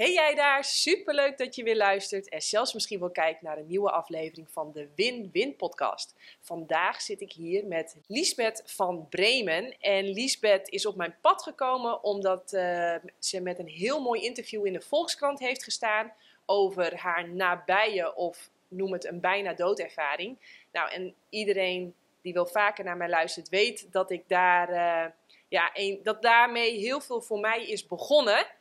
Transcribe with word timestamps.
Hey 0.00 0.12
jij 0.12 0.34
daar, 0.34 0.64
superleuk 0.64 1.38
dat 1.38 1.54
je 1.54 1.62
weer 1.62 1.76
luistert 1.76 2.28
en 2.28 2.42
zelfs 2.42 2.74
misschien 2.74 2.98
wel 3.00 3.10
kijkt 3.10 3.42
naar 3.42 3.58
een 3.58 3.66
nieuwe 3.66 3.90
aflevering 3.90 4.50
van 4.50 4.72
de 4.72 4.88
Win-Win 4.94 5.56
podcast. 5.56 6.14
Vandaag 6.40 7.00
zit 7.00 7.20
ik 7.20 7.32
hier 7.32 7.66
met 7.66 7.96
Liesbeth 8.06 8.62
van 8.66 9.08
Bremen 9.08 9.78
en 9.80 10.04
Liesbeth 10.04 10.68
is 10.68 10.86
op 10.86 10.96
mijn 10.96 11.16
pad 11.20 11.42
gekomen 11.42 12.04
omdat 12.04 12.52
uh, 12.52 12.94
ze 13.18 13.40
met 13.40 13.58
een 13.58 13.68
heel 13.68 14.00
mooi 14.02 14.22
interview 14.22 14.66
in 14.66 14.72
de 14.72 14.80
Volkskrant 14.80 15.38
heeft 15.38 15.64
gestaan 15.64 16.12
over 16.46 16.96
haar 16.96 17.28
nabije 17.28 18.14
of 18.14 18.50
noem 18.68 18.92
het 18.92 19.04
een 19.04 19.20
bijna 19.20 19.54
doodervaring. 19.54 20.38
Nou 20.72 20.90
en 20.90 21.14
iedereen 21.28 21.94
die 22.22 22.32
wel 22.32 22.46
vaker 22.46 22.84
naar 22.84 22.96
mij 22.96 23.08
luistert 23.08 23.48
weet 23.48 23.92
dat 23.92 24.10
ik 24.10 24.22
daar, 24.26 24.70
uh, 24.70 25.12
ja, 25.48 25.72
dat 26.02 26.22
daarmee 26.22 26.78
heel 26.78 27.00
veel 27.00 27.20
voor 27.20 27.40
mij 27.40 27.66
is 27.66 27.86
begonnen. 27.86 28.58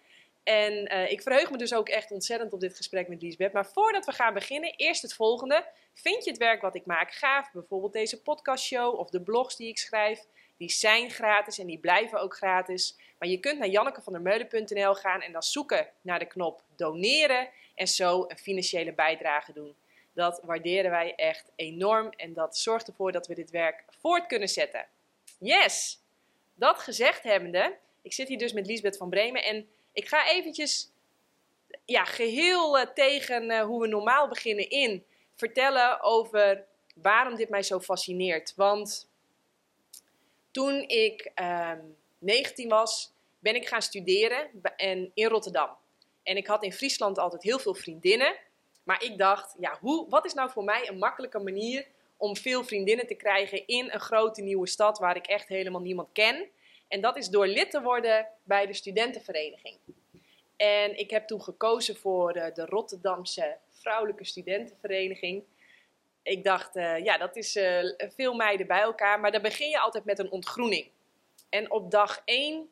En 0.50 0.94
uh, 0.94 1.12
ik 1.12 1.22
verheug 1.22 1.52
me 1.52 1.58
dus 1.58 1.74
ook 1.74 1.90
echt 1.90 2.12
ontzettend 2.12 2.54
op 2.54 2.60
dit 2.60 2.76
gesprek 2.76 3.08
met 3.08 3.22
Liesbeth. 3.22 3.54
Maar 3.54 3.66
voordat 3.66 4.06
we 4.06 4.12
gaan 4.12 4.34
beginnen, 4.34 4.74
eerst 4.76 5.02
het 5.02 5.14
volgende. 5.14 5.66
Vind 5.94 6.24
je 6.24 6.30
het 6.30 6.40
werk 6.40 6.62
wat 6.62 6.76
ik 6.76 6.86
maak 6.86 7.12
gaaf? 7.12 7.52
Bijvoorbeeld 7.52 7.94
deze 7.94 8.22
podcastshow 8.22 9.00
of 9.00 9.10
de 9.10 9.22
blogs 9.22 9.56
die 9.56 9.68
ik 9.68 9.78
schrijf. 9.78 10.26
Die 10.58 10.70
zijn 10.70 11.10
gratis 11.10 11.60
en 11.60 11.68
die 11.68 11.78
blijven 11.78 12.20
ook 12.20 12.36
gratis. 12.36 12.98
Maar 13.20 13.30
je 13.30 13.40
kunt 13.40 13.60
naar 13.60 13.68
jannekevandermeulen.nl 13.68 14.94
gaan 14.94 15.22
en 15.22 15.32
dan 15.32 15.44
zoeken 15.44 15.88
naar 16.02 16.20
de 16.20 16.26
knop 16.26 16.64
doneren. 16.76 17.50
En 17.76 17.88
zo 17.88 18.26
een 18.28 18.38
financiële 18.38 18.94
bijdrage 18.94 19.54
doen. 19.54 19.76
Dat 20.14 20.42
waarderen 20.44 20.92
wij 20.92 21.16
echt 21.16 21.52
enorm 21.56 22.10
en 22.10 22.34
dat 22.34 22.58
zorgt 22.58 22.88
ervoor 22.88 23.12
dat 23.12 23.28
we 23.28 23.36
dit 23.36 23.50
werk 23.50 23.84
voort 24.02 24.26
kunnen 24.26 24.50
zetten. 24.50 24.86
Yes! 25.40 26.00
Dat 26.56 26.80
gezegd 26.80 27.24
hebbende, 27.24 27.78
ik 28.02 28.14
zit 28.14 28.28
hier 28.28 28.38
dus 28.38 28.54
met 28.54 28.68
Liesbeth 28.68 28.98
van 28.98 29.10
Bremen 29.10 29.44
en 29.44 29.70
ik 30.00 30.08
ga 30.08 30.30
eventjes 30.30 30.92
ja, 31.86 32.06
geheel 32.06 32.80
uh, 32.80 32.86
tegen 32.86 33.52
uh, 33.52 33.62
hoe 33.62 33.82
we 33.82 33.88
normaal 33.88 34.28
beginnen 34.28 34.70
in 34.70 35.04
vertellen 35.36 36.02
over 36.02 36.66
waarom 36.96 37.36
dit 37.36 37.50
mij 37.50 37.64
zo 37.64 37.80
fascineert. 37.80 38.54
Want 38.56 39.10
toen 40.52 40.82
ik 40.88 41.32
uh, 41.42 41.72
19 42.18 42.70
was, 42.70 43.14
ben 43.40 43.56
ik 43.56 43.68
gaan 43.68 43.82
studeren 43.82 44.50
en, 44.76 45.12
in 45.14 45.28
Rotterdam. 45.28 45.70
En 46.24 46.38
ik 46.38 46.48
had 46.48 46.64
in 46.64 46.74
Friesland 46.74 47.18
altijd 47.18 47.44
heel 47.44 47.60
veel 47.60 47.76
vriendinnen. 47.76 48.36
Maar 48.84 49.04
ik 49.04 49.18
dacht, 49.18 49.56
ja, 49.60 49.78
hoe, 49.82 50.10
wat 50.10 50.26
is 50.26 50.34
nou 50.34 50.50
voor 50.50 50.64
mij 50.64 50.88
een 50.88 50.98
makkelijke 50.98 51.40
manier 51.40 51.88
om 52.18 52.36
veel 52.36 52.64
vriendinnen 52.64 53.08
te 53.08 53.16
krijgen 53.16 53.68
in 53.68 53.92
een 53.92 54.00
grote 54.00 54.42
nieuwe 54.42 54.68
stad 54.68 55.00
waar 55.00 55.16
ik 55.16 55.28
echt 55.28 55.48
helemaal 55.48 55.82
niemand 55.82 56.10
ken? 56.14 56.50
En 56.90 57.02
dat 57.02 57.18
is 57.18 57.30
door 57.30 57.48
lid 57.48 57.72
te 57.72 57.82
worden 57.82 58.28
bij 58.44 58.66
de 58.66 58.74
studentenvereniging. 58.74 59.78
En 60.58 60.98
ik 60.98 61.10
heb 61.10 61.28
toen 61.28 61.42
gekozen 61.42 61.96
voor 61.96 62.34
de, 62.34 62.52
de 62.54 62.66
Rotterdamse 62.66 63.58
Vrouwelijke 63.70 64.26
Studentenvereniging. 64.26 65.44
Ik 66.24 66.44
dacht, 66.44 66.76
uh, 66.76 67.04
ja, 67.04 67.18
dat 67.18 67.36
is 67.36 67.56
uh, 67.56 67.80
veel 68.16 68.34
meiden 68.34 68.68
bij 68.68 68.82
elkaar, 68.82 69.20
maar 69.20 69.32
dan 69.32 69.42
begin 69.42 69.70
je 69.70 69.80
altijd 69.80 70.06
met 70.06 70.20
een 70.20 70.32
ontgroening. 70.32 70.90
En 71.50 71.72
op 71.72 71.92
dag 71.92 72.22
1 72.26 72.70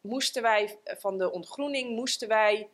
moesten 0.00 0.42
wij, 0.42 0.78
van 0.84 1.18
de 1.18 1.30
ontgroening, 1.30 1.96
moesten 1.96 2.28
wij 2.28 2.68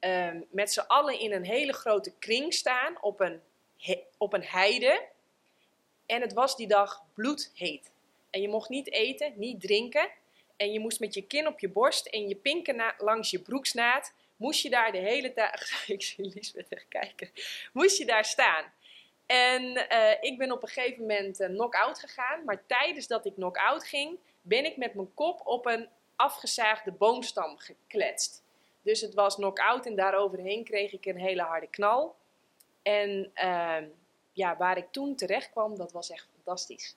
uh, 0.00 0.30
met 0.50 0.72
z'n 0.72 0.84
allen 0.86 1.18
in 1.18 1.32
een 1.32 1.44
hele 1.44 1.72
grote 1.72 2.12
kring 2.18 2.54
staan 2.54 2.96
op 3.00 3.20
een, 3.20 3.40
op 4.18 4.32
een 4.32 4.44
heide. 4.44 5.08
En 6.06 6.20
het 6.20 6.32
was 6.32 6.56
die 6.56 6.68
dag 6.68 7.04
bloedheet. 7.14 7.90
En 8.30 8.40
je 8.40 8.48
mocht 8.48 8.68
niet 8.68 8.92
eten, 8.92 9.32
niet 9.36 9.60
drinken. 9.60 10.10
En 10.60 10.72
je 10.72 10.80
moest 10.80 11.00
met 11.00 11.14
je 11.14 11.22
kin 11.22 11.46
op 11.46 11.58
je 11.58 11.68
borst 11.68 12.06
en 12.06 12.28
je 12.28 12.34
pinken 12.34 12.94
langs 12.98 13.30
je 13.30 13.38
broeksnaad, 13.38 14.12
moest 14.36 14.62
je 14.62 14.70
daar 14.70 14.92
de 14.92 14.98
hele 14.98 15.32
tijd, 15.32 15.72
ik 15.86 16.02
zie 16.02 16.32
Liesbeth 16.34 16.68
echt 16.68 16.88
kijken, 16.88 17.30
moest 17.72 17.98
je 17.98 18.04
daar 18.04 18.24
staan. 18.24 18.72
En 19.26 19.62
uh, 19.62 20.12
ik 20.20 20.38
ben 20.38 20.52
op 20.52 20.62
een 20.62 20.68
gegeven 20.68 21.00
moment 21.00 21.40
uh, 21.40 21.46
knock-out 21.46 21.98
gegaan, 21.98 22.44
maar 22.44 22.66
tijdens 22.66 23.06
dat 23.06 23.26
ik 23.26 23.34
knock-out 23.34 23.84
ging, 23.84 24.18
ben 24.42 24.64
ik 24.64 24.76
met 24.76 24.94
mijn 24.94 25.14
kop 25.14 25.40
op 25.44 25.66
een 25.66 25.88
afgezaagde 26.16 26.92
boomstam 26.92 27.58
gekletst. 27.58 28.42
Dus 28.82 29.00
het 29.00 29.14
was 29.14 29.34
knock-out 29.34 29.86
en 29.86 29.94
daaroverheen 29.94 30.64
kreeg 30.64 30.92
ik 30.92 31.06
een 31.06 31.18
hele 31.18 31.42
harde 31.42 31.68
knal. 31.68 32.16
En 32.82 33.32
uh, 33.34 33.76
ja, 34.32 34.56
waar 34.56 34.76
ik 34.76 34.86
toen 34.90 35.14
terecht 35.16 35.50
kwam, 35.50 35.76
dat 35.76 35.92
was 35.92 36.10
echt 36.10 36.28
fantastisch. 36.34 36.96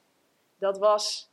Dat 0.57 0.77
was 0.77 1.31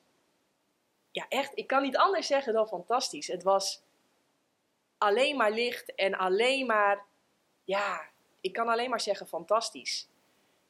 ja, 1.10 1.26
echt, 1.28 1.52
ik 1.54 1.66
kan 1.66 1.82
niet 1.82 1.96
anders 1.96 2.26
zeggen 2.26 2.52
dan 2.52 2.68
fantastisch. 2.68 3.26
Het 3.26 3.42
was 3.42 3.82
alleen 4.98 5.36
maar 5.36 5.50
licht 5.50 5.94
en 5.94 6.14
alleen 6.14 6.66
maar, 6.66 7.04
ja, 7.64 8.08
ik 8.40 8.52
kan 8.52 8.68
alleen 8.68 8.90
maar 8.90 9.00
zeggen 9.00 9.26
fantastisch. 9.26 10.08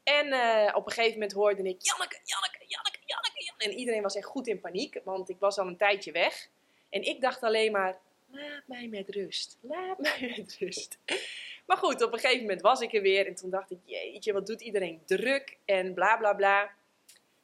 En 0.03 0.27
uh, 0.27 0.73
op 0.75 0.87
een 0.87 0.93
gegeven 0.93 1.13
moment 1.13 1.33
hoorde 1.33 1.63
ik 1.63 1.83
Janneke, 1.83 2.21
Janneke, 2.25 2.65
Janneke, 2.67 2.99
Janneke, 3.07 3.45
Janneke. 3.45 3.65
En 3.65 3.73
iedereen 3.73 4.03
was 4.03 4.15
echt 4.15 4.27
goed 4.27 4.47
in 4.47 4.61
paniek, 4.61 5.01
want 5.05 5.29
ik 5.29 5.37
was 5.39 5.59
al 5.59 5.67
een 5.67 5.77
tijdje 5.77 6.13
weg. 6.13 6.49
En 6.91 7.03
ik 7.03 7.21
dacht 7.21 7.43
alleen 7.43 7.73
maar, 7.73 7.99
laat 8.31 8.63
mij 8.67 8.89
met 8.89 9.09
rust, 9.09 9.59
laat 9.61 9.99
mij 9.99 10.33
met 10.37 10.57
rust. 10.59 10.99
Maar 11.67 11.77
goed, 11.77 12.03
op 12.03 12.13
een 12.13 12.19
gegeven 12.19 12.41
moment 12.41 12.61
was 12.61 12.81
ik 12.81 12.93
er 12.93 13.03
weer 13.03 13.27
en 13.27 13.35
toen 13.35 13.51
dacht 13.51 13.71
ik, 13.71 13.79
jeetje, 13.85 14.33
wat 14.33 14.47
doet 14.47 14.61
iedereen 14.61 15.03
druk 15.07 15.57
en 15.65 15.95
bla 15.95 16.17
bla 16.17 16.35
bla. 16.35 16.71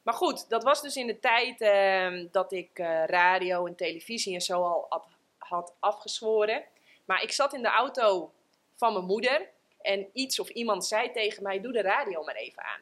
Maar 0.07 0.15
goed, 0.15 0.49
dat 0.49 0.63
was 0.63 0.81
dus 0.81 0.95
in 0.95 1.07
de 1.07 1.19
tijd 1.19 1.61
uh, 1.61 2.27
dat 2.31 2.51
ik 2.51 2.79
uh, 2.79 3.05
radio 3.05 3.65
en 3.65 3.75
televisie 3.75 4.33
en 4.33 4.41
zo 4.41 4.61
al 4.61 5.03
had 5.37 5.73
afgezworen. 5.79 6.63
Maar 7.05 7.23
ik 7.23 7.31
zat 7.31 7.53
in 7.53 7.61
de 7.61 7.67
auto 7.67 8.33
van 8.75 8.93
mijn 8.93 9.05
moeder 9.05 9.49
en 9.81 10.09
iets 10.13 10.39
of 10.39 10.49
iemand 10.49 10.85
zei 10.85 11.11
tegen 11.11 11.43
mij: 11.43 11.61
Doe 11.61 11.71
de 11.71 11.81
radio 11.81 12.23
maar 12.23 12.35
even 12.35 12.63
aan. 12.63 12.81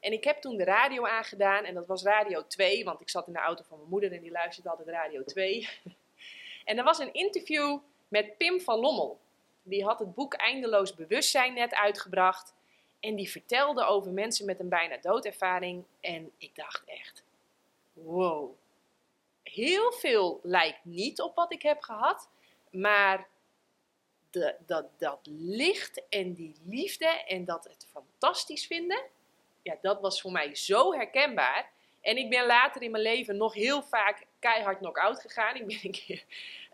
En 0.00 0.12
ik 0.12 0.24
heb 0.24 0.40
toen 0.40 0.56
de 0.56 0.64
radio 0.64 1.06
aangedaan 1.06 1.64
en 1.64 1.74
dat 1.74 1.86
was 1.86 2.02
Radio 2.02 2.46
2, 2.46 2.84
want 2.84 3.00
ik 3.00 3.08
zat 3.08 3.26
in 3.26 3.32
de 3.32 3.38
auto 3.38 3.64
van 3.68 3.78
mijn 3.78 3.90
moeder 3.90 4.12
en 4.12 4.20
die 4.20 4.30
luisterde 4.30 4.70
altijd 4.70 4.88
Radio 4.88 5.24
2. 5.24 5.68
en 6.64 6.78
er 6.78 6.84
was 6.84 6.98
een 6.98 7.12
interview 7.12 7.78
met 8.08 8.36
Pim 8.36 8.60
van 8.60 8.78
Lommel. 8.78 9.20
Die 9.62 9.84
had 9.84 9.98
het 9.98 10.14
boek 10.14 10.34
Eindeloos 10.34 10.94
Bewustzijn 10.94 11.54
net 11.54 11.74
uitgebracht. 11.74 12.54
En 13.04 13.14
die 13.14 13.30
vertelde 13.30 13.84
over 13.84 14.12
mensen 14.12 14.46
met 14.46 14.60
een 14.60 14.68
bijna 14.68 14.96
doodervaring. 14.96 15.84
En 16.00 16.32
ik 16.38 16.54
dacht 16.54 16.82
echt, 16.84 17.22
wow. 17.92 18.50
Heel 19.42 19.92
veel 19.92 20.40
lijkt 20.42 20.84
niet 20.84 21.20
op 21.20 21.34
wat 21.34 21.52
ik 21.52 21.62
heb 21.62 21.82
gehad. 21.82 22.28
Maar 22.70 23.26
de, 24.30 24.54
dat, 24.66 24.86
dat 24.98 25.18
licht 25.38 26.02
en 26.08 26.32
die 26.32 26.54
liefde 26.66 27.06
en 27.06 27.44
dat 27.44 27.64
het 27.64 27.86
fantastisch 27.92 28.66
vinden. 28.66 29.02
Ja, 29.62 29.76
dat 29.80 30.00
was 30.00 30.20
voor 30.20 30.32
mij 30.32 30.54
zo 30.54 30.92
herkenbaar. 30.92 31.70
En 32.00 32.16
ik 32.16 32.30
ben 32.30 32.46
later 32.46 32.82
in 32.82 32.90
mijn 32.90 33.02
leven 33.02 33.36
nog 33.36 33.54
heel 33.54 33.82
vaak 33.82 34.26
keihard 34.38 34.78
knock-out 34.78 35.20
gegaan. 35.20 35.54
Ik 35.54 35.66
ben 35.66 35.78
een 35.82 35.90
keer 35.90 36.24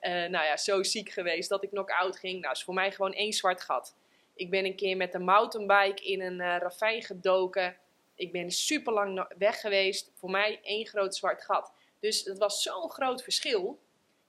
uh, 0.00 0.10
nou 0.10 0.44
ja, 0.44 0.56
zo 0.56 0.82
ziek 0.82 1.10
geweest 1.10 1.48
dat 1.48 1.62
ik 1.62 1.70
knock-out 1.70 2.18
ging. 2.18 2.40
Nou, 2.40 2.52
is 2.52 2.64
voor 2.64 2.74
mij 2.74 2.92
gewoon 2.92 3.12
één 3.12 3.32
zwart 3.32 3.60
gat. 3.60 3.94
Ik 4.34 4.50
ben 4.50 4.64
een 4.64 4.76
keer 4.76 4.96
met 4.96 5.14
een 5.14 5.24
mountainbike 5.24 6.04
in 6.04 6.20
een 6.20 6.40
uh, 6.40 6.56
ravijn 6.58 7.02
gedoken. 7.02 7.76
Ik 8.14 8.32
ben 8.32 8.50
super 8.50 8.92
lang 8.92 9.34
weg 9.38 9.60
geweest. 9.60 10.10
Voor 10.14 10.30
mij 10.30 10.60
één 10.62 10.86
groot 10.86 11.16
zwart 11.16 11.42
gat. 11.42 11.72
Dus 12.00 12.24
het 12.24 12.38
was 12.38 12.62
zo'n 12.62 12.90
groot 12.90 13.22
verschil. 13.22 13.78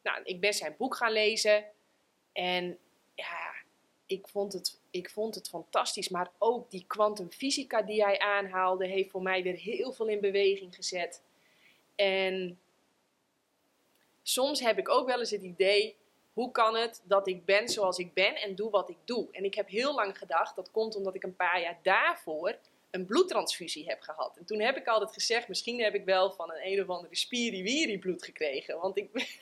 Nou, 0.03 0.21
ik 0.23 0.39
ben 0.39 0.53
zijn 0.53 0.75
boek 0.77 0.95
gaan 0.95 1.11
lezen. 1.11 1.65
En 2.33 2.77
ja, 3.15 3.53
ik 4.05 4.27
vond 4.27 4.53
het, 4.53 4.79
ik 4.89 5.09
vond 5.09 5.35
het 5.35 5.49
fantastisch. 5.49 6.09
Maar 6.09 6.31
ook 6.37 6.71
die 6.71 6.85
kwantumfysica 6.87 7.81
die 7.81 8.03
hij 8.03 8.19
aanhaalde, 8.19 8.87
heeft 8.87 9.11
voor 9.11 9.21
mij 9.21 9.43
weer 9.43 9.55
heel 9.55 9.91
veel 9.91 10.07
in 10.07 10.19
beweging 10.19 10.75
gezet. 10.75 11.23
En 11.95 12.59
soms 14.21 14.59
heb 14.59 14.77
ik 14.77 14.89
ook 14.89 15.07
wel 15.07 15.19
eens 15.19 15.31
het 15.31 15.43
idee 15.43 15.95
hoe 16.33 16.51
kan 16.51 16.75
het 16.75 17.01
dat 17.03 17.27
ik 17.27 17.45
ben 17.45 17.69
zoals 17.69 17.97
ik 17.97 18.13
ben 18.13 18.35
en 18.35 18.55
doe 18.55 18.69
wat 18.69 18.89
ik 18.89 18.97
doe? 19.05 19.27
En 19.31 19.43
ik 19.43 19.53
heb 19.53 19.69
heel 19.69 19.93
lang 19.93 20.17
gedacht, 20.17 20.55
dat 20.55 20.71
komt 20.71 20.95
omdat 20.95 21.15
ik 21.15 21.23
een 21.23 21.35
paar 21.35 21.61
jaar 21.61 21.79
daarvoor 21.81 22.57
een 22.91 23.05
bloedtransfusie 23.05 23.85
heb 23.85 24.01
gehad. 24.01 24.37
En 24.37 24.45
toen 24.45 24.59
heb 24.59 24.77
ik 24.77 24.87
altijd 24.87 25.11
gezegd, 25.11 25.47
misschien 25.47 25.81
heb 25.81 25.93
ik 25.93 26.05
wel 26.05 26.31
van 26.31 26.51
een 26.51 26.71
een 26.71 26.81
of 26.81 26.89
andere 26.89 27.15
spiriwiri 27.15 27.99
bloed 27.99 28.23
gekregen. 28.23 28.79
Want 28.79 28.97
ik... 28.97 29.09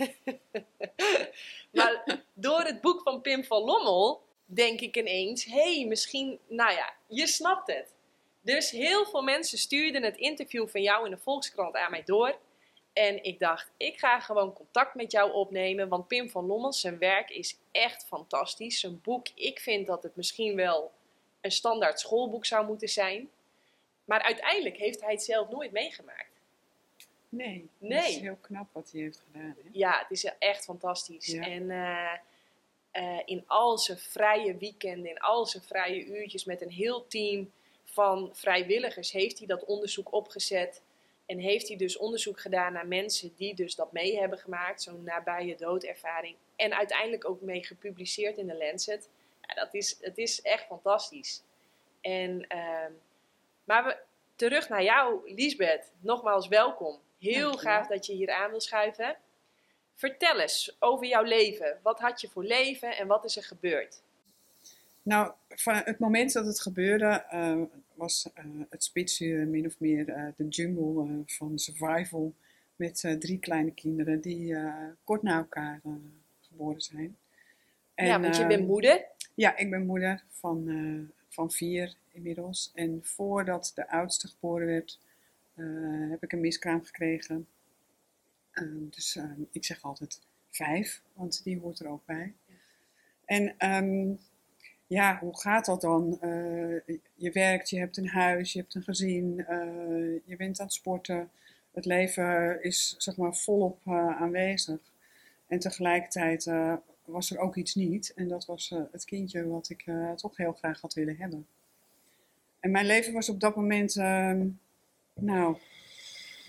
maar 1.72 2.24
door 2.34 2.62
het 2.62 2.82
boek 2.82 3.02
van 3.02 3.22
Pim 3.22 3.44
van 3.44 3.62
Lommel 3.62 4.22
denk 4.46 4.80
ik 4.80 4.98
ineens, 4.98 5.46
hé, 5.46 5.76
hey, 5.76 5.86
misschien, 5.86 6.40
nou 6.48 6.72
ja, 6.72 6.94
je 7.08 7.28
snapt 7.28 7.68
het. 7.68 7.94
Dus 8.42 8.72
heel 8.72 9.06
veel 9.06 9.22
mensen 9.22 9.58
stuurden 9.58 10.04
het 10.04 10.18
interview 10.18 10.68
van 10.68 10.82
jou 10.82 11.06
in 11.06 11.12
de 11.12 11.18
Volkskrant 11.18 11.76
aan 11.76 11.92
mij 11.92 12.04
door. 12.06 12.38
En 12.94 13.24
ik 13.24 13.40
dacht, 13.40 13.72
ik 13.78 14.00
ga 14.00 14.20
gewoon 14.20 14.54
contact 14.54 14.96
met 14.96 15.12
jou 15.12 15.32
opnemen. 15.32 15.88
Want 15.88 16.08
Pim 16.08 16.30
van 16.30 16.46
Lommel, 16.46 16.74
zijn 16.74 16.98
werk 16.98 17.30
is 17.30 17.58
echt 17.72 18.06
fantastisch. 18.06 18.80
Zijn 18.80 19.02
boek, 19.02 19.28
ik 19.36 19.60
vind 19.60 19.88
dat 19.88 20.04
het 20.04 20.16
misschien 20.16 20.56
wel 20.56 20.92
een 21.42 21.52
standaard 21.52 22.00
schoolboek 22.00 22.46
zou 22.46 22.66
moeten 22.66 22.90
zijn. 22.90 23.30
Maar 24.06 24.22
uiteindelijk 24.22 24.78
heeft 24.78 25.02
hij 25.02 25.12
het 25.12 25.24
zelf 25.24 25.50
nooit 25.50 25.72
meegemaakt. 25.72 26.30
Nee, 27.30 27.70
nee. 27.78 28.00
het 28.00 28.10
is 28.10 28.18
heel 28.18 28.38
knap 28.42 28.68
wat 28.72 28.92
hij 28.92 29.02
heeft 29.02 29.22
gedaan. 29.26 29.56
Hè? 29.64 29.70
Ja, 29.72 30.00
het 30.00 30.12
is 30.12 30.24
echt 30.40 30.64
fantastisch. 30.64 31.26
Ja. 31.26 31.44
En 31.44 31.64
uh, 31.64 32.14
eh, 32.92 33.20
in 33.26 33.44
al 33.48 33.78
zijn 33.78 33.98
vrije 33.98 34.58
weekenden, 34.58 35.10
in 35.10 35.20
al 35.20 35.46
zijn 35.46 35.64
vrije 35.64 36.06
uurtjes 36.06 36.46
met 36.46 36.62
een 36.62 36.72
heel 36.72 37.08
team 37.08 37.52
van 37.84 38.30
vrijwilligers, 38.34 39.12
heeft 39.12 39.38
hij 39.38 39.48
dat 39.48 39.66
onderzoek 39.66 40.14
opgezet. 40.14 40.82
En 41.30 41.40
heeft 41.40 41.68
hij 41.68 41.78
dus 41.78 41.98
onderzoek 41.98 42.40
gedaan 42.40 42.74
naar 42.74 42.88
mensen 42.88 43.34
die 43.36 43.56
dus 43.56 43.76
dat 43.76 43.92
mee 43.92 44.20
hebben 44.20 44.40
gemaakt, 44.40 44.82
zo'n 44.82 45.04
nabije 45.04 45.56
doodervaring. 45.56 46.36
En 46.56 46.74
uiteindelijk 46.74 47.30
ook 47.30 47.42
mee 47.42 47.64
gepubliceerd 47.64 48.38
in 48.38 48.48
de 48.48 48.58
Lancet. 48.58 49.10
Ja, 49.42 49.54
dat 49.54 49.74
is, 49.74 49.98
het 50.02 50.18
is 50.18 50.42
echt 50.42 50.66
fantastisch. 50.66 51.44
En, 52.02 52.48
ehm, 52.48 52.92
maar 53.64 53.84
we, 53.84 53.98
terug 54.36 54.70
naar 54.70 54.84
jou, 54.84 55.34
Liesbeth. 55.34 55.92
Nogmaals 56.00 56.48
welkom. 56.48 57.00
Heel 57.20 57.54
gaaf 57.54 57.88
dat 57.88 58.06
je 58.06 58.14
hier 58.14 58.32
aan 58.32 58.50
wil 58.50 58.62
schuiven. 58.62 59.18
Vertel 59.96 60.40
eens 60.40 60.76
over 60.80 61.08
jouw 61.08 61.24
leven. 61.24 61.80
Wat 61.84 62.00
had 62.00 62.22
je 62.22 62.30
voor 62.30 62.44
leven 62.44 62.98
en 62.98 63.08
wat 63.08 63.26
is 63.26 63.38
er 63.38 63.44
gebeurd? 63.44 64.02
Nou, 65.02 65.32
van 65.50 65.76
het 65.76 66.00
moment 66.00 66.34
dat 66.34 66.46
het 66.46 66.62
gebeurde, 66.62 67.26
uh, 67.34 67.62
was 68.00 68.30
uh, 68.36 68.62
het 68.70 68.84
spitsuur 68.84 69.48
min 69.48 69.66
of 69.66 69.80
meer 69.80 70.10
uh, 70.10 70.28
de 70.38 70.48
jungle 70.48 71.24
van 71.26 71.60
survival. 71.60 72.36
Met 72.76 73.16
drie 73.20 73.40
kleine 73.40 73.72
kinderen 73.72 74.22
die 74.22 74.56
kort 75.04 75.22
na 75.22 75.38
elkaar 75.38 75.82
geboren 76.42 76.82
zijn. 76.82 77.18
En, 77.94 78.06
ja, 78.06 78.20
want 78.20 78.38
je 78.38 78.48
bent 78.48 78.68
moeder? 78.68 79.06
Ja, 79.36 79.58
ik 79.58 79.70
ben 79.70 79.86
moeder 79.86 80.24
van, 80.30 81.12
van 81.28 81.52
vier 81.52 81.96
inmiddels. 82.12 82.72
En 82.74 83.00
voordat 83.04 83.72
de 83.76 83.90
oudste 83.90 84.28
geboren 84.28 84.68
werd, 84.68 85.00
heb 86.10 86.24
ik 86.24 86.32
een 86.32 86.40
miskraam 86.40 86.84
gekregen. 86.84 87.48
Ehm, 88.52 88.90
dus 88.90 89.16
ehm, 89.16 89.42
ik 89.52 89.66
zeg 89.66 89.82
altijd 89.82 90.22
vijf, 90.50 91.02
want 91.14 91.44
die 91.44 91.60
hoort 91.60 91.80
er 91.80 91.88
ook 91.88 92.06
bij. 92.06 92.34
En 93.26 93.74
um, 93.76 94.20
ja, 94.90 95.20
hoe 95.20 95.40
gaat 95.40 95.66
dat 95.66 95.82
dan? 95.82 96.18
Uh, 96.22 96.98
je 97.16 97.32
werkt, 97.32 97.70
je 97.70 97.80
hebt 97.80 97.98
een 97.98 98.08
huis, 98.08 98.54
je 98.54 98.60
hebt 98.60 98.76
een 98.76 98.84
gezin, 98.84 99.46
uh, 99.50 100.20
je 100.26 100.36
bent 100.38 100.60
aan 100.60 100.66
het 100.66 100.76
sporten. 100.76 101.30
Het 101.72 101.86
leven 101.86 102.64
is 102.64 102.96
zeg 102.98 103.18
maar 103.18 103.36
volop 103.36 103.80
uh, 103.88 104.22
aanwezig. 104.22 104.80
En 105.48 105.60
tegelijkertijd 105.60 106.52
was 107.06 107.32
er 107.32 107.40
ook 107.40 107.56
iets 107.56 107.76
niet. 107.76 108.14
En 108.16 108.28
dat 108.28 108.46
was 108.46 108.74
het 108.92 109.06
kindje 109.06 109.48
wat 109.48 109.70
ik 109.70 109.86
toch 110.16 110.38
heel 110.38 110.54
graag 110.54 110.82
had 110.82 110.94
willen 110.94 111.18
hebben. 111.18 111.48
En 112.60 112.72
mijn 112.72 112.86
leven 112.86 113.14
was 113.14 113.30
op 113.30 113.40
dat 113.40 113.56
moment, 113.56 113.96
nou, 115.14 115.58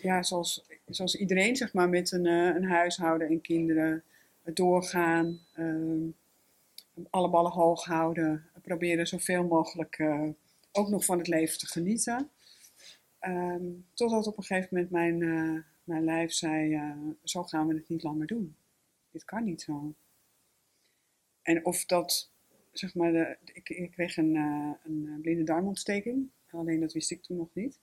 ja, 0.03 0.23
zoals, 0.23 0.67
zoals 0.87 1.17
iedereen 1.17 1.57
zeg 1.57 1.73
maar, 1.73 1.89
met 1.89 2.13
een, 2.13 2.25
een 2.27 2.65
huishouden 2.65 3.29
en 3.29 3.41
kinderen 3.41 4.03
doorgaan 4.45 5.41
alle 7.11 7.31
ballen 7.31 7.53
hoog 7.53 7.85
houden. 7.85 8.45
Proberen 8.63 9.07
zoveel 9.07 9.45
mogelijk 9.45 9.99
uh, 9.99 10.29
ook 10.73 10.89
nog 10.89 11.05
van 11.05 11.19
het 11.19 11.29
leven 11.29 11.59
te 11.59 11.67
genieten. 11.67 12.31
Um, 13.21 13.87
totdat 13.95 14.27
op 14.27 14.37
een 14.37 14.45
gegeven 14.45 14.69
moment 14.71 14.91
mijn, 14.91 15.21
uh, 15.21 15.63
mijn 15.85 16.05
lijf 16.05 16.33
zei: 16.33 16.75
uh, 16.75 16.97
Zo 17.25 17.43
gaan 17.43 17.67
we 17.67 17.75
het 17.75 17.89
niet 17.89 18.03
langer 18.03 18.27
doen. 18.27 18.57
Dit 19.11 19.25
kan 19.25 19.45
niet 19.45 19.63
zo. 19.63 19.95
En 21.43 21.65
of 21.65 21.85
dat, 21.85 22.31
zeg 22.73 22.95
maar, 22.95 23.13
de, 23.13 23.37
ik, 23.53 23.69
ik 23.69 23.91
kreeg 23.91 24.17
een, 24.17 24.35
een 24.85 25.19
blinde 25.23 25.45
darmontsteking. 25.45 26.31
Alleen 26.51 26.81
dat 26.81 26.93
wist 26.93 27.11
ik 27.11 27.23
toen 27.23 27.37
nog 27.37 27.55
niet. 27.55 27.79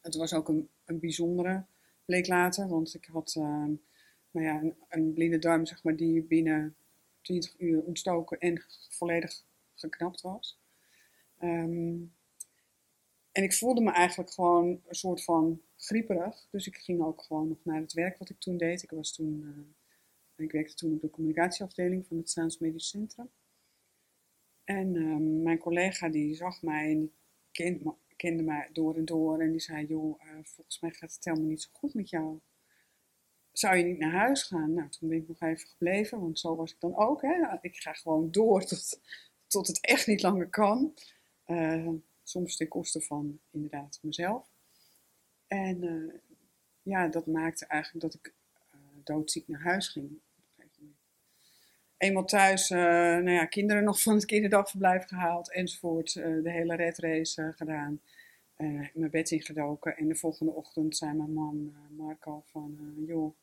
Het 0.00 0.14
was 0.14 0.34
ook 0.34 0.48
een, 0.48 0.68
een 0.84 0.98
bijzondere, 0.98 1.64
bleek 2.04 2.26
later, 2.26 2.68
want 2.68 2.94
ik 2.94 3.04
had 3.04 3.34
nou 3.34 4.46
ja, 4.46 4.60
een, 4.60 4.74
een 4.88 5.12
blinde 5.12 5.38
darm, 5.38 5.66
zeg 5.66 5.82
maar, 5.82 5.96
die 5.96 6.22
binnen 6.22 6.76
20 7.24 7.54
uur 7.58 7.82
ontstoken 7.82 8.38
en 8.38 8.64
volledig 8.88 9.44
geknapt 9.74 10.20
was. 10.20 10.60
Ehm, 11.38 11.96
en 13.32 13.42
ik 13.42 13.54
voelde 13.54 13.80
me 13.80 13.90
eigenlijk 13.90 14.30
gewoon 14.30 14.80
een 14.86 14.94
soort 14.94 15.24
van 15.24 15.62
grieperig. 15.76 16.46
Dus 16.50 16.66
ik 16.66 16.76
ging 16.76 17.02
ook 17.02 17.22
gewoon 17.22 17.48
nog 17.48 17.64
naar 17.64 17.80
het 17.80 17.92
werk 17.92 18.18
wat 18.18 18.30
ik 18.30 18.38
toen 18.38 18.56
deed. 18.56 18.82
Ik, 18.82 18.90
was 18.90 19.14
toen, 19.14 19.40
uh, 20.36 20.44
ik 20.44 20.52
werkte 20.52 20.74
toen 20.74 20.92
op 20.92 21.00
de 21.00 21.10
communicatieafdeling 21.10 22.06
van 22.06 22.16
het 22.16 22.30
Staans 22.30 22.58
Medisch 22.58 22.88
Centrum. 22.88 23.30
En 24.64 24.96
ehm, 24.96 25.42
mijn 25.42 25.58
collega 25.58 26.08
die 26.08 26.34
zag 26.34 26.62
mij 26.62 26.90
en 26.90 27.12
kende, 28.16 28.42
mij 28.42 28.68
door 28.72 28.96
en 28.96 29.04
door. 29.04 29.40
En 29.40 29.50
die 29.50 29.60
zei, 29.60 29.86
joh, 29.86 30.22
uh, 30.24 30.38
volgens 30.42 30.80
mij 30.80 30.90
gaat 30.90 31.14
het 31.14 31.24
helemaal 31.24 31.48
niet 31.48 31.62
zo 31.62 31.70
goed 31.72 31.94
met 31.94 32.10
jou 32.10 32.40
zou 33.58 33.76
je 33.76 33.84
niet 33.84 33.98
naar 33.98 34.12
huis 34.12 34.42
gaan? 34.42 34.74
Nou, 34.74 34.88
toen 34.88 35.08
ben 35.08 35.18
ik 35.18 35.28
nog 35.28 35.40
even 35.40 35.68
gebleven, 35.68 36.20
want 36.20 36.38
zo 36.38 36.56
was 36.56 36.72
ik 36.72 36.80
dan 36.80 36.96
ook. 36.96 37.22
Hè? 37.22 37.56
Ik 37.60 37.76
ga 37.76 37.92
gewoon 37.92 38.30
door 38.30 38.64
tot, 38.64 39.00
tot 39.46 39.66
het 39.66 39.80
echt 39.80 40.06
niet 40.06 40.22
langer 40.22 40.48
kan. 40.48 40.94
Uh, 41.46 41.88
soms 42.22 42.56
ten 42.56 42.68
koste 42.68 43.00
van 43.00 43.38
inderdaad 43.50 43.98
mezelf. 44.02 44.48
En 45.46 45.84
uh, 45.84 46.14
ja, 46.82 47.08
dat 47.08 47.26
maakte 47.26 47.66
eigenlijk 47.66 48.04
dat 48.04 48.14
ik 48.14 48.34
uh, 48.74 48.80
doodziek 49.04 49.48
naar 49.48 49.62
huis 49.62 49.88
ging. 49.88 50.20
Eenmaal 51.96 52.24
thuis, 52.24 52.68
nou 52.68 53.30
ja, 53.30 53.46
kinderen 53.46 53.84
nog 53.84 54.02
van 54.02 54.14
het 54.14 54.24
kinderdagverblijf 54.24 55.04
gehaald 55.04 55.52
enzovoort. 55.52 56.12
de 56.14 56.50
hele 56.50 56.76
redrace 56.76 57.52
gedaan. 57.56 58.00
mijn 58.94 59.10
bed 59.10 59.30
ingedoken. 59.30 59.96
En 59.96 60.08
de 60.08 60.14
volgende 60.14 60.52
ochtend 60.52 60.96
zei 60.96 61.12
mijn 61.12 61.32
man 61.32 61.74
Marco 61.96 62.42
van, 62.46 62.94
joh, 63.06 63.34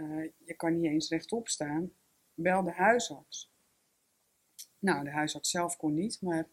uh, 0.00 0.28
je 0.44 0.54
kan 0.54 0.80
niet 0.80 0.90
eens 0.90 1.08
rechtop 1.08 1.48
staan, 1.48 1.92
bel 2.34 2.62
de 2.62 2.72
huisarts. 2.72 3.50
Nou, 4.78 5.04
de 5.04 5.10
huisarts 5.10 5.50
zelf 5.50 5.76
kon 5.76 5.94
niet, 5.94 6.20
maar 6.20 6.48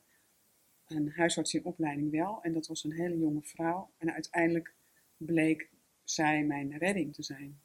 een 0.88 1.12
huisarts 1.12 1.54
in 1.54 1.66
opleiding 1.66 2.12
wel. 2.12 2.44
En 2.44 2.54
dat 2.54 2.68
was 2.68 2.84
een 2.84 2.94
hele 2.94 3.18
jonge 3.18 3.42
vrouw. 3.42 3.92
En 3.98 4.14
uiteindelijk 4.14 4.74
bleek 5.18 5.70
zij 6.04 6.44
mijn 6.44 6.78
redding 6.78 7.14
te 7.14 7.24
zijn. 7.24 7.60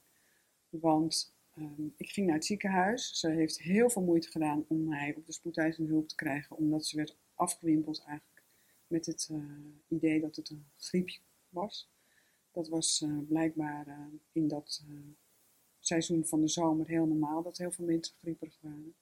Want 0.69 1.35
um, 1.59 1.95
ik 1.97 2.11
ging 2.11 2.27
naar 2.27 2.37
het 2.37 2.45
ziekenhuis. 2.45 3.19
Ze 3.19 3.31
heeft 3.31 3.59
heel 3.59 3.91
veel 3.91 4.03
moeite 4.03 4.31
gedaan 4.31 4.65
om 4.69 4.89
mij 4.89 5.15
op 5.17 5.27
de 5.27 5.33
spoedeisende 5.33 5.91
hulp 5.91 6.09
te 6.09 6.15
krijgen, 6.15 6.57
omdat 6.57 6.87
ze 6.87 6.97
werd 6.97 7.17
afgewimpeld 7.35 8.03
eigenlijk 8.05 8.43
met 8.87 9.07
het 9.07 9.29
uh, 9.33 9.45
idee 9.89 10.21
dat 10.21 10.37
het 10.37 10.51
een 10.51 10.67
griepje 10.77 11.21
was. 11.49 11.91
Dat 12.53 12.69
was 12.69 13.01
uh, 13.01 13.19
blijkbaar 13.29 14.11
in 14.33 14.49
dat 14.49 14.85
seizoen 15.81 16.27
van 16.27 16.41
de 16.41 16.49
zomer 16.49 16.89
heel 16.89 17.07
normaal 17.07 17.43
dat 17.43 17.59
heel 17.59 17.73
veel 17.73 17.85
mensen 17.85 18.15
grieperig 18.21 18.59
waren. 18.61 18.95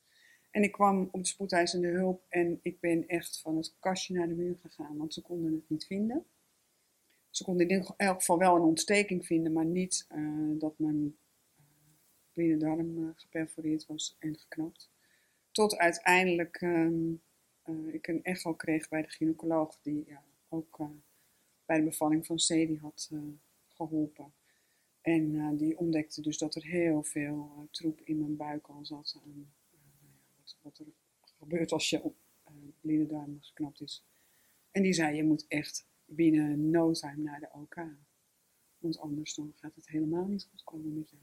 En 0.51 0.63
ik 0.63 0.73
kwam 0.73 1.09
op 1.13 1.21
de 1.21 1.29
spoedeisende 1.29 1.89
hulp 1.89 2.25
en 2.29 2.59
ik 2.63 2.81
ben 2.81 3.09
echt 3.09 3.41
van 3.41 3.57
het 3.57 3.75
kastje 3.81 4.15
naar 4.15 4.29
de 4.29 4.35
muur 4.35 4.57
gegaan, 4.63 4.97
want 4.97 5.15
ze 5.15 5.23
konden 5.23 5.53
het 5.53 5.69
niet 5.69 5.87
vinden. 5.87 6.27
Ze 7.31 7.45
konden 7.45 7.69
in 7.69 7.87
elk 7.97 8.19
geval 8.19 8.39
wel 8.39 8.57
een 8.57 8.63
ontsteking 8.63 9.27
vinden, 9.27 9.53
maar 9.53 9.65
niet 9.65 10.07
uh, 10.15 10.59
dat 10.59 10.79
mijn 10.79 11.17
uh, 12.35 12.59
darm 12.59 12.99
uh, 12.99 13.09
geperforeerd 13.15 13.87
was 13.87 14.17
en 14.19 14.39
geknapt. 14.39 14.91
Tot 15.51 15.77
uiteindelijk 15.77 16.61
um, 16.61 17.23
ik 17.87 18.07
een 18.07 18.25
echo 18.25 18.55
kreeg 18.55 18.89
bij 18.89 19.03
de 19.03 19.09
gynaecoloog, 19.09 19.81
die 19.83 20.05
ja, 20.07 20.23
ook 20.49 20.81
bij 21.65 21.79
de 21.79 21.85
bevalling 21.85 22.27
van 22.27 22.39
Sadie 22.39 22.79
had 22.79 23.11
geholpen. 23.69 24.33
En 25.09 25.35
uh, 25.35 25.59
die 25.59 25.79
ontdekte 25.79 26.23
dus 26.23 26.39
dat 26.39 26.55
er 26.55 26.65
heel 26.65 27.03
veel 27.03 27.53
uh, 27.57 27.63
troep 27.71 28.01
in 28.05 28.19
mijn 28.19 28.37
buik 28.37 28.67
al 28.67 28.85
zat. 28.85 29.21
En, 29.25 29.53
uh, 29.73 29.81
wat, 30.37 30.57
wat, 30.63 30.79
er 30.79 30.87
gebeurt 31.21 31.73
als 31.73 31.91
je 31.91 32.03
op 32.03 32.17
darm 32.83 33.37
geknapt 33.41 33.81
is. 33.81 34.05
En 34.71 34.83
die 34.83 34.93
zei, 34.93 35.17
je 35.17 35.25
moet 35.25 35.47
echt 35.47 35.89
binnen 36.05 36.71
no 36.71 36.93
time 36.93 37.23
naar 37.23 37.41
de 37.41 37.49
OK. 37.53 37.77
Want 38.79 38.99
anders 38.99 39.35
dan 39.35 39.53
gaat 39.57 39.75
het 39.75 39.89
helemaal 39.89 40.27
niet 40.27 40.45
goed 40.51 40.65
komen 40.65 40.95
met 40.95 41.11
jou. 41.11 41.23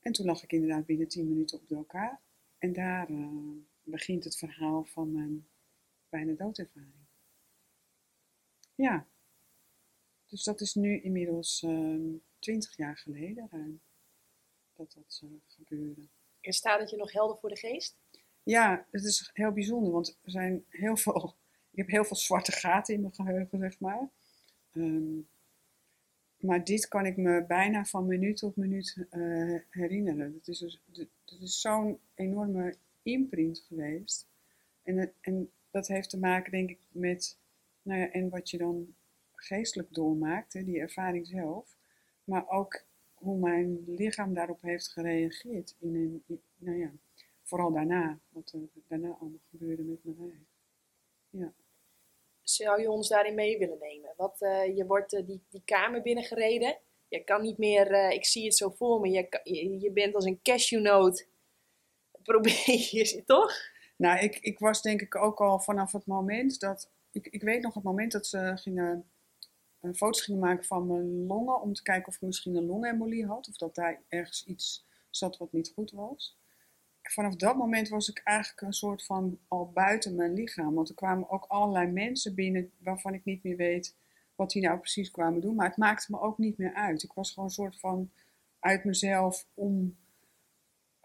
En 0.00 0.12
toen 0.12 0.26
lag 0.26 0.42
ik 0.42 0.52
inderdaad 0.52 0.86
binnen 0.86 1.08
10 1.08 1.28
minuten 1.28 1.58
op 1.58 1.68
de 1.68 1.76
OK. 1.76 1.94
En 2.58 2.72
daar 2.72 3.08
begint 3.82 4.24
het 4.24 4.36
verhaal 4.36 4.84
van 4.84 5.12
mijn 5.12 5.48
bijna 6.08 6.32
doodervaring. 6.32 7.06
Ja, 8.74 9.08
dus 10.30 10.44
dat 10.44 10.60
is 10.60 10.74
nu 10.74 11.00
inmiddels 11.00 11.62
ehm, 11.62 12.12
twintig 12.38 12.76
jaar 12.76 12.96
geleden 12.96 13.48
ruim 13.50 13.80
dat 14.76 14.92
dat 14.92 15.20
uh, 15.24 15.30
gebeurde. 15.46 16.08
En 16.40 16.52
staat 16.52 16.80
het 16.80 16.90
je 16.90 16.96
nog 16.96 17.12
helder 17.12 17.38
voor 17.38 17.48
de 17.48 17.56
geest? 17.56 17.96
Ja, 18.42 18.86
het 18.90 19.04
is 19.04 19.30
heel 19.32 19.52
bijzonder, 19.52 19.92
want 19.92 20.18
er 20.22 20.30
zijn 20.30 20.64
heel 20.68 20.96
veel, 20.96 21.36
ik 21.70 21.78
heb 21.78 21.88
heel 21.88 22.04
veel 22.04 22.16
zwarte 22.16 22.52
gaten 22.52 22.94
in 22.94 23.00
mijn 23.00 23.14
geheugen, 23.14 23.58
zeg 23.58 23.80
maar. 23.80 24.10
Ehm, 24.72 25.18
maar 26.36 26.64
dit 26.64 26.88
kan 26.88 27.06
ik 27.06 27.16
me 27.16 27.44
bijna 27.46 27.84
van 27.84 28.06
minuut 28.06 28.36
tot 28.36 28.56
minuut 28.56 29.06
uh, 29.10 29.60
herinneren. 29.70 30.32
Dat 30.32 30.48
is, 30.48 30.58
dus, 30.58 30.80
dat 31.24 31.40
is 31.40 31.60
zo'n 31.60 32.00
enorme 32.14 32.76
imprint 33.02 33.58
geweest. 33.58 34.28
En, 34.82 35.12
en 35.20 35.50
dat 35.70 35.88
heeft 35.88 36.10
te 36.10 36.18
maken, 36.18 36.52
denk 36.52 36.70
ik, 36.70 36.80
met, 36.88 37.38
nou 37.82 38.00
ja, 38.00 38.10
en 38.10 38.28
wat 38.28 38.50
je 38.50 38.58
dan 38.58 38.94
geestelijk 39.42 39.94
doormaakt, 39.94 40.52
hè, 40.52 40.64
die 40.64 40.80
ervaring 40.80 41.26
zelf. 41.26 41.76
Maar 42.24 42.48
ook 42.48 42.84
hoe 43.14 43.38
mijn 43.38 43.84
lichaam 43.86 44.34
daarop 44.34 44.60
heeft 44.60 44.88
gereageerd. 44.88 45.76
In 45.78 45.94
een, 45.94 46.22
in- 46.26 46.42
nou 46.56 46.78
ja, 46.78 46.92
vooral 47.42 47.72
daarna, 47.72 48.18
wat 48.28 48.52
er 48.52 48.60
daarna 48.88 49.08
allemaal 49.08 49.40
gebeurde 49.50 49.82
met 49.82 50.18
mij. 50.18 50.46
Ja. 51.30 51.52
Zou 52.42 52.80
je 52.80 52.90
ons 52.90 53.08
daarin 53.08 53.34
mee 53.34 53.58
willen 53.58 53.78
nemen? 53.78 54.14
Wat, 54.16 54.40
eh, 54.40 54.76
je 54.76 54.86
wordt 54.86 55.12
eh, 55.12 55.26
die, 55.26 55.42
die 55.48 55.62
kamer 55.64 56.02
binnengereden. 56.02 56.78
Je 57.08 57.24
kan 57.24 57.42
niet 57.42 57.58
meer, 57.58 57.92
eh, 57.92 58.10
ik 58.10 58.24
zie 58.24 58.44
het 58.44 58.56
zo 58.56 58.70
voor 58.70 59.00
me, 59.00 59.08
je, 59.10 59.40
je, 59.42 59.80
je 59.80 59.92
bent 59.92 60.14
als 60.14 60.24
een 60.24 60.42
cashewnoot. 60.42 61.28
Probeer 62.22 62.88
je, 62.90 63.22
toch? 63.26 63.52
Nou, 63.96 64.18
ik, 64.18 64.36
ik 64.36 64.58
was 64.58 64.82
denk 64.82 65.00
ik 65.00 65.16
ook 65.16 65.40
al 65.40 65.60
vanaf 65.60 65.92
het 65.92 66.06
moment 66.06 66.60
dat. 66.60 66.90
Ik, 67.12 67.26
ik 67.26 67.42
weet 67.42 67.62
nog 67.62 67.74
het 67.74 67.84
moment 67.84 68.12
dat 68.12 68.26
ze 68.26 68.52
gingen, 68.54 69.09
foto's 69.94 70.22
gingen 70.22 70.40
maken 70.40 70.64
van 70.64 70.86
mijn 70.86 71.26
longen. 71.26 71.60
Om 71.60 71.72
te 71.72 71.82
kijken 71.82 72.08
of 72.08 72.14
ik 72.14 72.20
misschien 72.20 72.54
een 72.54 72.66
longembolie 72.66 73.26
had. 73.26 73.48
Of 73.48 73.56
dat 73.56 73.74
daar 73.74 74.02
ergens 74.08 74.44
iets 74.44 74.86
zat 75.10 75.36
wat 75.36 75.52
niet 75.52 75.72
goed 75.74 75.90
was. 75.90 76.38
Vanaf 77.02 77.36
dat 77.36 77.56
moment 77.56 77.88
was 77.88 78.08
ik 78.08 78.20
eigenlijk 78.24 78.60
een 78.60 78.72
soort 78.72 79.04
van 79.04 79.38
al 79.48 79.70
buiten 79.70 80.14
mijn 80.14 80.34
lichaam. 80.34 80.74
Want 80.74 80.88
er 80.88 80.94
kwamen 80.94 81.30
ook 81.30 81.44
allerlei 81.44 81.90
mensen 81.90 82.34
binnen 82.34 82.70
waarvan 82.78 83.14
ik 83.14 83.24
niet 83.24 83.42
meer 83.42 83.56
weet 83.56 83.96
wat 84.34 84.50
die 84.50 84.62
nou 84.62 84.78
precies 84.78 85.10
kwamen 85.10 85.40
doen. 85.40 85.54
Maar 85.54 85.68
het 85.68 85.76
maakte 85.76 86.10
me 86.10 86.20
ook 86.20 86.38
niet 86.38 86.58
meer 86.58 86.74
uit. 86.74 87.02
Ik 87.02 87.12
was 87.12 87.32
gewoon 87.32 87.48
een 87.48 87.54
soort 87.54 87.78
van 87.78 88.10
uit 88.58 88.84
mezelf 88.84 89.46
om 89.54 89.96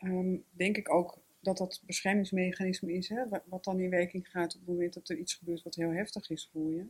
Ehm, 0.05 0.37
denk 0.51 0.77
ik 0.77 0.93
ook 0.93 1.17
dat 1.39 1.57
dat 1.57 1.81
beschermingsmechanisme 1.85 2.93
is, 2.93 3.09
hè, 3.09 3.27
wat, 3.29 3.41
wat 3.45 3.63
dan 3.63 3.79
in 3.79 3.89
werking 3.89 4.29
gaat 4.29 4.53
op 4.53 4.59
het 4.59 4.69
moment 4.69 4.93
dat 4.93 5.09
er 5.09 5.17
iets 5.17 5.33
gebeurt 5.33 5.63
wat 5.63 5.75
heel 5.75 5.91
heftig 5.91 6.29
is 6.29 6.49
voor 6.51 6.71
je. 6.71 6.85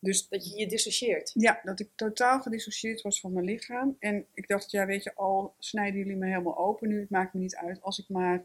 Dus 0.00 0.28
Dat 0.28 0.50
je 0.50 0.58
je 0.58 0.66
dissocieert. 0.66 1.30
ja, 1.34 1.60
dat 1.62 1.80
ik 1.80 1.88
totaal 1.94 2.40
gedissocieerd 2.40 3.02
was 3.02 3.20
van 3.20 3.32
mijn 3.32 3.44
lichaam. 3.44 3.96
En 3.98 4.26
ik 4.34 4.48
dacht, 4.48 4.70
ja, 4.70 4.86
weet 4.86 5.02
je, 5.02 5.14
al 5.14 5.54
snijden 5.58 5.98
jullie 5.98 6.16
me 6.16 6.26
helemaal 6.26 6.58
open 6.58 6.88
nu, 6.88 7.00
het 7.00 7.10
maakt 7.10 7.34
me 7.34 7.40
niet 7.40 7.56
uit 7.56 7.82
als, 7.82 7.98
ik 7.98 8.08
maar, 8.08 8.44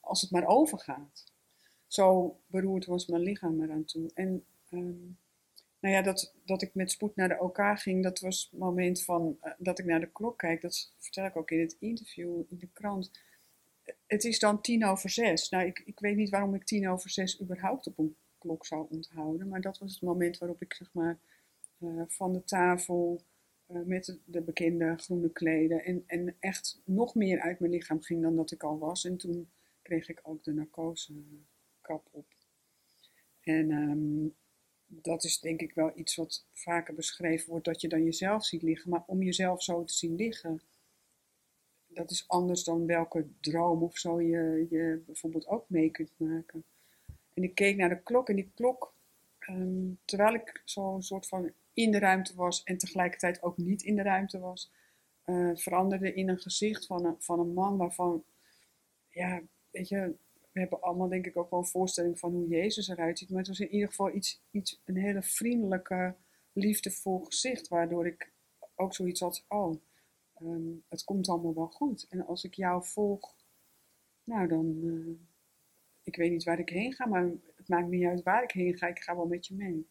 als 0.00 0.20
het 0.20 0.30
maar 0.30 0.46
overgaat. 0.46 1.24
Zo 1.86 2.36
beroerd 2.46 2.86
was 2.86 3.06
mijn 3.06 3.22
lichaam 3.22 3.62
eraan 3.62 3.84
toe. 3.84 4.10
En 4.14 4.44
ehm, 4.70 5.04
nou 5.80 5.94
ja, 5.94 6.02
dat, 6.02 6.34
dat 6.44 6.62
ik 6.62 6.74
met 6.74 6.90
spoed 6.90 7.16
naar 7.16 7.28
de 7.28 7.40
OK 7.40 7.60
ging, 7.74 8.02
dat 8.02 8.20
was 8.20 8.48
het 8.50 8.60
moment 8.60 9.04
van 9.04 9.38
eh, 9.40 9.52
dat 9.58 9.78
ik 9.78 9.84
naar 9.84 10.00
de 10.00 10.10
klok 10.12 10.38
kijk. 10.38 10.60
Dat 10.60 10.92
vertel 10.98 11.24
ik 11.24 11.36
ook 11.36 11.50
in 11.50 11.60
het 11.60 11.76
interview 11.78 12.42
in 12.48 12.58
de 12.58 12.68
krant. 12.72 13.10
Het 14.06 14.24
is 14.24 14.38
dan 14.38 14.60
tien 14.60 14.86
over 14.86 15.10
zes. 15.10 15.48
Nou, 15.48 15.66
ik, 15.66 15.82
ik 15.84 16.00
weet 16.00 16.16
niet 16.16 16.30
waarom 16.30 16.54
ik 16.54 16.64
tien 16.64 16.88
over 16.88 17.10
zes 17.10 17.40
überhaupt 17.40 17.86
op 17.86 17.98
een 17.98 18.16
klok 18.42 18.66
zou 18.66 18.86
onthouden. 18.90 19.48
Maar 19.48 19.60
dat 19.60 19.78
was 19.78 19.92
het 19.92 20.02
moment 20.02 20.38
waarop 20.38 20.62
ik 20.62 20.74
zeg 20.74 20.92
maar 20.92 21.18
eh, 21.78 22.02
van 22.06 22.32
de 22.32 22.44
tafel 22.44 23.22
eh, 23.66 23.82
met 23.82 24.04
de, 24.04 24.18
de 24.24 24.40
bekende 24.40 24.96
groene 24.96 25.30
kleden 25.30 25.84
en, 25.84 26.04
en 26.06 26.36
echt 26.38 26.80
nog 26.84 27.14
meer 27.14 27.40
uit 27.40 27.60
mijn 27.60 27.72
lichaam 27.72 28.02
ging 28.02 28.22
dan 28.22 28.36
dat 28.36 28.50
ik 28.50 28.62
al 28.62 28.78
was. 28.78 29.04
En 29.04 29.16
toen 29.16 29.50
kreeg 29.82 30.08
ik 30.08 30.20
ook 30.22 30.44
de 30.44 30.52
narcosekap 30.52 32.08
op. 32.10 32.26
En 33.40 33.70
ehm, 33.70 34.28
dat 34.86 35.24
is 35.24 35.40
denk 35.40 35.60
ik 35.60 35.74
wel 35.74 35.92
iets 35.94 36.16
wat 36.16 36.46
vaker 36.52 36.94
beschreven 36.94 37.50
wordt, 37.50 37.64
dat 37.64 37.80
je 37.80 37.88
dan 37.88 38.04
jezelf 38.04 38.44
ziet 38.44 38.62
liggen. 38.62 38.90
Maar 38.90 39.02
om 39.06 39.22
jezelf 39.22 39.62
zo 39.62 39.84
te 39.84 39.94
zien 39.94 40.14
liggen, 40.14 40.60
dat 41.86 42.10
is 42.10 42.28
anders 42.28 42.64
dan 42.64 42.86
welke 42.86 43.26
droom 43.40 43.82
of 43.82 43.98
zo 43.98 44.20
je, 44.20 44.66
je 44.70 45.02
bijvoorbeeld 45.06 45.46
ook 45.46 45.64
mee 45.68 45.90
kunt 45.90 46.12
maken. 46.16 46.64
En 47.34 47.42
ik 47.42 47.54
keek 47.54 47.76
naar 47.76 47.88
de 47.88 48.02
klok 48.02 48.28
en 48.28 48.36
die 48.36 48.50
klok, 48.54 48.94
ehm, 49.38 49.90
terwijl 50.04 50.34
ik 50.34 50.62
zo'n 50.64 51.02
soort 51.02 51.28
van 51.28 51.52
in 51.74 51.90
de 51.90 51.98
ruimte 51.98 52.34
was 52.34 52.62
en 52.62 52.78
tegelijkertijd 52.78 53.42
ook 53.42 53.56
niet 53.56 53.82
in 53.82 53.96
de 53.96 54.02
ruimte 54.02 54.38
was, 54.38 54.72
eh, 55.22 55.50
veranderde 55.54 56.14
in 56.14 56.28
een 56.28 56.38
gezicht 56.38 56.86
van 56.86 57.04
een, 57.04 57.16
van 57.18 57.40
een 57.40 57.52
man 57.52 57.76
waarvan, 57.76 58.24
ja, 59.08 59.42
weet 59.70 59.88
je, 59.88 60.16
we 60.52 60.60
hebben 60.60 60.80
allemaal 60.80 61.08
denk 61.08 61.26
ik 61.26 61.36
ook 61.36 61.50
wel 61.50 61.60
een 61.60 61.66
voorstelling 61.66 62.18
van 62.18 62.32
hoe 62.32 62.48
Jezus 62.48 62.88
eruit 62.88 63.18
ziet. 63.18 63.30
Maar 63.30 63.38
het 63.38 63.48
was 63.48 63.60
in 63.60 63.72
ieder 63.72 63.88
geval 63.88 64.14
iets, 64.14 64.42
iets 64.50 64.80
een 64.84 64.96
hele 64.96 65.22
vriendelijke, 65.22 66.14
liefdevol 66.52 67.18
gezicht. 67.18 67.68
Waardoor 67.68 68.06
ik 68.06 68.32
ook 68.74 68.94
zoiets 68.94 69.20
had, 69.20 69.44
oh, 69.48 69.82
ehm, 70.34 70.70
het 70.88 71.04
komt 71.04 71.28
allemaal 71.28 71.54
wel 71.54 71.68
goed. 71.68 72.06
En 72.08 72.26
als 72.26 72.44
ik 72.44 72.54
jou 72.54 72.84
volg, 72.84 73.34
nou 74.24 74.48
dan, 74.48 74.80
eh, 74.84 75.31
ik 76.02 76.16
weet 76.16 76.30
niet 76.30 76.44
waar 76.44 76.58
ik 76.58 76.68
heen 76.68 76.92
ga, 76.92 77.06
maar 77.06 77.30
het 77.56 77.68
maakt 77.68 77.88
niet 77.88 78.04
uit 78.04 78.22
waar 78.22 78.42
ik 78.42 78.50
heen 78.50 78.78
ga. 78.78 78.86
Ik 78.86 79.02
ga 79.02 79.16
wel 79.16 79.26
met 79.26 79.46
je 79.46 79.54
mee. 79.54 79.88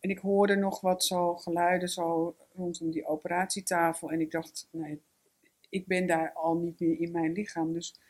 En 0.00 0.10
ik 0.10 0.18
hoorde 0.18 0.56
nog 0.56 0.80
wat 0.80 1.04
zo 1.04 1.36
geluiden 1.36 1.88
zo 1.88 2.36
rondom 2.52 2.90
die 2.90 3.06
operatietafel. 3.06 4.10
En 4.10 4.20
ik 4.20 4.30
dacht, 4.30 4.68
nee, 4.70 5.02
ik 5.68 5.86
ben 5.86 6.06
daar 6.06 6.32
al 6.32 6.56
niet 6.56 6.80
meer 6.80 7.00
in 7.00 7.12
mijn 7.12 7.32
lichaam. 7.32 7.72
Dus 7.72 8.00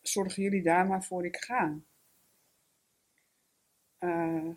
zorgen 0.00 0.42
jullie 0.42 0.62
daar 0.62 0.86
maar 0.86 1.04
voor 1.04 1.24
ik 1.24 1.36
ga. 1.36 1.78
Eh, 3.98 4.50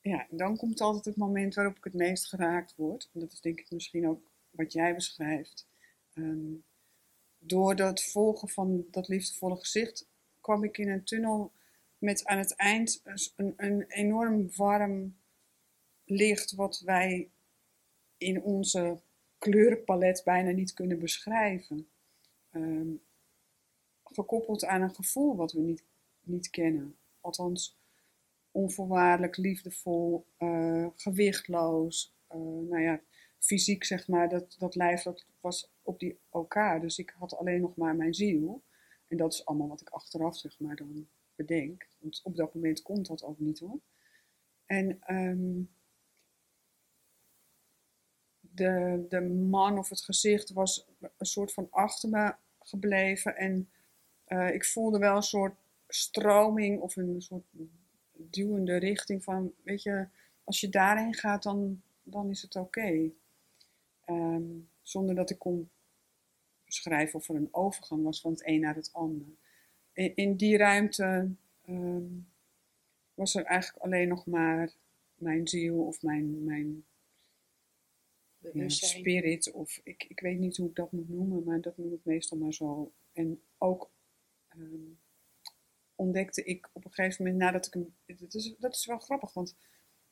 ja, 0.00 0.26
dan 0.30 0.56
komt 0.56 0.80
altijd 0.80 1.04
het 1.04 1.16
moment 1.16 1.54
waarop 1.54 1.76
ik 1.76 1.84
het 1.84 1.94
meest 1.94 2.28
geraakt 2.28 2.74
word. 2.76 3.10
Dat 3.12 3.32
is 3.32 3.40
denk 3.40 3.60
ik 3.60 3.70
misschien 3.70 4.08
ook 4.08 4.30
wat 4.50 4.72
jij 4.72 4.94
beschrijft. 4.94 5.68
Ehm, 6.14 6.54
door 7.38 7.76
dat 7.76 8.04
volgen 8.04 8.48
van 8.48 8.84
dat 8.90 9.08
liefdevolle 9.08 9.56
gezicht 9.56 10.10
kwam 10.42 10.64
ik 10.64 10.78
in 10.78 10.88
een 10.88 11.04
tunnel 11.04 11.52
met 11.98 12.24
aan 12.24 12.38
het 12.38 12.56
eind 12.56 13.02
een, 13.36 13.54
een 13.56 13.84
enorm 13.88 14.50
warm 14.56 15.16
licht 16.04 16.52
wat 16.54 16.80
wij 16.80 17.30
in 18.16 18.42
onze 18.42 19.00
kleurenpalet 19.38 20.22
bijna 20.24 20.50
niet 20.50 20.72
kunnen 20.72 20.98
beschrijven. 20.98 21.88
Ehm, 22.50 22.94
gekoppeld 24.04 24.64
aan 24.64 24.82
een 24.82 24.94
gevoel 24.94 25.36
wat 25.36 25.52
we 25.52 25.60
niet, 25.60 25.84
niet 26.20 26.50
kennen. 26.50 26.96
Althans, 27.20 27.78
onvoorwaardelijk, 28.50 29.36
liefdevol, 29.36 30.26
eh, 30.36 30.86
gewichtloos. 30.96 32.14
eh, 32.26 32.38
nou 32.38 32.80
ja, 32.80 33.00
fysiek 33.38 33.84
zeg 33.84 34.08
maar, 34.08 34.28
dat, 34.28 34.56
dat 34.58 34.74
lijf 34.74 35.02
dat 35.02 35.26
was 35.40 35.70
op 35.82 35.98
die 35.98 36.18
elkaar. 36.30 36.80
Dus 36.80 36.98
ik 36.98 37.14
had 37.18 37.36
alleen 37.36 37.60
nog 37.60 37.76
maar 37.76 37.96
mijn 37.96 38.14
ziel. 38.14 38.62
En 39.12 39.18
dat 39.18 39.32
is 39.32 39.46
allemaal 39.46 39.68
wat 39.68 39.80
ik 39.80 39.88
achteraf 39.88 40.36
zeg 40.36 40.60
maar 40.60 40.76
dan 40.76 41.08
bedenk. 41.34 41.88
Want 41.98 42.20
op 42.22 42.36
dat 42.36 42.54
moment 42.54 42.82
komt 42.82 43.06
dat 43.06 43.22
ook 43.22 43.38
niet 43.38 43.58
hoor. 43.58 43.80
En 44.66 45.00
ehm, 45.02 45.62
de, 48.40 49.04
de 49.08 49.20
man 49.20 49.78
of 49.78 49.88
het 49.88 50.00
gezicht 50.00 50.52
was 50.52 50.86
een 51.16 51.26
soort 51.26 51.52
van 51.52 51.66
achter 51.70 52.08
me 52.08 52.34
gebleven. 52.60 53.36
En 53.36 53.70
uh, 54.28 54.54
ik 54.54 54.64
voelde 54.64 54.98
wel 54.98 55.16
een 55.16 55.22
soort 55.22 55.54
stroming 55.88 56.80
of 56.80 56.96
een 56.96 57.22
soort 57.22 57.44
duwende 58.12 58.76
richting 58.76 59.24
van, 59.24 59.52
weet 59.62 59.82
je, 59.82 60.08
als 60.44 60.60
je 60.60 60.68
daarheen 60.68 61.14
gaat, 61.14 61.42
dan, 61.42 61.82
dan 62.02 62.30
is 62.30 62.42
het 62.42 62.56
oké. 62.56 63.10
Um, 64.06 64.68
zonder 64.82 65.14
dat 65.14 65.30
ik 65.30 65.38
kon 65.38 65.70
beschrijven 66.72 67.18
of 67.18 67.28
er 67.28 67.34
een 67.34 67.54
overgang 67.54 68.02
was 68.02 68.20
van 68.20 68.30
het 68.32 68.46
een 68.46 68.60
naar 68.60 68.74
het 68.74 68.92
ander. 68.92 69.26
In, 69.92 70.16
in 70.16 70.36
die 70.36 70.56
ruimte 70.56 71.30
um, 71.68 72.28
was 73.14 73.34
er 73.34 73.44
eigenlijk 73.44 73.84
alleen 73.84 74.08
nog 74.08 74.26
maar 74.26 74.72
mijn 75.14 75.48
ziel 75.48 75.84
of 75.86 76.02
mijn, 76.02 76.44
mijn 76.44 76.84
ja, 78.52 78.68
spirit. 78.68 79.50
Of 79.50 79.80
ik, 79.84 80.04
ik 80.08 80.20
weet 80.20 80.38
niet 80.38 80.56
hoe 80.56 80.68
ik 80.68 80.74
dat 80.74 80.92
moet 80.92 81.08
noemen, 81.08 81.44
maar 81.44 81.60
dat 81.60 81.76
noem 81.76 81.92
ik 81.92 82.04
meestal 82.04 82.38
maar 82.38 82.52
zo. 82.52 82.92
En 83.12 83.42
ook 83.58 83.90
um, 84.56 84.98
ontdekte 85.94 86.44
ik 86.44 86.68
op 86.72 86.84
een 86.84 86.92
gegeven 86.92 87.24
moment 87.24 87.42
nadat 87.42 87.66
ik 87.66 87.72
hem. 87.72 87.94
Dat 88.18 88.34
is, 88.34 88.54
dat 88.58 88.74
is 88.74 88.86
wel 88.86 88.98
grappig, 88.98 89.32
want 89.32 89.56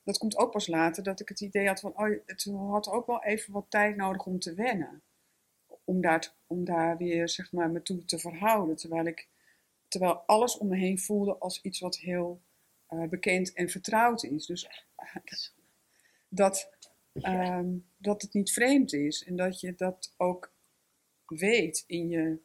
dat 0.02 0.18
komt 0.18 0.36
ook 0.36 0.50
pas 0.50 0.66
later. 0.66 1.02
Dat 1.02 1.20
ik 1.20 1.28
het 1.28 1.40
idee 1.40 1.66
had 1.66 1.80
van. 1.80 1.98
Oh, 1.98 2.18
het 2.26 2.44
had 2.44 2.88
ook 2.88 3.06
wel 3.06 3.22
even 3.22 3.52
wat 3.52 3.66
tijd 3.68 3.96
nodig 3.96 4.26
om 4.26 4.38
te 4.38 4.54
wennen. 4.54 5.02
Om 5.90 6.00
daar, 6.00 6.34
om 6.46 6.64
daar 6.64 6.96
weer 6.96 7.28
zeg 7.28 7.52
maar 7.52 7.70
me 7.70 7.82
toe 7.82 8.04
te 8.04 8.18
verhouden. 8.18 8.76
Terwijl 8.76 9.06
ik. 9.06 9.28
Terwijl 9.88 10.14
alles 10.14 10.58
om 10.58 10.68
me 10.68 10.76
heen 10.76 10.98
voelde 10.98 11.38
als 11.38 11.62
iets 11.62 11.80
wat 11.80 11.96
heel 11.96 12.42
uh, 12.90 13.08
bekend 13.08 13.52
en 13.52 13.68
vertrouwd 13.68 14.24
is. 14.24 14.46
Dus 14.46 14.68
dat, 16.28 16.70
um, 17.14 17.86
dat 17.96 18.22
het 18.22 18.32
niet 18.32 18.52
vreemd 18.52 18.92
is. 18.92 19.24
En 19.24 19.36
dat 19.36 19.60
je 19.60 19.74
dat 19.74 20.14
ook 20.16 20.52
weet 21.26 21.84
in 21.86 22.08
je 22.08 22.38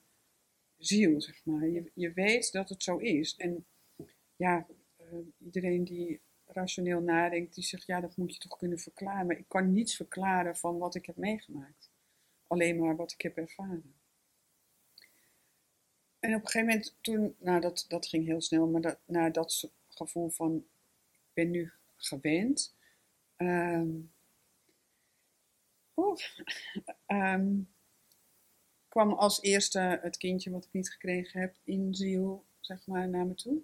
ziel, 0.78 1.22
zeg 1.22 1.46
maar. 1.46 1.68
Je, 1.68 1.92
je 1.94 2.14
weet 2.14 2.52
dat 2.52 2.70
het 2.70 2.84
zo 2.84 2.98
is. 2.98 3.36
En 3.36 3.66
ja, 4.36 4.68
uh, 4.98 5.20
iedereen 5.38 5.84
die 5.84 6.22
rationeel 6.46 7.02
nadenkt, 7.02 7.56
die 7.56 7.64
zegt, 7.64 7.86
ja, 7.86 8.00
dat 8.02 8.18
moet 8.18 8.34
je 8.34 8.40
toch 8.40 8.58
kunnen 8.58 8.80
verklaren. 8.80 9.28
Maar 9.28 9.38
ik 9.38 9.48
kan 9.48 9.74
niets 9.74 9.96
verklaren 9.96 10.56
van 10.56 10.78
wat 10.78 10.96
ik 10.96 11.06
heb 11.06 11.18
meegemaakt. 11.18 11.94
Alleen 12.48 12.80
maar 12.80 12.96
wat 12.96 13.12
ik 13.12 13.22
heb 13.22 13.38
ervaren. 13.38 13.96
En 16.20 16.36
op 16.36 16.42
een 16.42 16.48
gegeven 16.48 16.68
moment, 16.68 16.96
toen, 17.02 17.36
nou 17.40 17.62
dat, 17.62 17.86
dat 17.88 18.08
ging 18.08 18.26
heel 18.26 18.42
snel, 18.42 18.68
maar 18.68 18.82
dat, 18.82 18.98
naar 19.06 19.32
dat 19.32 19.72
gevoel 19.88 20.30
van, 20.30 20.66
ik 21.12 21.34
ben 21.34 21.52
nu 21.52 21.72
gewend. 21.96 22.76
Um, 23.38 24.14
kwam 28.88 29.12
als 29.14 29.42
eerste 29.42 30.00
het 30.02 30.18
kindje 30.18 30.52
wat 30.52 30.66
ik 30.66 30.72
niet 30.72 30.92
gekregen 30.92 31.40
heb 31.40 31.56
in 31.64 31.96
ziel, 31.96 32.46
zeg 32.60 32.88
maar, 32.88 33.10
naar 33.10 33.26
me 33.26 33.34
toe. 33.34 33.62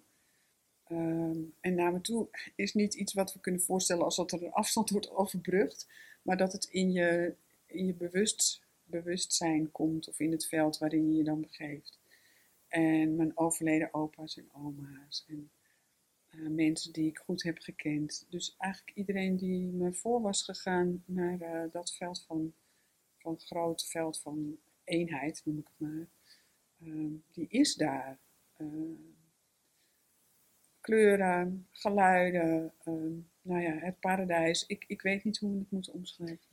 Ehm, 0.84 1.40
en 1.60 1.76
naar 1.76 1.92
me 1.92 2.02
toe 2.02 2.28
is 2.56 2.74
niet 2.74 2.94
iets 2.94 3.14
wat 3.14 3.34
we 3.34 3.40
kunnen 3.40 3.62
voorstellen 3.62 4.04
als 4.04 4.16
dat 4.16 4.32
er 4.32 4.44
een 4.44 4.52
afstand 4.52 4.90
wordt 4.90 5.12
overbrugd, 5.12 5.88
maar 6.22 6.38
dat 6.38 6.52
het 6.52 6.66
in 6.66 6.92
je, 6.92 7.36
in 7.66 7.86
je 7.86 7.94
bewust, 7.94 8.62
bewustzijn 8.92 9.72
komt 9.72 10.08
of 10.08 10.20
in 10.20 10.32
het 10.32 10.48
veld 10.48 10.78
waarin 10.78 11.12
je 11.12 11.18
je 11.18 11.24
dan 11.24 11.42
begeeft. 11.42 12.00
En 12.68 13.16
mijn 13.16 13.38
overleden 13.38 13.94
opa's 13.94 14.38
en 14.38 14.54
oma's 14.54 15.26
en 15.28 15.52
eh, 16.30 16.40
mensen 16.40 16.94
die 16.94 17.08
ik 17.08 17.18
goed 17.18 17.44
heb 17.44 17.58
gekend. 17.60 18.26
Dus 18.30 18.56
eigenlijk 18.58 18.98
iedereen 18.98 19.38
die 19.38 19.68
me 19.68 19.94
voor 19.94 20.22
was 20.22 20.44
gegaan 20.44 21.04
naar 21.06 21.42
eh, 21.42 21.72
dat 21.72 21.94
veld 21.94 22.24
van, 22.24 22.54
van 23.18 23.40
groot 23.40 23.86
veld 23.86 24.20
van 24.20 24.58
eenheid, 24.84 25.42
noem 25.46 25.58
ik 25.58 25.68
het 25.68 25.80
maar, 25.80 26.08
ehm, 26.80 27.14
die 27.32 27.48
is 27.50 27.76
daar. 27.76 28.20
Ehm, 28.58 28.94
kleuren, 30.82 31.68
geluiden, 31.72 32.74
ehm, 32.84 33.14
nou 33.42 33.62
ja, 33.62 33.74
het 33.74 34.00
paradijs. 34.00 34.66
Ik, 34.66 34.86
ik 34.88 35.02
weet 35.02 35.24
niet 35.24 35.38
hoe 35.38 35.52
we 35.52 35.58
het 35.60 35.72
moeten 35.72 35.94
omschrijven. 35.94 36.51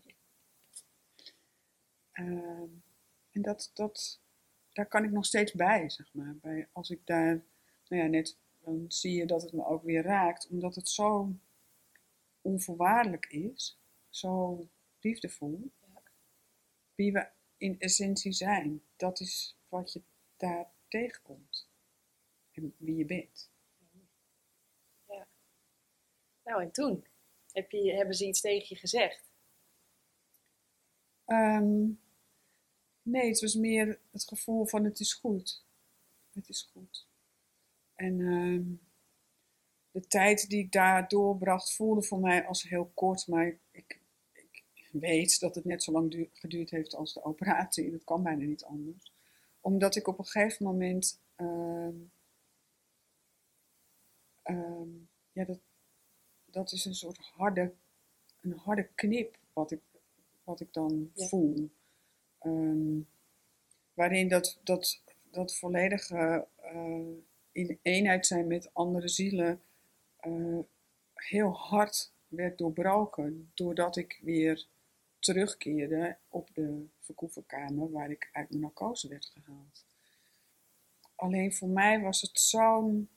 En 2.19 3.43
dat, 3.43 3.71
dat, 3.75 4.21
daar 4.73 4.87
kan 4.87 5.05
ik 5.05 5.11
nog 5.11 5.25
steeds 5.25 5.53
bij, 5.53 5.91
zeg 5.91 6.15
maar. 6.15 6.37
Bij, 6.37 6.69
als 6.73 6.91
ik 6.91 7.07
daar, 7.07 7.45
nou 7.89 8.03
ja, 8.03 8.09
net, 8.09 8.39
dan 8.59 8.85
zie 8.89 9.15
je 9.15 9.27
dat 9.27 9.43
het 9.43 9.53
me 9.53 9.65
ook 9.65 9.83
weer 9.83 10.03
raakt, 10.03 10.49
omdat 10.49 10.75
het 10.75 10.89
zo 10.89 11.33
onvoorwaardelijk 12.41 13.27
is, 13.27 13.79
zo 14.09 14.69
liefdevol. 15.01 15.73
Wie 16.95 17.13
we 17.13 17.29
in 17.57 17.79
essentie 17.79 18.33
zijn, 18.33 18.83
dat 18.97 19.21
is 19.21 19.59
wat 19.69 19.93
je 19.93 20.03
daar 20.37 20.71
tegenkomt. 20.89 21.69
En 22.53 22.75
wie 22.79 22.97
je 22.97 23.05
bent. 23.05 23.51
Ja. 25.07 25.27
Nou, 26.45 26.63
en 26.63 26.73
toen? 26.73 27.07
Heb 27.53 27.71
je, 27.71 27.93
hebben 27.93 28.15
ze 28.15 28.27
iets 28.27 28.41
tegen 28.41 28.67
je 28.69 28.77
gezegd? 28.77 29.31
Um, 31.27 32.01
Nee, 33.09 33.29
het 33.29 33.41
was 33.41 33.55
meer 33.55 34.01
het 34.11 34.25
gevoel 34.25 34.67
van 34.67 34.85
het 34.85 35.01
is 35.01 35.15
goed. 35.15 35.65
Het 36.33 36.49
is 36.49 36.71
goed. 36.73 37.07
En 37.95 38.19
uh, 38.19 38.61
de 39.91 40.07
tijd 40.07 40.49
die 40.49 40.59
ik 40.59 40.73
daar 40.73 41.09
doorbracht 41.09 41.75
voelde 41.75 42.03
voor 42.03 42.21
mij 42.21 42.47
als 42.47 42.63
heel 42.63 42.91
kort, 42.95 43.27
maar 43.27 43.59
ik, 43.71 44.01
ik 44.33 44.65
weet 44.93 45.41
dat 45.41 45.55
het 45.55 45.65
net 45.65 45.83
zo 45.83 45.93
lang 45.93 46.29
geduurd 46.33 46.71
heeft 46.71 46.95
als 46.95 47.15
de 47.15 47.25
operatie. 47.25 47.91
Dat 47.91 48.05
kan 48.05 48.23
bijna 48.23 48.45
niet 48.45 48.65
anders. 48.65 49.13
Omdat 49.61 49.97
ik 49.97 50.07
op 50.07 50.19
een 50.19 50.27
gegeven 50.27 50.67
moment, 50.67 51.21
uh, 51.37 51.89
ja, 55.33 55.45
dat, 55.45 55.59
dat 56.45 56.73
is 56.73 56.85
een 56.85 56.95
soort 56.95 57.19
harde, 57.19 57.75
een 58.41 58.53
harde 58.53 58.89
knip 58.95 59.39
wat 59.53 59.71
ik, 59.71 59.83
wat 60.45 60.61
ik 60.61 60.73
dan 60.73 61.11
voel. 61.15 61.71
Um, 62.43 63.09
waarin 63.95 64.29
dat, 64.29 64.59
dat, 64.63 65.03
dat 65.31 65.57
volledige 65.57 66.47
uh, 66.63 67.17
in 67.53 67.79
eenheid 67.83 68.27
zijn 68.27 68.47
met 68.47 68.75
andere 68.75 69.09
zielen 69.09 69.63
uh, 70.27 70.59
heel 71.15 71.51
hard 71.51 72.13
werd 72.29 72.59
doorbroken. 72.59 73.51
Doordat 73.55 73.97
ik 73.97 74.21
weer 74.23 74.67
terugkeerde 75.19 76.17
op 76.29 76.55
de 76.55 76.87
verkoeverkamer 77.01 77.91
waar 77.91 78.11
ik 78.11 78.29
uit 78.33 78.51
mijn 78.51 78.63
narcose 78.63 79.09
werd 79.09 79.33
gehaald. 79.35 79.85
Alleen 81.15 81.55
voor 81.55 81.69
mij 81.69 82.01
was 82.01 82.21
het 82.21 82.41
zo'n 82.41 83.09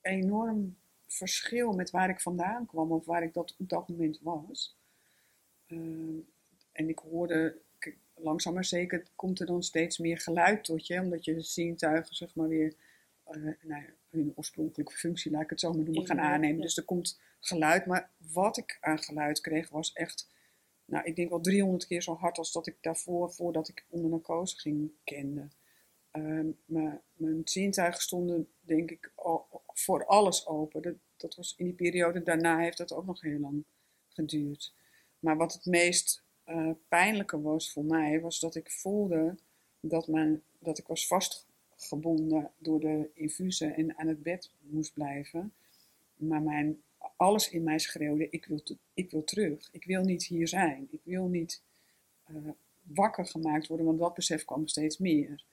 enorm 0.00 0.76
verschil 1.06 1.72
met 1.72 1.90
waar 1.90 2.08
ik 2.08 2.20
vandaan 2.20 2.66
kwam 2.66 2.92
of 2.92 3.04
waar 3.04 3.22
ik 3.22 3.34
dat 3.34 3.54
op 3.58 3.68
dat 3.68 3.88
moment 3.88 4.18
was. 4.22 4.76
Uh, 5.66 6.22
en 6.72 6.88
ik 6.88 6.98
hoorde 6.98 7.58
langzaam 8.14 8.54
maar 8.54 8.64
zeker 8.64 9.06
komt 9.14 9.40
er 9.40 9.46
dan 9.46 9.62
steeds 9.62 9.98
meer 9.98 10.18
geluid 10.18 10.64
tot 10.64 10.86
je, 10.86 11.00
omdat 11.00 11.24
je 11.24 11.40
zintuigen 11.40 12.14
zeg 12.14 12.34
maar 12.34 12.48
weer 12.48 12.74
uh, 13.30 13.52
nou 13.62 13.82
ja, 13.82 13.94
hun 14.10 14.32
oorspronkelijke 14.34 14.92
functie, 14.92 15.30
laat 15.30 15.42
ik 15.42 15.50
het 15.50 15.60
zo 15.60 15.72
maar 15.72 15.84
noemen, 15.84 16.06
gaan 16.06 16.20
aannemen. 16.20 16.60
Dus 16.60 16.76
er 16.76 16.84
komt 16.84 17.20
geluid, 17.40 17.86
maar 17.86 18.10
wat 18.32 18.56
ik 18.56 18.78
aan 18.80 18.98
geluid 18.98 19.40
kreeg 19.40 19.68
was 19.68 19.92
echt, 19.92 20.30
nou 20.84 21.04
ik 21.04 21.16
denk 21.16 21.30
wel 21.30 21.40
300 21.40 21.86
keer 21.86 22.02
zo 22.02 22.14
hard 22.14 22.38
als 22.38 22.52
dat 22.52 22.66
ik 22.66 22.76
daarvoor, 22.80 23.32
voordat 23.32 23.68
ik 23.68 23.84
onder 23.88 24.10
narcose 24.10 24.58
ging, 24.58 24.90
kende. 25.04 25.48
Uh, 26.12 26.52
maar 26.64 27.02
mijn 27.12 27.40
zintuigen 27.44 28.02
stonden 28.02 28.48
denk 28.60 28.90
ik 28.90 29.12
voor 29.66 30.06
alles 30.06 30.46
open. 30.46 30.82
Dat, 30.82 30.94
dat 31.16 31.34
was 31.34 31.54
in 31.56 31.64
die 31.64 31.74
periode 31.74 32.22
daarna 32.22 32.58
heeft 32.58 32.78
dat 32.78 32.92
ook 32.92 33.06
nog 33.06 33.20
heel 33.20 33.38
lang 33.38 33.64
geduurd. 34.08 34.74
Maar 35.18 35.36
wat 35.36 35.52
het 35.52 35.64
meest 35.64 36.23
uh, 36.46 36.70
pijnlijker 36.88 37.42
was 37.42 37.72
voor 37.72 37.84
mij, 37.84 38.20
was 38.20 38.40
dat 38.40 38.54
ik 38.54 38.70
voelde 38.70 39.36
dat, 39.80 40.08
mijn, 40.08 40.42
dat 40.58 40.78
ik 40.78 40.86
was 40.86 41.06
vastgebonden 41.06 42.50
door 42.58 42.80
de 42.80 43.10
infusen 43.14 43.76
en 43.76 43.98
aan 43.98 44.06
het 44.06 44.22
bed 44.22 44.50
moest 44.60 44.92
blijven. 44.92 45.52
Maar 46.16 46.42
mijn, 46.42 46.82
alles 47.16 47.50
in 47.50 47.62
mij 47.62 47.78
schreeuwde, 47.78 48.28
ik 48.30 48.46
wil, 48.46 48.62
ik 48.94 49.10
wil 49.10 49.24
terug. 49.24 49.68
Ik 49.72 49.84
wil 49.84 50.02
niet 50.02 50.26
hier 50.26 50.48
zijn. 50.48 50.88
Ik 50.90 51.00
wil 51.02 51.26
niet 51.26 51.62
uh, 52.30 52.36
wakker 52.82 53.26
gemaakt 53.26 53.66
worden, 53.66 53.86
want 53.86 53.98
dat 53.98 54.14
besef 54.14 54.44
kwam 54.44 54.66
steeds 54.66 54.98
meer. 54.98 55.44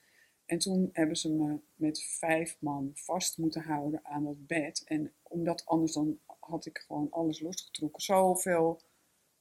En 0.46 0.58
toen 0.58 0.90
hebben 0.94 1.16
ze 1.16 1.30
me 1.30 1.60
met 1.76 2.04
vijf 2.04 2.58
man 2.60 2.92
vast 2.94 3.38
moeten 3.38 3.62
houden 3.62 4.00
aan 4.04 4.24
dat 4.24 4.48
bed. 4.48 4.84
En 4.86 5.12
omdat 5.24 5.66
anders 5.66 5.94
dan 5.94 6.20
had 6.40 6.66
ik 6.66 6.78
gewoon 6.78 7.08
alles 7.12 7.40
losgetrokken. 7.40 8.02
Zoveel 8.02 8.82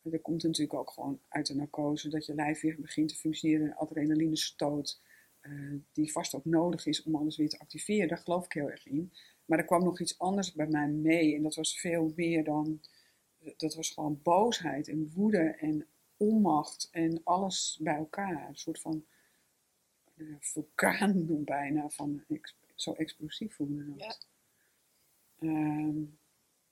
dat 0.02 0.22
komt 0.22 0.42
natuurlijk 0.42 0.78
ook 0.78 0.90
gewoon 0.90 1.20
uit 1.28 1.46
de 1.46 1.54
narcose, 1.54 2.08
dat 2.08 2.26
je 2.26 2.34
lijf 2.34 2.60
weer 2.60 2.80
begint 2.80 3.08
te 3.08 3.16
functioneren, 3.16 3.76
adrenaline 3.76 4.36
stoot, 4.36 5.00
uh, 5.42 5.80
die 5.92 6.12
vast 6.12 6.34
ook 6.34 6.44
nodig 6.44 6.86
is 6.86 7.02
om 7.02 7.14
alles 7.14 7.36
weer 7.36 7.48
te 7.48 7.58
activeren. 7.58 8.08
Daar 8.08 8.18
geloof 8.18 8.44
ik 8.44 8.52
heel 8.52 8.70
erg 8.70 8.86
in. 8.86 9.12
Maar 9.44 9.58
er 9.58 9.64
kwam 9.64 9.84
nog 9.84 10.00
iets 10.00 10.18
anders 10.18 10.52
bij 10.52 10.66
mij 10.66 10.88
mee 10.88 11.34
en 11.34 11.42
dat 11.42 11.54
was 11.54 11.80
veel 11.80 12.12
meer 12.16 12.44
dan, 12.44 12.80
dat 13.56 13.74
was 13.74 13.90
gewoon 13.90 14.20
boosheid 14.22 14.88
en 14.88 15.12
woede 15.14 15.56
en 15.58 15.86
onmacht 16.16 16.88
en 16.90 17.20
alles 17.24 17.78
bij 17.82 17.96
elkaar. 17.96 18.48
Een 18.48 18.56
soort 18.56 18.80
van 18.80 19.04
uh, 20.14 20.36
vulkaan 20.40 21.26
bijna, 21.44 21.90
van, 21.90 22.24
zo 22.74 22.92
explosief 22.92 23.54
voelde 23.54 23.94
dat. 23.96 24.28
Ja. 25.38 25.48
Um, 25.48 26.18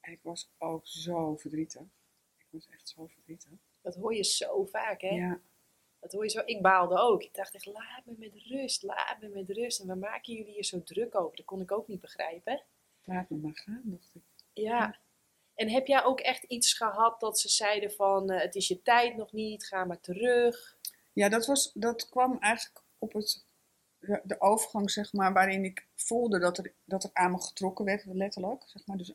en 0.01 0.13
ik 0.13 0.23
was 0.23 0.51
ook 0.59 0.87
zo 0.87 1.37
verdrietig 1.37 1.98
was 2.65 2.75
echt 2.75 2.89
zo 2.89 3.07
verdrietig. 3.07 3.51
Dat 3.81 3.95
hoor 3.95 4.15
je 4.15 4.25
zo 4.25 4.65
vaak, 4.65 5.01
hè? 5.01 5.15
Ja. 5.15 5.41
Dat 6.01 6.13
hoor 6.13 6.25
je 6.25 6.31
zo. 6.31 6.43
Ik 6.45 6.63
baalde 6.63 6.99
ook. 6.99 7.23
Ik 7.23 7.35
dacht 7.35 7.55
echt, 7.55 7.67
laat 7.67 8.03
me 8.05 8.15
met 8.19 8.35
rust, 8.35 8.83
laat 8.83 9.17
me 9.21 9.29
met 9.29 9.49
rust. 9.49 9.81
En 9.81 9.87
waar 9.87 9.99
maken 9.99 10.35
jullie 10.35 10.53
hier 10.53 10.65
zo 10.65 10.83
druk 10.83 11.15
over? 11.15 11.37
Dat 11.37 11.47
kon 11.47 11.61
ik 11.61 11.73
ook 11.73 11.89
niet 11.89 12.01
begrijpen. 12.01 12.63
Laat 13.05 13.31
me 13.31 13.37
maar 13.37 13.57
gaan, 13.57 13.83
dacht 13.85 14.15
ik. 14.15 14.23
Ja. 14.53 14.99
En 15.55 15.71
heb 15.71 15.87
jij 15.87 16.05
ook 16.05 16.21
echt 16.21 16.43
iets 16.43 16.73
gehad 16.73 17.21
dat 17.21 17.41
ze 17.41 17.49
zeiden 17.49 17.93
van, 17.93 18.33
uh, 18.33 18.41
het 18.41 18.55
is 18.55 18.69
je 18.69 18.83
tijd 18.83 19.17
nog 19.17 19.33
niet, 19.33 19.67
ga 19.67 19.85
maar 19.85 20.01
terug? 20.01 20.79
Ja, 21.13 21.29
dat, 21.29 21.47
was, 21.47 21.73
dat 21.75 22.09
kwam 22.09 22.39
eigenlijk 22.39 22.83
op 22.99 23.13
het, 23.13 23.45
de, 23.99 24.41
overgang, 24.41 24.91
zeg 24.91 25.13
maar, 25.13 25.33
waarin 25.33 25.65
ik 25.65 25.87
voelde 25.95 26.39
dat 26.39 26.59
er, 26.59 26.73
dat 26.85 27.05
er 27.05 27.11
aan 27.13 27.31
me 27.31 27.41
getrokken 27.41 27.85
werd, 27.85 28.05
letterlijk. 28.05 28.63
Zeg 28.67 28.87
maar. 28.87 28.97
Dus 28.97 29.13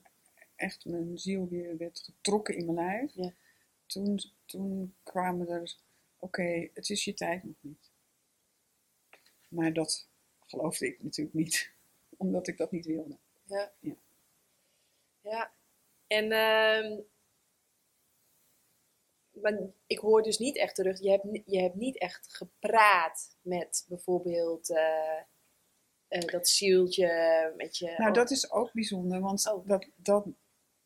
echt 0.63 0.85
mijn 0.85 1.17
ziel 1.17 1.47
weer 1.47 1.77
werd 1.77 1.99
getrokken 1.99 2.55
in 2.55 2.73
mijn 2.73 2.87
lijf. 2.87 3.13
Ja. 3.15 3.33
Toen, 3.85 4.19
toen 4.45 4.95
kwamen 5.03 5.49
er, 5.49 5.77
oké, 6.19 6.69
het 6.73 6.89
is 6.89 7.03
je 7.03 7.13
tijd 7.13 7.43
nog 7.43 7.55
niet. 7.61 7.91
Maar 9.47 9.73
dat 9.73 10.07
geloofde 10.39 10.87
ik 10.87 11.03
natuurlijk 11.03 11.35
niet, 11.35 11.71
omdat 12.17 12.47
ik 12.47 12.57
dat 12.57 12.71
niet 12.71 12.85
wilde. 12.85 13.17
Ja. 13.43 13.73
Ja. 13.79 13.95
ja. 15.21 15.53
En, 16.07 16.23
uh, 16.23 16.99
maar 19.31 19.59
ik 19.87 19.97
hoor 19.97 20.23
dus 20.23 20.37
niet 20.37 20.57
echt 20.57 20.75
terug, 20.75 20.99
je 20.99 21.09
hebt, 21.09 21.41
je 21.45 21.61
hebt 21.61 21.75
niet 21.75 21.97
echt 21.99 22.35
gepraat 22.35 23.37
met 23.41 23.85
bijvoorbeeld... 23.87 24.69
Uh, 24.69 25.21
dat 26.19 26.47
zieltje 26.47 27.53
met 27.57 27.77
je. 27.77 27.93
Nou, 27.97 28.13
dat 28.13 28.31
is 28.31 28.51
ook 28.51 28.73
bijzonder, 28.73 29.19
want 29.19 29.51
oh. 29.51 29.67
dat, 29.67 29.89
dat, 29.95 30.25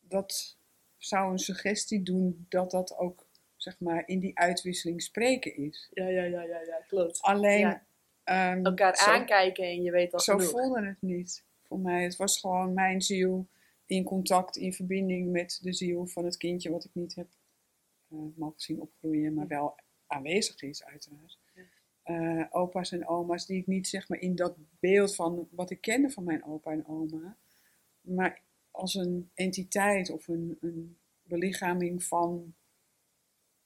dat 0.07 0.57
zou 0.97 1.31
een 1.31 1.39
suggestie 1.39 2.03
doen 2.03 2.45
dat 2.49 2.71
dat 2.71 2.97
ook 2.97 3.27
zeg 3.55 3.79
maar 3.79 4.07
in 4.07 4.19
die 4.19 4.37
uitwisseling 4.37 5.01
spreken 5.01 5.55
is. 5.55 5.89
Ja, 5.93 6.07
ja, 6.07 6.23
ja, 6.23 6.41
ja, 6.41 6.61
ja 6.61 6.83
klopt. 6.87 7.21
Alleen 7.21 7.81
ehm, 8.23 8.65
elkaar 8.65 8.97
aankijken 8.97 9.63
en 9.63 9.83
je 9.83 9.91
weet 9.91 10.11
dat 10.11 10.23
Zo 10.23 10.37
voelde 10.37 10.85
het 10.85 11.01
niet 11.01 11.43
voor 11.63 11.79
mij. 11.79 12.03
Het 12.03 12.15
was 12.15 12.39
gewoon 12.39 12.73
mijn 12.73 13.01
ziel 13.01 13.47
in 13.85 14.03
contact, 14.03 14.55
in 14.57 14.73
verbinding 14.73 15.31
met 15.31 15.59
de 15.61 15.73
ziel 15.73 16.05
van 16.05 16.25
het 16.25 16.37
kindje 16.37 16.71
wat 16.71 16.85
ik 16.85 16.91
niet 16.93 17.15
heb 17.15 17.27
uh, 18.09 18.19
mogen 18.35 18.59
zien 18.59 18.81
opgroeien, 18.81 19.33
maar 19.33 19.47
wel 19.47 19.75
aanwezig 20.07 20.61
is, 20.61 20.83
uiteraard. 20.83 21.39
Uh, 22.05 22.45
opa's 22.49 22.91
en 22.91 23.07
oma's 23.07 23.45
die 23.45 23.57
ik 23.57 23.67
niet 23.67 23.87
zeg 23.87 24.09
maar 24.09 24.19
in 24.19 24.35
dat 24.35 24.55
beeld 24.79 25.15
van 25.15 25.47
wat 25.51 25.69
ik 25.69 25.81
kende 25.81 26.09
van 26.09 26.23
mijn 26.23 26.43
opa 26.43 26.71
en 26.71 26.87
oma, 26.87 27.37
maar 28.01 28.41
als 28.77 28.93
een 28.95 29.29
entiteit 29.33 30.09
of 30.09 30.27
een, 30.27 30.57
een 30.61 30.97
belichaming 31.23 32.03
van, 32.03 32.55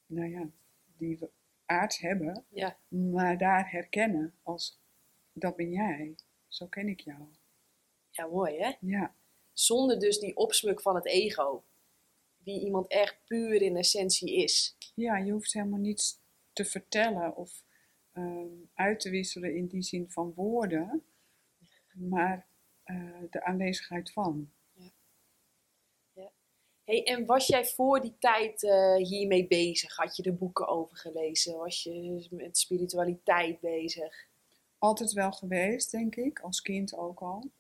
nou 0.06 0.30
ja, 0.30 0.50
die 0.97 1.17
we 1.17 1.30
aards 1.65 2.00
hebben, 2.00 2.45
Ja. 2.50 2.78
maar 2.88 3.38
daar 3.38 3.71
herkennen 3.71 4.34
als 4.43 4.80
dat 5.34 5.56
ben 5.56 5.69
jij, 5.69 6.15
zo 6.47 6.67
ken 6.67 6.88
ik 6.88 7.00
jou. 7.00 7.21
ja, 8.12 8.28
mooi 8.28 8.58
hè? 8.58 8.71
Ja, 8.80 9.15
Zonder 9.54 10.00
dus 10.00 10.19
die 10.19 10.36
opsmuk 10.36 10.82
van 10.82 10.95
het 10.95 11.06
ego. 11.06 11.63
Wie 12.43 12.60
iemand 12.65 12.88
echt 12.88 13.17
puur 13.26 13.62
in 13.62 13.76
essentie 13.76 14.36
is. 14.36 14.76
ja 14.95 15.17
je 15.17 15.32
hoeft 15.32 15.54
helemaal 15.54 15.80
niets 15.80 16.19
te 16.54 16.65
vertellen 16.65 17.36
of 17.36 17.63
ehm, 18.12 18.47
uit 18.74 19.00
te 19.00 19.10
wisselen 19.10 19.56
in 19.56 19.67
die 19.67 19.82
zin 19.82 20.10
van 20.10 20.34
woorden, 20.34 21.04
maar 21.93 22.47
eh, 22.84 23.21
de 23.30 23.43
aanwezigheid 23.43 24.12
van. 24.12 24.52
En 26.99 27.25
was 27.25 27.47
jij 27.47 27.65
voor 27.65 28.01
die 28.01 28.15
tijd 28.19 28.63
eh, 28.63 28.95
hiermee 28.95 29.47
bezig? 29.47 29.95
Had 29.95 30.15
je 30.15 30.23
er 30.23 30.38
boeken 30.38 30.67
over 30.67 30.97
gelezen? 30.97 31.58
Was 31.58 31.84
je 31.84 32.27
met 32.32 32.58
spiritualiteit 32.58 33.60
bezig? 33.60 34.27
Altijd 34.77 35.12
wel 35.13 35.32
geweest, 35.32 35.91
denk 35.91 36.15
ik, 36.15 36.39
als 36.39 36.62
kind 36.62 36.95
ook 36.95 37.19
al. 37.19 37.51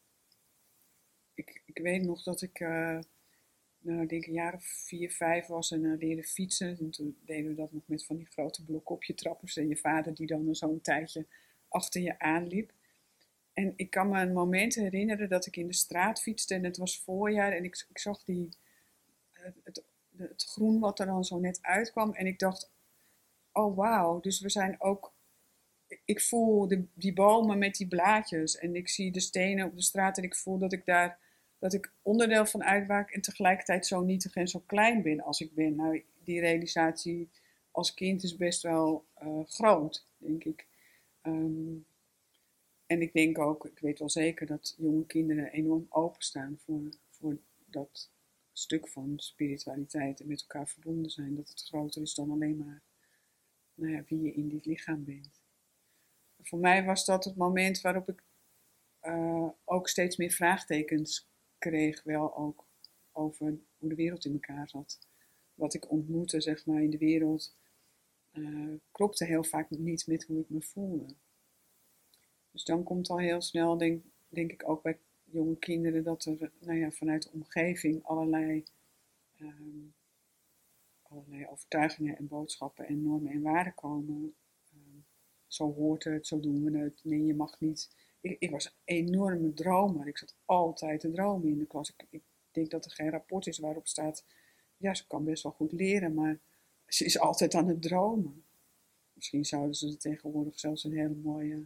Ik, 1.33 1.61
ik 1.65 1.77
weet 1.77 2.03
nog 2.03 2.23
dat 2.23 2.41
ik, 2.41 2.59
eh, 2.59 2.99
nou, 3.79 4.01
ik 4.01 4.09
denk 4.09 4.25
een 4.25 4.33
jaar 4.33 4.53
of 4.53 4.63
vier, 4.63 5.11
vijf 5.11 5.47
was 5.47 5.71
en 5.71 5.83
uh, 5.83 5.97
leerde 5.97 6.23
fietsen. 6.23 6.77
En 6.79 6.89
toen 6.89 7.17
deden 7.25 7.49
we 7.49 7.55
dat 7.55 7.71
nog 7.71 7.83
met 7.87 8.05
van 8.05 8.17
die 8.17 8.27
grote 8.27 8.65
blokken 8.65 8.95
op 8.95 9.03
je 9.03 9.13
trappers. 9.13 9.57
En 9.57 9.67
je 9.67 9.77
vader 9.77 10.13
die 10.13 10.27
dan 10.27 10.55
zo'n 10.55 10.81
tijdje 10.81 11.25
achter 11.67 12.01
je 12.01 12.19
aanliep. 12.19 12.71
En 13.53 13.73
ik 13.75 13.89
kan 13.89 14.09
me 14.09 14.21
een 14.21 14.33
moment 14.33 14.75
herinneren 14.75 15.29
dat 15.29 15.45
ik 15.45 15.55
in 15.55 15.67
de 15.67 15.73
straat 15.73 16.21
fietste 16.21 16.53
en 16.53 16.63
het 16.63 16.77
was 16.77 16.99
voorjaar. 16.99 17.51
En 17.51 17.63
ik, 17.63 17.85
ik 17.89 17.99
zag 17.99 18.23
die, 18.23 18.49
het, 19.63 19.83
het, 20.17 20.43
groen 20.43 20.79
wat 20.79 20.99
er 20.99 21.05
dan 21.05 21.23
zo 21.23 21.39
net 21.39 21.59
uitkwam. 21.61 22.13
En 22.13 22.25
ik 22.25 22.39
dacht, 22.39 22.71
oh 23.51 23.75
wauw, 23.75 24.19
dus 24.19 24.39
we 24.39 24.49
zijn 24.49 24.81
ook 24.81 25.13
ik 26.05 26.21
voel 26.21 26.67
de, 26.67 26.85
die 26.93 27.13
bomen 27.13 27.57
met 27.57 27.75
die 27.75 27.87
blaadjes 27.87 28.57
en 28.57 28.75
ik 28.75 28.89
zie 28.89 29.11
de 29.11 29.19
stenen 29.19 29.65
op 29.65 29.75
de 29.75 29.81
straat 29.81 30.17
en 30.17 30.23
ik 30.23 30.35
voel 30.35 30.57
dat 30.57 30.73
ik 30.73 30.85
daar 30.85 31.19
dat 31.59 31.73
ik 31.73 31.93
onderdeel 32.01 32.45
van 32.45 32.63
uitmaak 32.63 33.11
en 33.11 33.21
tegelijkertijd 33.21 33.85
zo 33.85 34.01
nietig 34.01 34.35
en 34.35 34.47
zo 34.47 34.63
klein 34.65 35.01
ben 35.01 35.21
als 35.21 35.41
ik 35.41 35.53
ben. 35.53 35.75
Nou, 35.75 36.03
die 36.23 36.39
realisatie 36.39 37.29
als 37.71 37.93
kind 37.93 38.23
is 38.23 38.35
best 38.35 38.61
wel 38.61 39.05
uh, 39.23 39.39
groot, 39.45 40.07
denk 40.17 40.43
ik. 40.43 40.67
Um, 41.23 41.85
en 42.85 43.01
ik 43.01 43.13
denk 43.13 43.39
ook, 43.39 43.65
ik 43.65 43.79
weet 43.79 43.99
wel 43.99 44.09
zeker 44.09 44.45
dat 44.45 44.75
jonge 44.77 45.05
kinderen 45.05 45.51
enorm 45.51 45.85
openstaan 45.89 46.57
voor, 46.65 46.81
voor 47.09 47.37
dat 47.65 48.09
stuk 48.53 48.87
van 48.87 49.13
spiritualiteit 49.15 50.19
en 50.19 50.27
met 50.27 50.41
elkaar 50.41 50.67
verbonden 50.67 51.11
zijn. 51.11 51.35
Dat 51.35 51.49
het 51.49 51.61
groter 51.61 52.01
is 52.01 52.13
dan 52.13 52.31
alleen 52.31 52.57
maar 52.57 52.81
nou 53.73 53.91
ja, 53.91 54.03
wie 54.07 54.21
je 54.21 54.33
in 54.33 54.49
dit 54.49 54.65
lichaam 54.65 55.03
bent 55.03 55.41
voor 56.43 56.59
mij 56.59 56.83
was 56.83 57.05
dat 57.05 57.23
het 57.23 57.35
moment 57.35 57.81
waarop 57.81 58.09
ik 58.09 58.23
uh, 59.03 59.49
ook 59.65 59.87
steeds 59.87 60.17
meer 60.17 60.31
vraagtekens 60.31 61.27
kreeg, 61.57 62.03
wel 62.03 62.37
ook 62.37 62.65
over 63.11 63.59
hoe 63.77 63.89
de 63.89 63.95
wereld 63.95 64.25
in 64.25 64.33
elkaar 64.33 64.69
zat. 64.69 64.99
Wat 65.53 65.73
ik 65.73 65.91
ontmoette, 65.91 66.41
zeg 66.41 66.65
maar, 66.65 66.81
in 66.81 66.89
de 66.89 66.97
wereld, 66.97 67.55
uh, 68.33 68.75
klopte 68.91 69.25
heel 69.25 69.43
vaak 69.43 69.69
niet 69.69 70.07
met 70.07 70.23
hoe 70.23 70.39
ik 70.39 70.49
me 70.49 70.61
voelde. 70.61 71.13
Dus 72.51 72.63
dan 72.63 72.83
komt 72.83 73.09
al 73.09 73.19
heel 73.19 73.41
snel, 73.41 73.77
denk, 73.77 74.03
denk 74.29 74.51
ik 74.51 74.69
ook 74.69 74.81
bij 74.81 74.99
jonge 75.31 75.57
kinderen, 75.57 76.03
dat 76.03 76.25
er 76.25 76.51
nou 76.59 76.77
ja, 76.77 76.91
vanuit 76.91 77.23
de 77.23 77.31
omgeving 77.31 78.03
allerlei, 78.03 78.63
um, 79.39 79.93
allerlei 81.01 81.47
overtuigingen 81.47 82.17
en 82.17 82.27
boodschappen 82.27 82.87
en 82.87 83.01
normen 83.01 83.31
en 83.31 83.41
waarden 83.41 83.73
komen 83.73 84.35
zo 85.53 85.73
hoort 85.73 86.03
het, 86.03 86.27
zo 86.27 86.39
doen 86.39 86.63
we 86.63 86.77
het. 86.77 86.99
Nee, 87.03 87.25
je 87.25 87.35
mag 87.35 87.59
niet. 87.59 87.89
Ik, 88.21 88.35
ik 88.39 88.51
was 88.51 88.65
een 88.65 88.95
enorme 88.95 89.53
dromer. 89.53 90.07
Ik 90.07 90.17
zat 90.17 90.35
altijd 90.45 90.99
te 90.99 91.11
dromen 91.11 91.49
in 91.49 91.57
de 91.57 91.65
klas. 91.65 91.89
Ik, 91.89 92.05
ik, 92.09 92.21
denk 92.51 92.69
dat 92.69 92.85
er 92.85 92.91
geen 92.91 93.09
rapport 93.09 93.47
is 93.47 93.57
waarop 93.57 93.87
staat, 93.87 94.25
ja, 94.77 94.93
ze 94.93 95.07
kan 95.07 95.23
best 95.23 95.43
wel 95.43 95.51
goed 95.51 95.71
leren, 95.71 96.13
maar 96.13 96.39
ze 96.87 97.05
is 97.05 97.19
altijd 97.19 97.55
aan 97.55 97.67
het 97.67 97.81
dromen. 97.81 98.43
Misschien 99.13 99.45
zouden 99.45 99.75
ze 99.75 99.87
er 99.87 99.97
tegenwoordig 99.97 100.59
zelfs 100.59 100.83
een 100.83 100.97
hele 100.97 101.15
mooie 101.15 101.65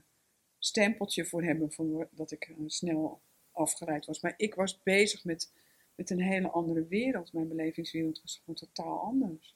stempeltje 0.60 1.25
voor 1.25 1.43
hebben, 1.43 1.71
voor 1.71 2.08
dat 2.12 2.32
ik 2.32 2.47
uh, 2.47 2.56
snel 2.65 3.21
afgeleid 3.56 4.06
was. 4.06 4.22
Maar 4.22 4.34
ik 4.38 4.56
was 4.56 4.82
bezig 4.84 5.24
met, 5.24 5.52
met 5.96 6.10
een 6.10 6.22
hele 6.22 6.50
andere 6.50 6.86
wereld. 6.88 7.34
Mijn 7.34 7.48
belevingswereld 7.48 8.22
was 8.22 8.38
gewoon 8.38 8.56
totaal 8.56 9.00
anders 9.00 9.56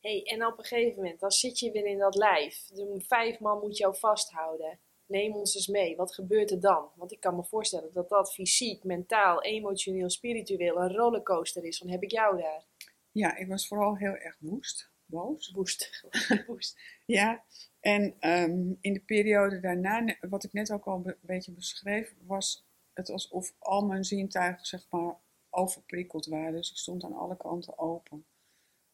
hey, 0.00 0.22
en 0.22 0.46
op 0.46 0.58
een 0.58 0.64
gegeven 0.64 1.02
moment, 1.02 1.20
dan 1.20 1.30
zit 1.30 1.58
je 1.58 1.70
weer 1.70 1.86
in 1.86 1.98
dat 1.98 2.14
lijf. 2.14 2.66
De 2.66 3.04
vijf 3.06 3.40
man 3.40 3.60
moet 3.60 3.76
jou 3.76 3.96
vasthouden. 3.96 4.78
Neem 5.06 5.34
ons 5.34 5.54
eens 5.54 5.66
mee. 5.66 5.96
Wat 5.96 6.14
gebeurt 6.14 6.50
er 6.50 6.60
dan? 6.60 6.90
Want 6.94 7.12
ik 7.12 7.20
kan 7.20 7.36
me 7.36 7.44
voorstellen 7.44 7.92
dat 7.92 8.08
dat 8.08 8.32
fysiek, 8.32 8.84
mentaal, 8.84 9.42
emotioneel, 9.42 10.10
spiritueel 10.10 10.76
een 10.76 10.92
rollercoaster 10.92 11.64
is. 11.64 11.78
Dan 11.78 11.90
heb 11.90 12.02
ik 12.02 12.10
jou 12.10 12.40
daar. 12.40 12.64
Ja, 13.12 13.36
ik 13.36 13.48
was 13.48 13.68
vooral 13.68 13.96
heel 13.96 14.14
erg 14.14 14.36
woest. 14.40 14.89
Boos. 15.10 15.50
Woest. 15.50 16.06
woest. 16.46 16.80
ja, 17.06 17.44
en 17.80 18.02
um, 18.20 18.78
in 18.80 18.92
de 18.92 19.00
periode 19.00 19.60
daarna, 19.60 20.16
wat 20.20 20.44
ik 20.44 20.52
net 20.52 20.72
ook 20.72 20.84
al 20.84 21.02
een 21.04 21.16
beetje 21.20 21.52
beschreef, 21.52 22.14
was 22.26 22.66
het 22.92 23.10
alsof 23.10 23.54
al 23.58 23.86
mijn 23.86 24.04
zintuigen 24.04 24.66
zeg 24.66 24.86
maar 24.90 25.16
overprikkeld 25.50 26.26
waren. 26.26 26.52
Dus 26.52 26.70
ik 26.70 26.76
stond 26.76 27.04
aan 27.04 27.16
alle 27.16 27.36
kanten 27.36 27.78
open. 27.78 28.24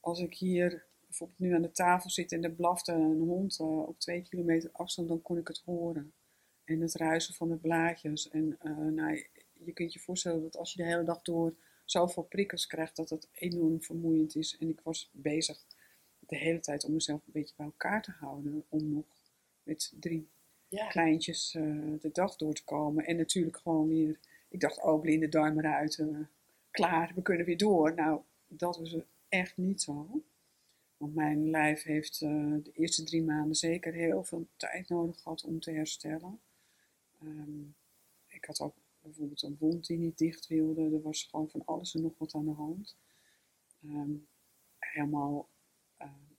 Als 0.00 0.20
ik 0.20 0.34
hier 0.34 0.86
bijvoorbeeld 1.00 1.38
nu 1.38 1.54
aan 1.54 1.62
de 1.62 1.70
tafel 1.70 2.10
zit 2.10 2.32
en 2.32 2.44
er 2.44 2.52
blafte 2.52 2.92
een 2.92 3.20
hond 3.20 3.58
uh, 3.60 3.88
op 3.88 3.98
twee 3.98 4.22
kilometer 4.22 4.70
afstand, 4.72 5.08
dan 5.08 5.22
kon 5.22 5.38
ik 5.38 5.48
het 5.48 5.62
horen. 5.64 6.12
En 6.64 6.80
het 6.80 6.94
ruisen 6.94 7.34
van 7.34 7.48
de 7.48 7.56
blaadjes. 7.56 8.28
En 8.28 8.58
uh, 8.62 8.76
nou, 8.76 9.26
je 9.52 9.72
kunt 9.72 9.92
je 9.92 9.98
voorstellen 9.98 10.42
dat 10.42 10.56
als 10.56 10.72
je 10.72 10.82
de 10.82 10.88
hele 10.88 11.04
dag 11.04 11.22
door 11.22 11.56
zoveel 11.84 12.22
prikkels 12.22 12.66
krijgt, 12.66 12.96
dat 12.96 13.10
het 13.10 13.28
enorm 13.32 13.82
vermoeiend 13.82 14.36
is. 14.36 14.56
En 14.58 14.68
ik 14.68 14.80
was 14.80 15.10
bezig 15.12 15.64
de 16.26 16.36
hele 16.36 16.60
tijd 16.60 16.84
om 16.84 16.92
mezelf 16.92 17.20
een 17.26 17.32
beetje 17.32 17.54
bij 17.56 17.66
elkaar 17.66 18.02
te 18.02 18.10
houden. 18.10 18.64
Om 18.68 18.92
nog 18.92 19.04
met 19.62 19.92
drie 20.00 20.28
ja. 20.68 20.86
kleintjes 20.86 21.54
uh, 21.54 22.00
de 22.00 22.10
dag 22.12 22.36
door 22.36 22.54
te 22.54 22.64
komen. 22.64 23.06
En 23.06 23.16
natuurlijk 23.16 23.56
gewoon 23.56 23.88
weer, 23.88 24.18
ik 24.48 24.60
dacht, 24.60 24.82
oh, 24.82 25.00
blinde 25.00 25.28
darmen 25.28 25.64
eruit. 25.64 26.04
klaar, 26.70 27.12
we 27.14 27.22
kunnen 27.22 27.46
weer 27.46 27.56
door. 27.56 27.94
Nou, 27.94 28.20
dat 28.46 28.78
was 28.78 28.96
echt 29.28 29.56
niet 29.56 29.82
zo. 29.82 30.22
Want 30.96 31.14
mijn 31.14 31.50
lijf 31.50 31.82
heeft 31.82 32.20
uh, 32.20 32.54
de 32.62 32.72
eerste 32.72 33.04
drie 33.04 33.22
maanden 33.22 33.56
zeker 33.56 33.92
heel 33.92 34.24
veel 34.24 34.46
tijd 34.56 34.88
nodig 34.88 35.20
gehad 35.20 35.44
om 35.44 35.60
te 35.60 35.70
herstellen. 35.70 36.40
Um, 37.22 37.74
ik 38.26 38.44
had 38.44 38.60
ook 38.60 38.74
bijvoorbeeld 39.00 39.42
een 39.42 39.56
wond 39.58 39.86
die 39.86 39.98
niet 39.98 40.18
dicht 40.18 40.46
wilde. 40.46 40.82
Er 40.82 41.02
was 41.02 41.22
gewoon 41.22 41.50
van 41.50 41.62
alles 41.64 41.94
en 41.94 42.02
nog 42.02 42.18
wat 42.18 42.34
aan 42.34 42.44
de 42.44 42.50
hand. 42.50 42.96
Um, 43.84 44.26
helemaal 44.78 45.34
uh, 45.38 45.55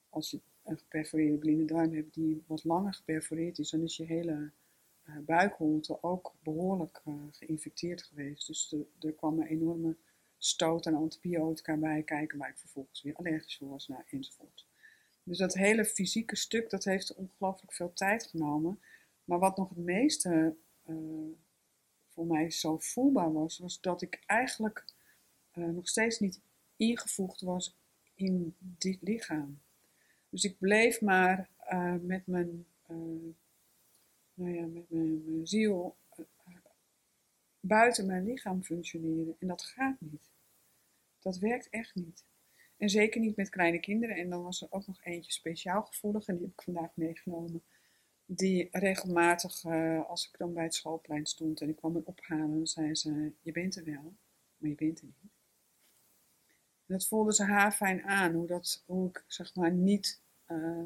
als 0.09 0.31
je 0.31 0.41
een 0.63 0.77
geperforeerde 0.77 1.37
blinde 1.37 1.65
darm 1.65 1.93
hebt 1.93 2.13
die 2.13 2.43
wat 2.47 2.63
langer 2.63 2.93
geperforeerd 2.93 3.59
is, 3.59 3.69
dan 3.69 3.81
is 3.81 3.97
je 3.97 4.05
hele 4.05 4.51
uh, 5.03 5.17
buikholte 5.17 6.03
ook 6.03 6.35
behoorlijk 6.43 7.01
geïnfecteerd 7.31 8.03
geweest. 8.03 8.47
Dus 8.47 8.75
er 8.99 9.13
kwam 9.13 9.39
een 9.39 9.47
enorme 9.47 9.95
stoot 10.37 10.85
en 10.85 10.95
antibiotica 10.95 11.77
bij 11.77 12.03
kijken, 12.03 12.37
waar 12.37 12.49
ik 12.49 12.57
vervolgens 12.57 13.01
weer 13.01 13.15
allergisch 13.15 13.57
voor 13.57 13.69
was, 13.69 13.87
nou, 13.87 14.03
enzovoort. 14.09 14.67
Dus 15.23 15.37
dat 15.37 15.53
hele 15.53 15.85
fysieke 15.85 16.35
stuk, 16.35 16.69
dat 16.69 16.83
heeft 16.83 17.15
ongelooflijk 17.15 17.73
veel 17.73 17.93
tijd 17.93 18.27
genomen. 18.27 18.79
Maar 19.23 19.39
wat 19.39 19.57
nog 19.57 19.69
het 19.69 19.77
meeste 19.77 20.55
uh, 20.85 21.31
voor 22.07 22.25
mij 22.25 22.51
zo 22.51 22.77
voelbaar 22.77 23.33
was, 23.33 23.57
was 23.57 23.81
dat 23.81 24.01
ik 24.01 24.23
eigenlijk 24.25 24.85
nog 25.53 25.87
steeds 25.87 26.19
niet 26.19 26.41
ingevoegd 26.75 27.41
was 27.41 27.77
in 28.15 28.55
dit 28.59 28.97
lichaam. 29.01 29.61
Dus 30.37 30.45
ik 30.45 30.59
bleef 30.59 31.01
maar 31.01 31.49
uh, 31.73 31.95
met 32.01 32.27
mijn, 32.27 32.65
nou 34.33 34.51
ja, 34.51 34.65
met 34.65 34.89
mijn, 34.89 35.41
ziel 35.43 35.97
buiten 37.59 38.05
mijn 38.05 38.23
lichaam 38.23 38.63
functioneren. 38.63 39.35
En 39.39 39.47
dat 39.47 39.63
gaat 39.63 39.95
niet. 39.99 40.31
Dat 41.19 41.37
werkt 41.37 41.69
echt 41.69 41.95
niet. 41.95 42.25
En 42.77 42.89
zeker 42.89 43.21
niet 43.21 43.35
met 43.35 43.49
kleine 43.49 43.79
kinderen. 43.79 44.15
En 44.15 44.29
dan 44.29 44.43
was 44.43 44.61
er 44.61 44.67
ook 44.71 44.87
nog 44.87 45.03
eentje 45.03 45.31
speciaal 45.31 45.83
gevoelig. 45.83 46.27
En 46.27 46.35
die 46.35 46.45
heb 46.45 46.53
ik 46.53 46.63
vandaag 46.63 46.91
meegenomen. 46.93 47.63
Die 48.25 48.67
regelmatig, 48.71 49.65
als 50.07 50.29
ik 50.31 50.37
dan 50.37 50.53
bij 50.53 50.63
het 50.63 50.75
schoolplein 50.75 51.25
stond 51.25 51.61
en 51.61 51.69
ik 51.69 51.75
kwam 51.75 51.91
me 51.91 52.01
ophalen, 52.05 52.57
dan 52.57 52.67
zei 52.67 52.95
ze: 52.95 53.31
Je 53.41 53.51
bent 53.51 53.75
er 53.75 53.83
wel, 53.83 54.15
maar 54.57 54.69
je 54.69 54.75
bent 54.75 54.99
er 54.99 55.05
niet. 55.05 55.31
En 56.87 56.93
dat 56.93 57.07
voelde 57.07 57.33
ze 57.33 57.43
haar 57.43 57.71
fijn 57.71 58.03
aan, 58.03 58.33
hoe, 58.33 58.47
dat, 58.47 58.83
hoe 58.85 59.09
ik 59.09 59.23
zeg 59.27 59.55
maar 59.55 59.71
niet 59.71 60.25
eh, 60.47 60.85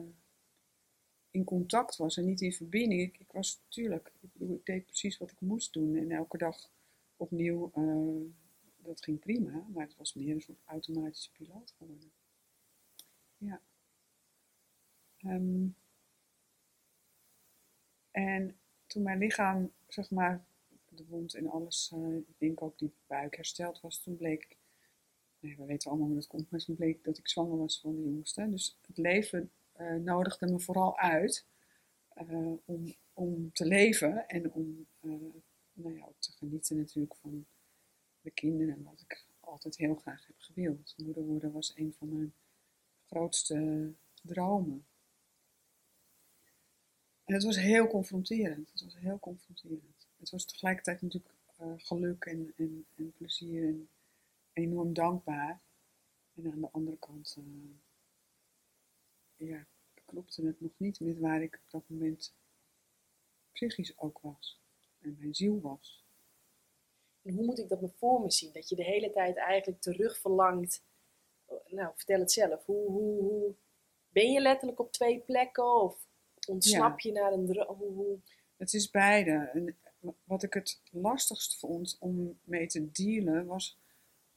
in 1.32 1.44
contact 1.44 1.96
was 1.96 2.18
en 2.18 2.26
niet 2.26 2.42
in 2.42 2.54
verbinding. 2.54 3.20
Ik, 3.20 3.32
was 3.32 3.62
natuurlijk, 3.64 4.12
ik, 4.22 4.66
deed 4.66 4.86
precies 4.86 5.18
wat 5.18 5.32
ik 5.32 5.42
moest 5.42 5.74
doen 5.74 5.96
en 5.96 6.12
elke 6.12 6.38
dag 6.38 6.72
opnieuw, 7.16 7.72
eh, 7.74 8.34
dat 8.78 9.04
ging 9.04 9.20
prima, 9.20 9.66
maar 9.74 9.86
het 9.86 9.98
was 9.98 10.14
meer 10.14 10.36
een 10.36 10.42
soort 10.42 10.62
automatische 10.66 11.32
piloot 11.32 11.74
geworden. 11.78 12.12
Ja. 13.38 13.62
Ehm, 15.18 15.68
en 18.12 18.58
toen 18.88 19.04
mijn 19.04 19.18
lichaam, 19.18 19.72
zeg 19.88 20.10
maar, 20.10 20.46
de 20.90 21.06
wond 21.06 21.34
en 21.34 21.50
alles, 21.50 21.92
uh, 21.96 22.16
ik 22.16 22.38
denk 22.38 22.62
ook 22.62 22.78
die 22.78 22.94
buik 23.08 23.36
hersteld 23.36 23.82
was, 23.82 24.04
toen 24.04 24.18
bleek, 24.18 24.58
we 25.42 25.66
weten 25.66 25.90
allemaal 25.90 26.08
hoe 26.08 26.16
dat 26.16 26.28
komt, 26.28 26.52
maar 26.52 26.60
toen 26.60 26.76
bleek 26.76 27.04
dat 27.04 27.18
ik 27.18 27.28
zwanger 27.28 27.58
was 27.58 27.80
van 27.80 27.96
de 27.96 28.02
jongste. 28.02 28.50
Dus 28.50 28.78
het 28.88 28.98
leven 28.98 29.52
uh, 29.80 29.96
nodigde 29.96 30.48
me 30.48 30.60
vooral 30.60 30.98
uit 30.98 31.46
uh, 32.30 32.54
om, 32.66 32.96
om 33.14 33.52
te 33.52 33.66
leven 33.66 34.28
en 34.28 34.54
om 34.54 34.88
nou 35.74 35.96
ja, 35.96 36.10
te 36.20 36.32
genieten 36.32 36.78
natuurlijk 36.78 37.16
van 37.16 37.46
de 38.22 38.32
kinderen, 38.32 38.84
wat 38.84 39.02
ik 39.02 39.26
altijd 39.40 39.78
heel 39.78 39.96
graag 39.96 40.28
heb 40.28 40.36
gewild. 40.38 40.94
Moeder 40.98 41.24
worden 41.24 41.52
was 41.52 41.74
een 41.76 41.94
van 41.98 42.14
mijn 42.14 42.34
grootste 43.06 43.92
dromen. 44.22 44.86
En 47.24 47.34
het 47.34 47.44
was 47.44 47.60
heel 47.60 47.88
confronterend. 47.88 48.72
Het 48.72 48.84
was 48.84 48.98
heel 48.98 49.20
confronterend. 49.20 50.08
Het 50.18 50.30
was 50.30 50.46
tegelijkertijd 50.46 51.02
natuurlijk 51.02 51.34
geluk 51.78 52.26
en, 52.26 52.54
en, 52.58 52.86
en, 52.96 53.14
plezier 53.18 53.68
en 53.68 53.90
enorm 54.54 54.94
dankbaar. 54.94 55.62
En 56.36 56.52
aan 56.52 56.62
de 56.62 56.72
andere 56.72 56.98
kant 56.98 57.38
uh, 57.40 57.46
ja, 59.36 59.68
klopte 60.06 60.46
het 60.46 60.62
nog 60.62 60.72
niet 60.78 61.00
met 61.00 61.20
waar 61.20 61.42
ik 61.42 61.60
op 61.64 61.72
dat 61.72 61.90
moment 61.90 62.36
psychisch 63.52 63.98
ook 63.98 64.20
was. 64.22 64.62
En 65.00 65.16
mijn 65.20 65.36
ziel 65.36 65.62
was. 65.62 66.06
En 67.22 67.34
hoe 67.34 67.46
moet 67.46 67.60
ik 67.60 67.70
dat 67.70 67.82
me 67.82 67.90
voor 67.90 68.22
me 68.22 68.32
zien? 68.32 68.54
Dat 68.54 68.70
je 68.70 68.76
de 68.76 68.84
hele 68.84 69.12
tijd 69.12 69.38
eigenlijk 69.38 69.82
terug 69.82 70.20
verlangt. 70.20 70.84
Nou, 71.66 71.92
vertel 71.96 72.20
het 72.20 72.32
zelf. 72.32 72.66
Hoe, 72.66 72.90
hoe, 72.90 73.22
hoe... 73.22 73.56
Ben 74.10 74.32
je 74.32 74.42
letterlijk 74.42 74.80
op 74.80 74.92
twee 74.92 75.20
plekken? 75.20 75.82
Of 75.82 76.08
ontsnap 76.48 77.00
je 77.00 77.12
naar 77.12 77.32
een 77.32 77.46
droom? 77.46 78.24
Het 78.58 78.74
is 78.74 78.90
beide. 78.90 79.50
En 79.54 79.78
wat 80.24 80.44
ik 80.44 80.54
het 80.54 80.82
lastigst 80.92 81.60
vond 81.60 81.98
om 82.00 82.40
mee 82.44 82.68
te 82.68 82.92
dealen 82.92 83.46
was 83.46 83.80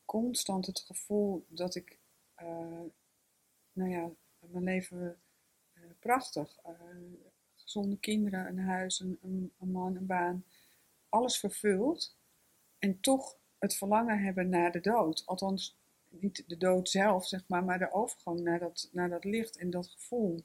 constant 0.04 0.66
het 0.66 0.80
gevoel 0.80 1.44
dat 1.48 1.74
ik, 1.74 1.98
uh, 2.42 2.80
nou 3.72 3.90
ja, 3.90 4.10
mijn 4.38 4.64
leven 4.64 5.20
uh, 5.74 5.82
prachtig, 5.98 6.58
uh, 6.66 6.72
gezonde 7.54 7.98
kinderen, 7.98 8.46
een 8.46 8.58
huis, 8.58 9.00
een, 9.00 9.18
een, 9.22 9.52
een, 9.58 9.70
man, 9.70 9.96
een 9.96 10.06
baan, 10.06 10.44
alles 11.08 11.38
vervuld. 11.38 12.16
En 12.78 13.00
toch 13.00 13.38
het 13.58 13.76
verlangen 13.76 14.22
hebben 14.22 14.48
naar 14.48 14.72
de 14.72 14.80
dood. 14.80 15.22
Althans, 15.26 15.78
niet 16.08 16.44
de 16.46 16.56
dood 16.56 16.88
zelf, 16.88 17.26
zeg 17.26 17.44
maar, 17.48 17.64
maar 17.64 17.78
de 17.78 17.92
overgang 17.92 18.40
naar 18.40 18.58
dat, 18.58 18.88
naar 18.92 19.08
dat 19.08 19.24
licht 19.24 19.56
en 19.56 19.70
dat 19.70 19.88
gevoel 19.88 20.44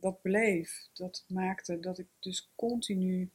dat 0.00 0.22
bleef. 0.22 0.88
Dat 0.92 1.24
maakte 1.28 1.80
dat 1.80 1.98
ik 1.98 2.06
dus 2.18 2.50
continu, 2.54 3.30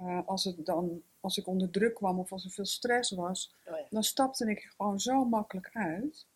uh, 0.00 0.26
als, 0.26 0.44
het 0.44 0.66
dan, 0.66 1.02
als 1.20 1.38
ik 1.38 1.46
onder 1.46 1.70
druk 1.70 1.94
kwam 1.94 2.18
of 2.18 2.32
als 2.32 2.44
er 2.44 2.50
veel 2.50 2.64
stress 2.64 3.10
was, 3.10 3.54
oh 3.64 3.78
ja. 3.78 3.86
dan 3.90 4.02
stapte 4.02 4.50
ik 4.50 4.72
gewoon 4.76 5.00
zo 5.00 5.24
makkelijk 5.24 5.70
uit. 5.72 6.26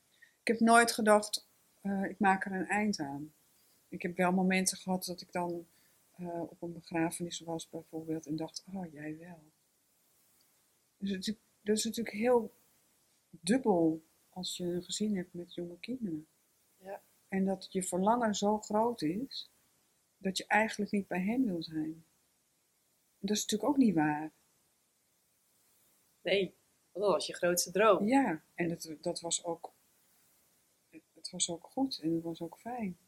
Ik 0.41 0.49
heb 0.49 0.61
nooit 0.61 0.93
gedacht, 0.93 1.49
uh, 1.83 2.05
ik 2.05 2.19
maak 2.19 2.45
er 2.45 2.53
een 2.53 2.69
eind 2.69 2.99
aan. 2.99 3.33
Ik 3.89 4.03
heb 4.03 4.17
wel 4.17 4.33
momenten 4.33 4.77
gehad 4.77 5.05
dat 5.05 5.21
ik 5.21 5.33
dan 5.33 5.67
uh, 6.21 6.41
op 6.41 6.63
een 6.63 6.73
begrafenis 6.73 7.41
was 7.41 7.69
bijvoorbeeld 7.69 8.27
en 8.27 8.37
dacht, 8.37 8.65
oh 8.73 8.93
jij 8.93 9.17
wel. 9.19 9.43
Dus 10.99 11.11
het, 11.11 11.37
dat 11.61 11.77
is 11.77 11.85
natuurlijk 11.85 12.17
heel 12.17 12.53
dubbel 13.31 14.03
als 14.29 14.57
je 14.57 14.65
een 14.65 14.83
gezin 14.83 15.17
hebt 15.17 15.35
met 15.35 15.55
jonge 15.55 15.79
kinderen. 15.81 16.27
Ja. 16.77 17.01
En 17.29 17.45
dat 17.45 17.67
je 17.71 17.83
verlangen 17.83 18.35
zo 18.35 18.59
groot 18.59 19.03
is, 19.03 19.51
dat 20.19 20.37
je 20.37 20.47
eigenlijk 20.47 20.91
niet 20.91 21.07
bij 21.07 21.21
hen 21.21 21.45
wil 21.45 21.63
zijn. 21.63 22.05
Dat 23.19 23.37
is 23.37 23.43
natuurlijk 23.43 23.71
ook 23.71 23.77
niet 23.77 23.95
waar. 23.95 24.33
Nee, 26.23 26.55
dat 26.93 27.03
was 27.03 27.27
je 27.27 27.35
grootste 27.35 27.71
droom. 27.71 28.07
Ja, 28.07 28.43
en 28.55 28.71
het, 28.71 28.97
dat 29.01 29.21
was 29.21 29.45
ook, 29.45 29.73
het 31.15 31.31
was 31.31 31.51
ook 31.51 31.65
goed 31.65 31.99
en 32.03 32.15
het 32.15 32.23
was 32.23 32.41
ook 32.41 32.59
fijn. 32.59 32.99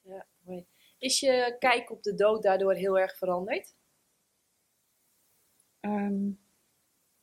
Ja, 0.00 0.26
mooi. 0.40 0.66
Is 0.98 1.20
je 1.20 1.56
kijk 1.58 1.90
op 1.90 2.02
de 2.02 2.14
dood 2.14 2.42
daardoor 2.42 2.74
heel 2.74 2.98
erg 2.98 3.16
veranderd? 3.16 3.74
Um, 5.80 6.40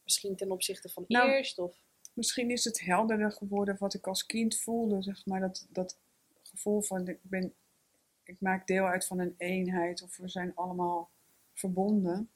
misschien 0.03 0.35
ten 0.35 0.51
opzichte 0.51 0.89
van 0.89 1.05
nou, 1.07 1.31
eerst? 1.31 1.59
Of? 1.59 1.83
Misschien 2.13 2.51
is 2.51 2.63
het 2.63 2.79
helderder 2.79 3.31
geworden 3.31 3.77
wat 3.77 3.93
ik 3.93 4.07
als 4.07 4.25
kind 4.25 4.59
voelde, 4.59 5.01
zeg 5.01 5.25
maar. 5.25 5.39
Dat, 5.39 5.67
dat 5.69 5.99
gevoel 6.43 6.81
van 6.81 7.07
ik 7.07 7.19
ben 7.21 7.55
ik 8.23 8.41
maak 8.41 8.67
deel 8.67 8.85
uit 8.85 9.05
van 9.05 9.19
een 9.19 9.35
eenheid 9.37 10.01
of 10.01 10.17
we 10.17 10.27
zijn 10.27 10.55
allemaal 10.55 11.09
verbonden, 11.55 12.29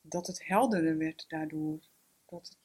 dat 0.00 0.26
het 0.26 0.46
helderder 0.46 0.98
werd 0.98 1.24
daardoor. 1.28 1.78
Dat 2.26 2.48
het, 2.48 2.56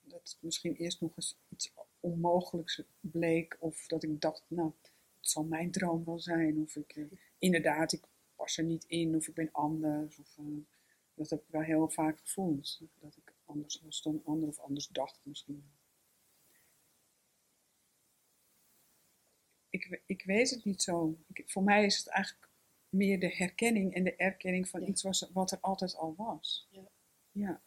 dat 0.00 0.38
misschien 0.40 0.76
eerst 0.76 1.00
nog 1.00 1.16
eens 1.16 1.36
iets 1.48 1.72
onmogelijks 2.00 2.82
bleek 3.00 3.56
of 3.60 3.86
dat 3.86 4.02
ik 4.02 4.20
dacht, 4.20 4.44
nou, 4.48 4.72
het 5.20 5.30
zal 5.30 5.44
mijn 5.44 5.70
droom 5.70 6.04
wel 6.04 6.18
zijn. 6.18 6.62
Of 6.62 6.76
ik, 6.76 6.96
eh, 6.96 7.04
inderdaad, 7.38 7.92
ik 7.92 8.04
pas 8.36 8.58
er 8.58 8.64
niet 8.64 8.84
in 8.84 9.16
of 9.16 9.28
ik 9.28 9.34
ben 9.34 9.52
anders. 9.52 10.18
Of, 10.18 10.36
uh, 10.40 10.64
dat 11.14 11.30
heb 11.30 11.42
ik 11.42 11.48
wel 11.48 11.60
heel 11.60 11.88
vaak 11.88 12.18
gevoeld. 12.18 12.80
Dat 13.00 13.16
ik 13.16 13.32
anders 13.44 13.80
was 13.80 14.02
dan 14.02 14.22
ander 14.24 14.48
of 14.48 14.58
anders 14.58 14.88
dacht 14.88 15.20
misschien. 15.22 15.64
ik, 19.74 20.00
ik 20.06 20.24
weet 20.24 20.50
het 20.50 20.64
niet 20.64 20.82
zo. 20.82 21.18
Ik, 21.32 21.42
voor 21.46 21.62
mij 21.62 21.84
is 21.84 21.98
het 21.98 22.06
eigenlijk 22.06 22.48
meer 22.94 23.20
de 23.20 23.34
herkenning 23.34 23.94
en 23.94 24.04
de 24.04 24.16
erkenning 24.16 24.68
van 24.68 24.82
iets 24.82 25.02
was, 25.02 25.30
wat 25.32 25.50
er 25.50 25.58
altijd 25.60 25.96
al 25.96 26.14
was. 26.16 26.68
Ja. 26.70 26.88
ja. 27.32 27.60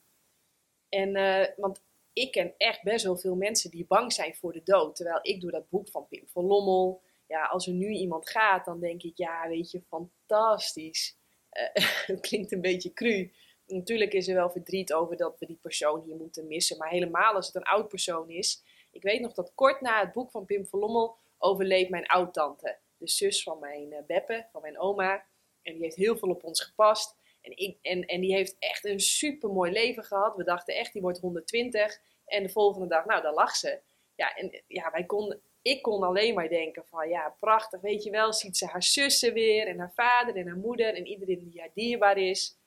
En, 0.89 1.15
uh, 1.15 1.45
want 1.57 1.81
ik 2.13 2.31
ken 2.31 2.53
echt 2.57 2.83
best 2.83 3.05
wel 3.05 3.17
veel 3.17 3.35
mensen 3.35 3.71
die 3.71 3.85
bang 3.87 4.13
zijn 4.13 4.35
voor 4.35 4.53
de 4.53 4.63
dood. 4.63 4.95
Terwijl 4.95 5.19
ik 5.21 5.41
doe 5.41 5.51
dat 5.51 5.69
boek 5.69 5.89
van 5.89 6.07
Pim 6.07 6.27
van 6.27 6.45
Lommel. 6.45 7.01
Ja, 7.27 7.45
als 7.45 7.67
er 7.67 7.73
nu 7.73 7.89
iemand 7.89 8.29
gaat, 8.29 8.65
dan 8.65 8.79
denk 8.79 9.03
ik, 9.03 9.17
ja, 9.17 9.47
weet 9.47 9.71
je, 9.71 9.81
fantastisch. 9.81 11.17
Uh, 11.51 11.85
het 12.07 12.19
klinkt 12.19 12.51
een 12.51 12.61
beetje 12.61 12.93
cru. 12.93 13.31
Natuurlijk 13.65 14.13
is 14.13 14.27
er 14.27 14.35
wel 14.35 14.49
verdriet 14.49 14.93
over 14.93 15.17
dat 15.17 15.39
we 15.39 15.45
die 15.45 15.59
persoon 15.61 16.03
hier 16.05 16.15
moeten 16.15 16.47
missen. 16.47 16.77
Maar 16.77 16.89
helemaal 16.89 17.33
als 17.33 17.45
het 17.47 17.55
een 17.55 17.63
oud 17.63 17.87
persoon 17.87 18.29
is. 18.29 18.63
Ik 18.91 19.03
weet 19.03 19.21
nog 19.21 19.33
dat 19.33 19.51
kort 19.55 19.81
na 19.81 19.99
het 19.99 20.11
boek 20.11 20.31
van 20.31 20.45
Pim 20.45 20.65
van 20.65 20.79
Lommel 20.79 21.17
overleed 21.37 21.89
mijn 21.89 22.05
oud-tante. 22.05 22.77
De 22.97 23.07
zus 23.09 23.43
van 23.43 23.59
mijn 23.59 23.91
uh, 23.91 23.97
Beppe, 24.07 24.47
van 24.51 24.61
mijn 24.61 24.79
oma. 24.79 25.25
En 25.61 25.73
die 25.73 25.81
heeft 25.81 25.95
heel 25.95 26.17
veel 26.17 26.29
op 26.29 26.43
ons 26.43 26.61
gepast. 26.61 27.15
En, 27.41 27.57
ik, 27.57 27.77
en, 27.81 28.05
en 28.05 28.21
die 28.21 28.33
heeft 28.33 28.55
echt 28.59 28.85
een 28.85 28.99
super 28.99 29.49
mooi 29.49 29.71
leven 29.71 30.03
gehad. 30.03 30.35
We 30.35 30.43
dachten 30.43 30.75
echt, 30.75 30.93
die 30.93 31.01
wordt 31.01 31.19
120. 31.19 32.01
En 32.25 32.43
de 32.43 32.49
volgende 32.49 32.87
dag, 32.87 33.05
nou, 33.05 33.21
daar 33.21 33.33
lag 33.33 33.55
ze. 33.55 33.79
Ja, 34.15 34.35
en 34.35 34.63
ja, 34.67 34.91
wij 34.91 35.05
konden, 35.05 35.41
ik 35.61 35.81
kon 35.81 36.03
alleen 36.03 36.33
maar 36.33 36.49
denken 36.49 36.85
van, 36.85 37.09
ja, 37.09 37.35
prachtig, 37.39 37.81
weet 37.81 38.03
je 38.03 38.09
wel. 38.09 38.33
Ziet 38.33 38.57
ze 38.57 38.65
haar 38.65 38.83
zussen 38.83 39.33
weer 39.33 39.67
en 39.67 39.79
haar 39.79 39.93
vader 39.93 40.35
en 40.35 40.47
haar 40.47 40.57
moeder 40.57 40.95
en 40.95 41.07
iedereen 41.07 41.49
die 41.49 41.59
haar 41.59 41.71
dierbaar 41.73 42.17
is. 42.17 42.57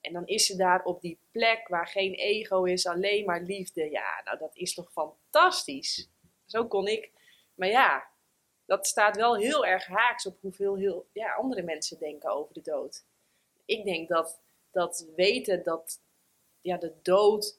En 0.00 0.12
dan 0.12 0.26
is 0.26 0.46
ze 0.46 0.56
daar 0.56 0.84
op 0.84 1.00
die 1.00 1.18
plek 1.30 1.68
waar 1.68 1.86
geen 1.86 2.14
ego 2.14 2.64
is, 2.64 2.86
alleen 2.86 3.24
maar 3.24 3.42
liefde. 3.42 3.90
Ja, 3.90 4.20
nou, 4.24 4.38
dat 4.38 4.56
is 4.56 4.74
toch 4.74 4.92
fantastisch. 4.92 6.10
Zo 6.46 6.66
kon 6.66 6.86
ik. 6.86 7.10
Maar 7.54 7.68
ja, 7.68 8.08
dat 8.66 8.86
staat 8.86 9.16
wel 9.16 9.36
heel 9.36 9.66
erg 9.66 9.86
haaks 9.86 10.26
op 10.26 10.36
hoeveel 10.40 10.76
heel, 10.76 11.06
ja, 11.12 11.32
andere 11.32 11.62
mensen 11.62 11.98
denken 11.98 12.30
over 12.30 12.54
de 12.54 12.62
dood. 12.62 13.04
Ik 13.64 13.84
denk 13.84 14.08
dat, 14.08 14.40
dat 14.70 15.06
weten 15.16 15.62
dat 15.62 16.00
ja, 16.60 16.76
de 16.76 16.92
dood, 17.02 17.58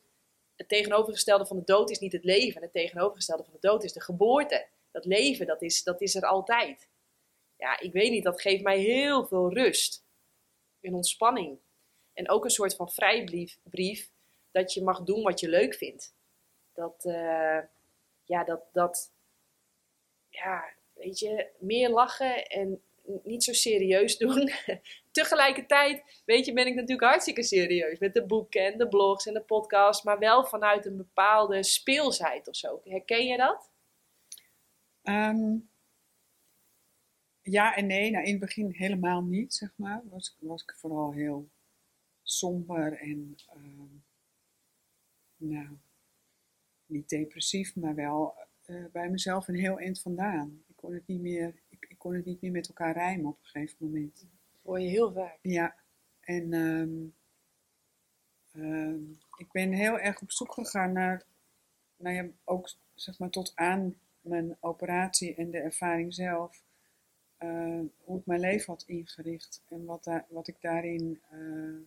het 0.56 0.70
tegenovergestelde 0.70 1.46
van 1.46 1.58
de 1.58 1.64
dood 1.64 1.90
is 1.90 2.00
niet 2.00 2.12
het 2.12 2.24
leven. 2.24 2.62
Het 2.62 2.72
tegenovergestelde 2.72 3.44
van 3.44 3.54
de 3.54 3.68
dood 3.68 3.84
is 3.84 3.94
de 3.94 4.02
geboorte. 4.02 4.68
Dat 4.92 5.06
leven, 5.06 5.46
dat 5.46 5.62
is, 5.62 5.84
dat 5.84 6.02
is 6.02 6.16
er 6.16 6.26
altijd. 6.26 6.88
Ja, 7.58 7.80
ik 7.80 7.94
weet 7.94 8.12
niet, 8.12 8.24
dat 8.24 8.42
geeft 8.42 8.64
mij 8.64 8.80
heel 8.80 9.26
veel 9.26 9.54
rust 9.54 10.04
en 10.82 10.94
ontspanning. 10.94 11.60
En 12.14 12.30
ook 12.30 12.44
een 12.44 12.50
soort 12.50 12.76
van 12.76 12.90
vrijbrief 12.90 14.10
dat 14.52 14.74
je 14.74 14.84
mag 14.84 15.04
doen 15.04 15.24
wat 15.24 15.40
je 15.40 15.50
leuk 15.50 15.76
vindt. 15.76 16.14
Dat, 16.74 17.06
uh, 17.06 17.60
ja, 18.24 18.44
dat, 18.44 18.62
dat, 18.72 19.12
ja, 20.30 20.74
weet 20.96 21.20
je, 21.20 21.50
meer 21.60 21.90
lachen 21.90 22.46
en 22.46 22.82
niet 23.24 23.44
zo 23.44 23.54
serieus 23.54 24.18
doen. 24.18 24.50
Tegelijkertijd, 25.12 26.22
weet 26.26 26.46
je, 26.46 26.54
ben 26.54 26.68
ik 26.68 26.76
natuurlijk 26.76 27.10
hartstikke 27.10 27.44
serieus 27.44 28.00
met 28.00 28.14
de 28.14 28.26
boeken 28.26 28.66
en 28.66 28.78
de 28.78 28.88
blogs 28.88 29.26
en 29.26 29.34
de 29.34 29.42
podcast, 29.42 30.04
maar 30.04 30.20
wel 30.20 30.46
vanuit 30.46 30.86
een 30.86 30.98
bepaalde 30.98 31.64
speelsheid 31.64 32.48
of 32.48 32.56
zo. 32.56 32.82
Herken 32.84 33.26
je 33.26 33.38
dat? 33.38 33.72
Ehm, 35.02 35.58
ja 37.42 37.76
en 37.76 37.86
nee. 37.86 38.12
Nou, 38.12 38.26
in 38.26 38.32
het 38.32 38.40
begin 38.40 38.72
helemaal 38.72 39.24
niet, 39.24 39.54
zeg 39.54 39.74
maar. 39.76 40.02
Was, 40.10 40.38
was 40.40 40.62
ik 40.62 40.76
vooral 40.78 41.14
heel 41.14 41.50
somber 42.24 43.00
en, 43.00 43.36
ehm, 43.48 43.98
nou, 45.38 45.78
niet 46.86 47.10
depressief, 47.10 47.76
maar 47.76 47.96
wel 47.96 48.34
uh, 48.66 48.86
bij 48.92 49.10
mezelf 49.10 49.48
een 49.48 49.60
heel 49.60 49.80
eind 49.80 50.02
vandaan. 50.02 50.64
Kon 50.86 50.94
het 50.94 51.08
niet 51.08 51.22
meer, 51.22 51.56
ik, 51.70 51.86
ik, 51.90 51.98
kon 51.98 52.14
het 52.14 52.26
niet 52.26 52.42
meer 52.42 52.52
met 52.52 52.68
elkaar 52.68 52.94
rijmen 52.94 53.26
op 53.26 53.38
een 53.40 53.46
gegeven 53.46 53.78
moment. 53.80 54.20
Dat 54.52 54.62
hoor 54.62 54.80
je 54.80 54.88
heel 54.88 55.14
vaak. 55.14 55.40
Ja, 55.42 55.76
en 56.20 56.54
um, 56.54 57.16
ik 59.38 59.52
ben 59.52 59.72
heel 59.72 60.00
erg 60.00 60.22
op 60.22 60.32
zoek 60.32 60.54
gegaan 60.54 60.92
naar, 60.92 61.26
nou 61.98 62.16
ja, 62.16 62.28
ook 62.44 62.70
zeg 62.94 63.20
maar 63.20 63.30
tot 63.30 63.52
aan 63.56 63.96
mijn 64.22 64.58
operatie 64.60 65.36
en 65.36 65.52
de 65.52 65.60
ervaring 65.60 66.14
zelf, 66.14 66.64
uh, 67.40 67.82
hoe 68.04 68.20
ik 68.20 68.26
mijn 68.26 68.40
leven 68.40 68.74
had 68.74 68.84
ingericht 68.84 69.64
en 69.68 69.86
wat, 69.86 70.04
daar, 70.04 70.26
wat 70.30 70.48
ik 70.48 70.62
daarin 70.62 71.22
uh, 71.32 71.80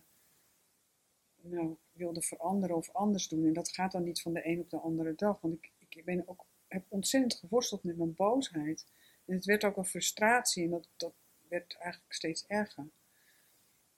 nou, 1.41 1.75
wilde 1.91 2.21
veranderen 2.21 2.75
of 2.75 2.93
anders 2.93 3.27
doen. 3.27 3.45
En 3.45 3.53
dat 3.53 3.71
gaat 3.71 3.91
dan 3.91 4.03
niet 4.03 4.21
van 4.21 4.33
de 4.33 4.47
een 4.47 4.59
op 4.59 4.69
de 4.69 4.79
andere 4.79 5.15
dag, 5.15 5.41
want 5.41 5.53
ik, 5.53 5.71
ik 5.89 6.05
ben 6.05 6.27
ook, 6.27 6.45
heb 6.69 6.85
ontzettend 6.87 7.33
geworsteld 7.33 7.83
met 7.83 7.97
mijn 7.97 8.15
boosheid. 8.15 8.85
En 9.25 9.35
het 9.35 9.45
werd 9.45 9.63
ook 9.63 9.77
een 9.77 9.85
frustratie 9.85 10.63
en 10.63 10.69
dat, 10.69 10.87
dat 10.97 11.13
werd 11.47 11.77
eigenlijk 11.77 12.13
steeds 12.13 12.45
erger. 12.47 12.87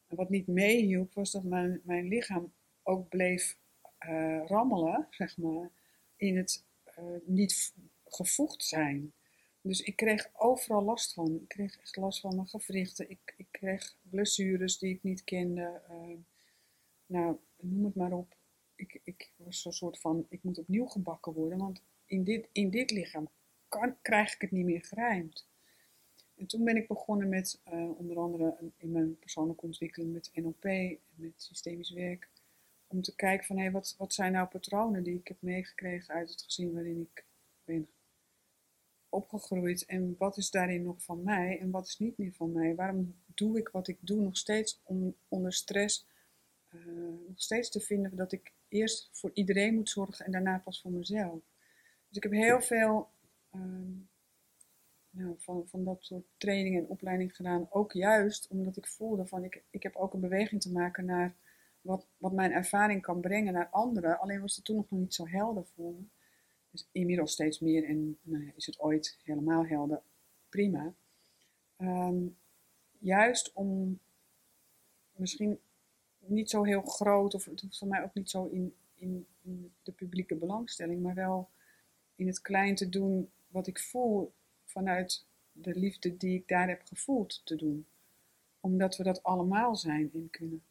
En 0.07 0.15
wat 0.15 0.29
niet 0.29 0.47
meehielp 0.47 1.13
was 1.13 1.31
dat 1.31 1.43
mijn, 1.43 1.81
mijn 1.83 2.07
lichaam 2.07 2.53
ook 2.83 3.09
bleef 3.09 3.57
uh, 3.99 4.45
rammelen, 4.45 5.07
zeg 5.09 5.37
maar, 5.37 5.71
in 6.15 6.37
het 6.37 6.65
uh, 6.99 7.05
niet 7.25 7.73
gevoegd 8.05 8.63
zijn. 8.63 9.13
Dus 9.61 9.81
ik 9.81 9.95
kreeg 9.95 10.29
overal 10.33 10.83
last 10.83 11.13
van. 11.13 11.35
Ik 11.35 11.47
kreeg 11.47 11.77
echt 11.77 11.95
last 11.95 12.19
van 12.19 12.35
mijn 12.35 12.47
gewrichten. 12.47 13.09
Ik, 13.09 13.33
ik 13.37 13.47
kreeg 13.51 13.97
blessures 14.01 14.77
die 14.77 14.93
ik 14.93 15.03
niet 15.03 15.23
kende. 15.23 15.81
Uh, 15.89 16.17
nou, 17.05 17.37
noem 17.59 17.85
het 17.85 17.95
maar 17.95 18.11
op. 18.11 18.35
Ik, 18.75 18.99
ik 19.03 19.31
was 19.35 19.61
zo'n 19.61 19.71
soort 19.71 19.99
van, 19.99 20.25
ik 20.29 20.43
moet 20.43 20.57
opnieuw 20.57 20.85
gebakken 20.85 21.33
worden, 21.33 21.57
want 21.57 21.83
in 22.11 22.23
dit, 22.23 22.47
in 22.51 22.69
dit 22.69 22.91
lichaam 22.91 23.29
kan, 23.67 23.95
krijg 24.01 24.33
ik 24.33 24.41
het 24.41 24.51
niet 24.51 24.65
meer 24.65 24.83
gerijmd. 24.83 25.47
En 26.35 26.45
toen 26.45 26.63
ben 26.63 26.75
ik 26.75 26.87
begonnen 26.87 27.29
met 27.29 27.61
uh, 27.73 27.97
onder 27.97 28.17
andere 28.17 28.71
in 28.77 28.91
mijn 28.91 29.19
persoonlijke 29.19 29.65
ontwikkeling 29.65 30.13
met 30.13 30.31
NLP 30.33 30.65
en 30.65 30.99
met 31.15 31.33
systemisch 31.35 31.91
werk. 31.91 32.29
Om 32.87 33.01
te 33.01 33.15
kijken 33.15 33.45
van 33.45 33.55
hé, 33.55 33.61
hey, 33.61 33.71
wat, 33.71 33.95
wat 33.97 34.13
zijn 34.13 34.31
nou 34.31 34.47
patronen 34.47 35.03
die 35.03 35.17
ik 35.17 35.27
heb 35.27 35.37
meegekregen 35.39 36.13
uit 36.13 36.29
het 36.29 36.41
gezin 36.41 36.73
waarin 36.73 37.09
ik 37.13 37.25
ben 37.63 37.89
opgegroeid. 39.09 39.85
En 39.85 40.15
wat 40.17 40.37
is 40.37 40.51
daarin 40.51 40.83
nog 40.83 41.03
van 41.03 41.23
mij 41.23 41.59
en 41.59 41.71
wat 41.71 41.87
is 41.87 41.99
niet 41.99 42.17
meer 42.17 42.33
van 42.33 42.51
mij? 42.51 42.75
Waarom 42.75 43.15
doe 43.25 43.57
ik 43.57 43.69
wat 43.69 43.87
ik 43.87 43.97
doe 43.99 44.21
nog 44.21 44.37
steeds 44.37 44.81
om, 44.83 45.15
onder 45.27 45.53
stress? 45.53 46.07
Uh, 46.69 46.81
nog 47.27 47.41
steeds 47.41 47.69
te 47.69 47.79
vinden 47.79 48.15
dat 48.15 48.31
ik 48.31 48.53
eerst 48.67 49.09
voor 49.11 49.31
iedereen 49.33 49.75
moet 49.75 49.89
zorgen 49.89 50.25
en 50.25 50.31
daarna 50.31 50.57
pas 50.57 50.81
voor 50.81 50.91
mezelf. 50.91 51.41
Dus 52.11 52.23
ik 52.23 52.23
heb 52.23 52.41
heel 52.41 52.61
veel 52.61 53.09
uh, 53.55 53.61
nou, 55.09 55.35
van, 55.37 55.67
van 55.67 55.83
dat 55.83 55.97
soort 55.99 56.25
training 56.37 56.77
en 56.77 56.87
opleiding 56.87 57.35
gedaan. 57.35 57.67
Ook 57.69 57.91
juist 57.91 58.47
omdat 58.47 58.77
ik 58.77 58.87
voelde 58.87 59.25
van 59.25 59.43
ik, 59.43 59.63
ik 59.69 59.83
heb 59.83 59.95
ook 59.95 60.13
een 60.13 60.19
beweging 60.19 60.61
te 60.61 60.71
maken 60.71 61.05
naar 61.05 61.35
wat, 61.81 62.07
wat 62.17 62.31
mijn 62.31 62.51
ervaring 62.51 63.01
kan 63.01 63.21
brengen 63.21 63.53
naar 63.53 63.69
anderen. 63.69 64.19
Alleen 64.19 64.41
was 64.41 64.55
het 64.55 64.65
toen 64.65 64.75
nog 64.75 64.89
niet 64.89 65.13
zo 65.13 65.27
helder 65.27 65.65
voor 65.65 65.91
me. 65.91 66.03
Dus 66.71 66.87
inmiddels 66.91 67.31
steeds 67.31 67.59
meer 67.59 67.83
en 67.83 68.17
nou 68.21 68.51
is 68.55 68.65
het 68.65 68.79
ooit 68.79 69.19
helemaal 69.23 69.65
helder. 69.65 70.01
Prima. 70.49 70.93
Um, 71.77 72.37
juist 72.99 73.51
om 73.53 73.99
misschien 75.15 75.59
niet 76.19 76.49
zo 76.49 76.63
heel 76.63 76.81
groot, 76.81 77.33
of 77.33 77.45
het 77.45 77.61
hoeft 77.61 77.77
voor 77.77 77.87
mij 77.87 78.03
ook 78.03 78.13
niet 78.13 78.29
zo 78.29 78.45
in, 78.45 78.75
in, 78.95 79.27
in 79.41 79.73
de 79.83 79.91
publieke 79.91 80.35
belangstelling, 80.35 81.01
maar 81.01 81.15
wel 81.15 81.49
in 82.21 82.27
het 82.27 82.41
klein 82.41 82.75
te 82.75 82.89
doen 82.89 83.31
wat 83.47 83.67
ik 83.67 83.79
voel 83.79 84.33
vanuit 84.65 85.25
de 85.51 85.75
liefde 85.75 86.17
die 86.17 86.37
ik 86.37 86.47
daar 86.47 86.67
heb 86.67 86.81
gevoeld 86.81 87.41
te 87.45 87.55
doen. 87.55 87.87
Omdat 88.59 88.97
we 88.97 89.03
dat 89.03 89.23
allemaal 89.23 89.75
zijn 89.75 90.11
en 90.13 90.29
kunnen. 90.29 90.63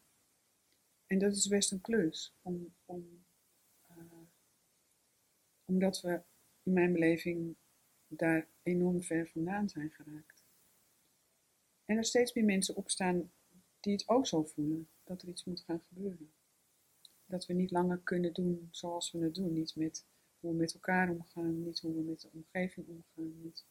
En 1.05 1.19
dat 1.19 1.35
is 1.35 1.47
best 1.47 1.71
een 1.71 1.81
klus. 1.81 2.33
Om, 2.41 2.73
om, 2.85 3.23
uh, 3.89 3.97
omdat 5.65 6.01
we 6.01 6.21
in 6.63 6.73
mijn 6.73 6.93
beleving 6.93 7.55
daar 8.07 8.47
enorm 8.63 9.03
ver 9.03 9.27
vandaan 9.27 9.69
zijn 9.69 9.89
geraakt. 9.89 10.43
En 11.85 11.97
er 11.97 12.05
steeds 12.05 12.33
meer 12.33 12.45
mensen 12.45 12.75
opstaan 12.75 13.31
die 13.79 13.93
het 13.93 14.09
ook 14.09 14.27
zo 14.27 14.43
voelen. 14.43 14.87
Dat 15.03 15.21
er 15.21 15.27
iets 15.27 15.43
moet 15.43 15.63
gaan 15.65 15.81
gebeuren. 15.87 16.31
Dat 17.25 17.45
we 17.45 17.53
niet 17.53 17.71
langer 17.71 17.99
kunnen 17.99 18.33
doen 18.33 18.67
zoals 18.71 19.11
we 19.11 19.23
het 19.23 19.35
doen. 19.35 19.53
Niet 19.53 19.75
met 19.75 20.05
hoe 20.41 20.51
we 20.51 20.57
met 20.57 20.73
elkaar 20.73 21.09
omgaan, 21.09 21.63
niet 21.63 21.79
hoe 21.79 21.95
we 21.95 22.01
met 22.01 22.21
de 22.21 22.29
omgeving 22.33 22.87
omgaan, 22.87 23.41
niet 23.41 23.65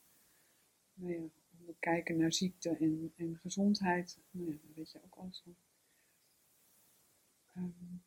nou 0.94 1.12
ja, 1.12 1.22
we 1.66 1.74
kijken 1.80 2.16
naar 2.16 2.32
ziekte 2.32 2.76
en, 2.76 3.12
en 3.16 3.38
gezondheid, 3.42 4.18
nou 4.30 4.46
ja, 4.46 4.58
daar 4.62 4.74
weet 4.74 4.90
je 4.90 5.00
ook 5.04 5.14
alles 5.14 5.42
van. 5.44 5.56
Um, 7.56 8.02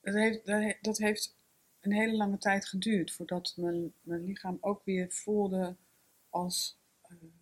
dat, 0.00 0.14
heeft, 0.14 0.84
dat 0.84 0.98
heeft 0.98 1.36
een 1.80 1.92
hele 1.92 2.16
lange 2.16 2.38
tijd 2.38 2.66
geduurd 2.66 3.12
voordat 3.12 3.54
mijn, 3.56 3.92
mijn 4.00 4.24
lichaam 4.24 4.58
ook 4.60 4.84
weer 4.84 5.10
voelde 5.10 5.76
als: 6.28 6.78
hé, 7.00 7.16
uh, 7.16 7.32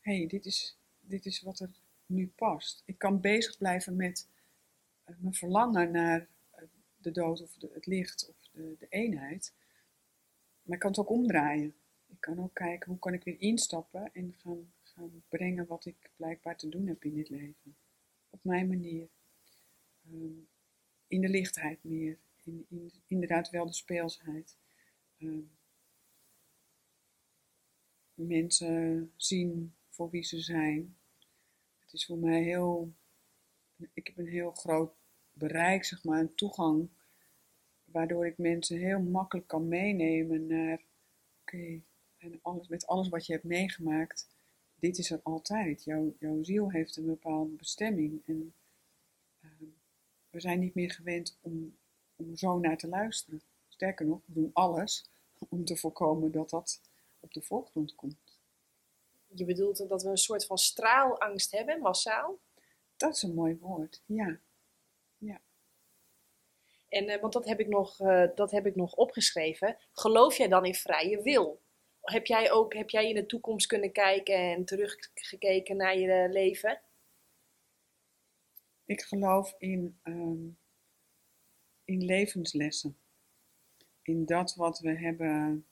hey, 0.00 0.26
dit, 0.26 0.46
is, 0.46 0.78
dit 1.00 1.26
is 1.26 1.42
wat 1.42 1.60
er 1.60 1.70
nu 2.06 2.26
past. 2.26 2.82
Ik 2.84 2.98
kan 2.98 3.20
bezig 3.20 3.58
blijven 3.58 3.96
met 3.96 4.28
uh, 5.06 5.16
mijn 5.18 5.34
verlangen 5.34 5.90
naar 5.90 6.20
uh, 6.20 6.62
de 6.96 7.10
dood 7.10 7.42
of 7.42 7.56
de, 7.56 7.70
het 7.74 7.86
licht 7.86 8.28
of 8.28 8.45
de, 8.78 8.86
eenheid, 8.88 9.54
maar 10.62 10.74
ik 10.74 10.80
kan 10.80 10.90
het 10.90 11.00
ook 11.00 11.10
omdraaien 11.10 11.74
ik 12.06 12.20
kan 12.20 12.40
ook 12.40 12.54
kijken 12.54 12.90
hoe 12.90 12.98
kan 12.98 13.12
ik 13.12 13.24
weer 13.24 13.40
instappen 13.40 14.12
en 14.12 14.34
gaan, 14.38 14.72
gaan 14.82 15.22
brengen 15.28 15.66
wat 15.66 15.86
ik 15.86 16.10
blijkbaar 16.16 16.56
te 16.56 16.68
doen 16.68 16.86
heb 16.86 17.04
in 17.04 17.14
dit 17.14 17.28
leven. 17.28 17.76
Op 18.30 18.44
mijn 18.44 18.68
manier. 18.68 19.08
Um, 20.10 20.48
in 21.06 21.20
de 21.20 21.28
lichtheid 21.28 21.84
meer. 21.84 22.18
In, 22.44 22.66
in, 22.68 22.92
inderdaad 23.06 23.50
wel 23.50 23.66
de 23.66 23.72
speelsheid. 23.72 24.56
Um, 25.18 25.50
mensen 28.14 29.12
zien 29.16 29.74
voor 29.88 30.10
wie 30.10 30.22
ze 30.22 30.40
zijn. 30.40 30.96
Het 31.78 31.92
is 31.92 32.06
voor 32.06 32.18
mij 32.18 32.42
heel. 32.42 32.92
Ik 33.92 34.06
heb 34.06 34.18
een 34.18 34.28
heel 34.28 34.50
groot 34.50 34.94
bereik, 35.32 35.84
zeg 35.84 36.04
maar, 36.04 36.20
een 36.20 36.34
toegang. 36.34 36.88
Waardoor 37.96 38.26
ik 38.26 38.38
mensen 38.38 38.78
heel 38.78 39.00
makkelijk 39.00 39.46
kan 39.46 39.68
meenemen 39.68 40.46
naar. 40.46 40.80
Oké, 41.40 41.80
en 42.18 42.38
alles, 42.42 42.68
met 42.68 42.86
alles 42.86 43.08
wat 43.08 43.26
je 43.26 43.32
hebt 43.32 43.44
meegemaakt, 43.44 44.28
dit 44.74 44.98
is 44.98 45.10
er 45.10 45.20
altijd. 45.22 45.84
Jouw, 45.84 46.14
jouw 46.18 46.42
ziel 46.42 46.70
heeft 46.70 46.96
een 46.96 47.06
bepaalde 47.06 47.50
bestemming. 47.50 48.22
En 48.26 48.54
uh, 49.40 49.50
we 50.30 50.40
zijn 50.40 50.58
niet 50.58 50.74
meer 50.74 50.90
gewend 50.90 51.38
om, 51.40 51.76
om 52.16 52.36
zo 52.36 52.58
naar 52.58 52.76
te 52.76 52.88
luisteren. 52.88 53.40
Sterker 53.68 54.06
nog, 54.06 54.20
we 54.26 54.32
doen 54.32 54.50
alles 54.52 55.10
om 55.48 55.64
te 55.64 55.76
voorkomen 55.76 56.32
dat 56.32 56.50
dat 56.50 56.80
op 57.20 57.32
de 57.32 57.42
voorgrond 57.42 57.94
komt. 57.94 58.38
Je 59.26 59.44
bedoelt 59.44 59.88
dat 59.88 60.02
we 60.02 60.08
een 60.08 60.16
soort 60.16 60.46
van 60.46 60.58
straalangst 60.58 61.50
hebben, 61.50 61.80
massaal? 61.80 62.38
Dat 62.96 63.16
is 63.16 63.22
een 63.22 63.34
mooi 63.34 63.56
woord, 63.56 64.02
ja. 64.06 64.38
En, 66.88 67.08
uh, 67.08 67.20
want 67.20 67.32
dat 67.32 67.46
heb, 67.46 67.60
ik 67.60 67.68
nog, 67.68 68.00
uh, 68.00 68.24
dat 68.34 68.50
heb 68.50 68.66
ik 68.66 68.74
nog 68.74 68.94
opgeschreven. 68.94 69.76
Geloof 69.92 70.36
jij 70.36 70.48
dan 70.48 70.64
in 70.64 70.74
vrije 70.74 71.22
wil? 71.22 71.64
heb 72.10 72.26
jij 72.26 72.50
ook 72.50 72.74
heb 72.74 72.90
jij 72.90 73.08
in 73.08 73.14
de 73.14 73.26
toekomst 73.26 73.66
kunnen 73.66 73.92
kijken 73.92 74.34
en 74.34 74.64
teruggekeken 74.64 75.76
naar 75.76 75.98
je 75.98 76.28
leven? 76.30 76.80
Ik 78.84 79.00
geloof 79.00 79.54
in, 79.58 79.98
um, 80.02 80.58
in 81.84 82.04
levenslessen. 82.04 82.98
In 84.02 84.24
dat 84.24 84.54
wat 84.54 84.78
we 84.78 84.98
hebben 84.98 85.66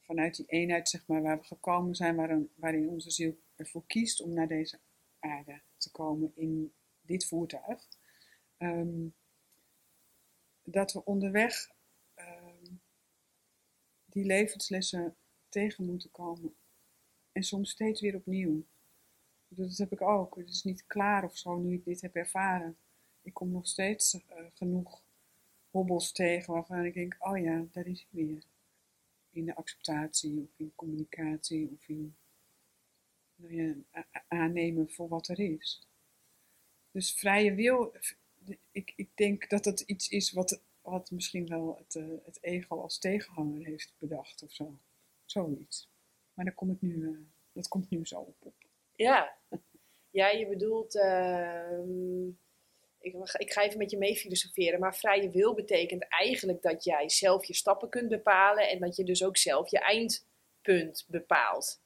vanuit 0.00 0.36
die 0.36 0.46
eenheid, 0.46 0.88
zeg 0.88 1.06
maar, 1.06 1.22
waar 1.22 1.38
we 1.38 1.44
gekomen 1.44 1.94
zijn, 1.94 2.16
waarin, 2.16 2.50
waarin 2.54 2.88
onze 2.88 3.10
ziel 3.10 3.38
ervoor 3.56 3.86
kiest 3.86 4.20
om 4.20 4.32
naar 4.32 4.48
deze 4.48 4.78
aarde 5.18 5.60
te 5.76 5.90
komen 5.90 6.32
in 6.34 6.72
dit 7.00 7.26
voertuig. 7.26 7.88
Um, 8.58 9.14
dat 10.70 10.92
we 10.92 11.04
onderweg 11.04 11.70
die 14.04 14.24
levenslessen 14.24 15.16
tegen 15.48 15.84
moeten 15.84 16.10
komen. 16.10 16.54
En 17.32 17.42
soms 17.42 17.70
steeds 17.70 18.00
weer 18.00 18.14
opnieuw. 18.14 18.64
Dat 19.48 19.76
heb 19.76 19.92
ik 19.92 20.00
ook. 20.00 20.36
Het 20.36 20.48
is 20.48 20.62
niet 20.62 20.86
klaar 20.86 21.24
of 21.24 21.36
zo 21.36 21.56
nu 21.56 21.74
ik 21.74 21.84
dit 21.84 22.00
heb 22.00 22.14
ervaren. 22.14 22.76
Ik 23.22 23.34
kom 23.34 23.50
nog 23.50 23.66
steeds 23.66 24.14
uh, 24.14 24.20
genoeg 24.54 25.02
hobbels 25.70 26.12
tegen 26.12 26.52
waarvan 26.52 26.84
ik 26.84 26.94
denk, 26.94 27.16
oh 27.18 27.38
ja, 27.38 27.64
daar 27.72 27.86
is 27.86 28.06
hij 28.10 28.24
weer. 28.24 28.42
in 29.30 29.44
de 29.44 29.54
acceptatie 29.54 30.40
of 30.40 30.58
in 30.58 30.72
communicatie 30.74 31.70
of 31.70 31.88
in 31.88 32.16
nou 33.36 33.84
aannemen 34.28 34.90
voor 34.90 35.08
wat 35.08 35.28
er 35.28 35.38
is. 35.38 35.86
Dus 36.90 37.12
vrije 37.12 37.54
wil, 37.54 37.94
ik, 38.70 38.92
ik 38.96 39.10
denk 39.14 39.48
dat 39.48 39.64
dat 39.64 39.80
iets 39.80 40.08
is 40.08 40.32
wat, 40.32 40.62
wat 40.82 41.10
misschien 41.10 41.48
wel 41.48 41.76
het, 41.78 41.94
uh, 41.94 42.18
het 42.24 42.38
ego 42.42 42.80
als 42.80 42.98
tegenhanger 42.98 43.64
heeft 43.64 43.94
bedacht 43.98 44.42
of 44.42 44.52
zo. 44.52 44.78
Zoiets. 45.24 45.90
Maar 46.34 46.44
daar 46.44 46.54
kom 46.54 46.70
ik 46.70 46.80
nu, 46.80 46.94
uh, 46.94 47.18
dat 47.52 47.68
komt 47.68 47.90
nu 47.90 48.06
zo 48.06 48.34
op. 48.40 48.52
Ja. 48.94 49.36
ja, 50.10 50.28
je 50.28 50.48
bedoelt, 50.48 50.94
uh, 50.94 51.80
ik, 52.98 53.14
ik 53.38 53.52
ga 53.52 53.62
even 53.62 53.78
met 53.78 53.90
je 53.90 53.98
mee 53.98 54.16
filosoferen, 54.16 54.80
maar 54.80 54.96
vrije 54.96 55.30
wil 55.30 55.54
betekent 55.54 56.06
eigenlijk 56.08 56.62
dat 56.62 56.84
jij 56.84 57.08
zelf 57.08 57.44
je 57.44 57.54
stappen 57.54 57.88
kunt 57.88 58.08
bepalen 58.08 58.68
en 58.68 58.80
dat 58.80 58.96
je 58.96 59.04
dus 59.04 59.24
ook 59.24 59.36
zelf 59.36 59.70
je 59.70 59.78
eindpunt 59.78 61.04
bepaalt. 61.08 61.80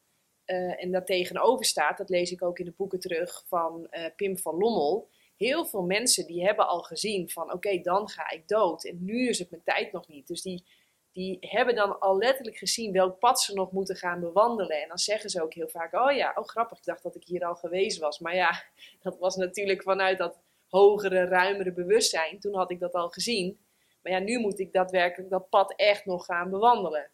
Uh, 0.46 0.82
en 0.82 0.90
dat 0.90 1.06
tegenover 1.06 1.64
staat, 1.64 1.98
dat 1.98 2.08
lees 2.08 2.30
ik 2.30 2.42
ook 2.42 2.58
in 2.58 2.64
de 2.64 2.74
boeken 2.76 3.00
terug 3.00 3.44
van 3.46 3.88
Pim 4.16 4.38
van 4.38 4.56
Lommel. 4.56 5.10
Heel 5.42 5.66
veel 5.66 5.82
mensen 5.82 6.26
die 6.26 6.44
hebben 6.44 6.68
al 6.68 6.82
gezien 6.82 7.30
van 7.30 7.52
oké, 7.52 7.80
dan 7.80 8.08
ga 8.08 8.30
ik 8.30 8.48
dood 8.48 8.84
en 8.84 9.04
nu 9.04 9.28
is 9.28 9.38
het 9.38 9.50
mijn 9.50 9.62
tijd 9.62 9.92
nog 9.92 10.08
niet. 10.08 10.26
Dus 10.26 10.42
die, 10.42 10.64
die 11.12 11.36
hebben 11.40 11.74
dan 11.74 12.00
al 12.00 12.18
letterlijk 12.18 12.56
gezien 12.56 12.92
welk 12.92 13.18
pad 13.18 13.40
ze 13.40 13.54
nog 13.54 13.72
moeten 13.72 13.96
gaan 13.96 14.20
bewandelen. 14.20 14.82
En 14.82 14.88
dan 14.88 14.98
zeggen 14.98 15.30
ze 15.30 15.42
ook 15.42 15.54
heel 15.54 15.68
vaak, 15.68 15.94
oh 15.94 16.12
ja, 16.12 16.32
oh 16.34 16.44
grappig, 16.44 16.78
ik 16.78 16.84
dacht 16.84 17.02
dat 17.02 17.14
ik 17.14 17.24
hier 17.24 17.44
al 17.44 17.54
geweest 17.54 17.98
was. 17.98 18.18
Maar 18.18 18.34
ja, 18.34 18.64
dat 19.02 19.18
was 19.18 19.36
natuurlijk 19.36 19.82
vanuit 19.82 20.18
dat 20.18 20.40
hogere, 20.68 21.24
ruimere 21.24 21.72
bewustzijn. 21.72 22.40
Toen 22.40 22.54
had 22.54 22.70
ik 22.70 22.80
dat 22.80 22.92
al 22.92 23.08
gezien. 23.08 23.58
Maar 24.02 24.12
ja, 24.12 24.18
nu 24.18 24.38
moet 24.38 24.58
ik 24.58 24.72
daadwerkelijk 24.72 25.30
dat 25.30 25.48
pad 25.48 25.74
echt 25.76 26.04
nog 26.04 26.24
gaan 26.24 26.50
bewandelen. 26.50 27.10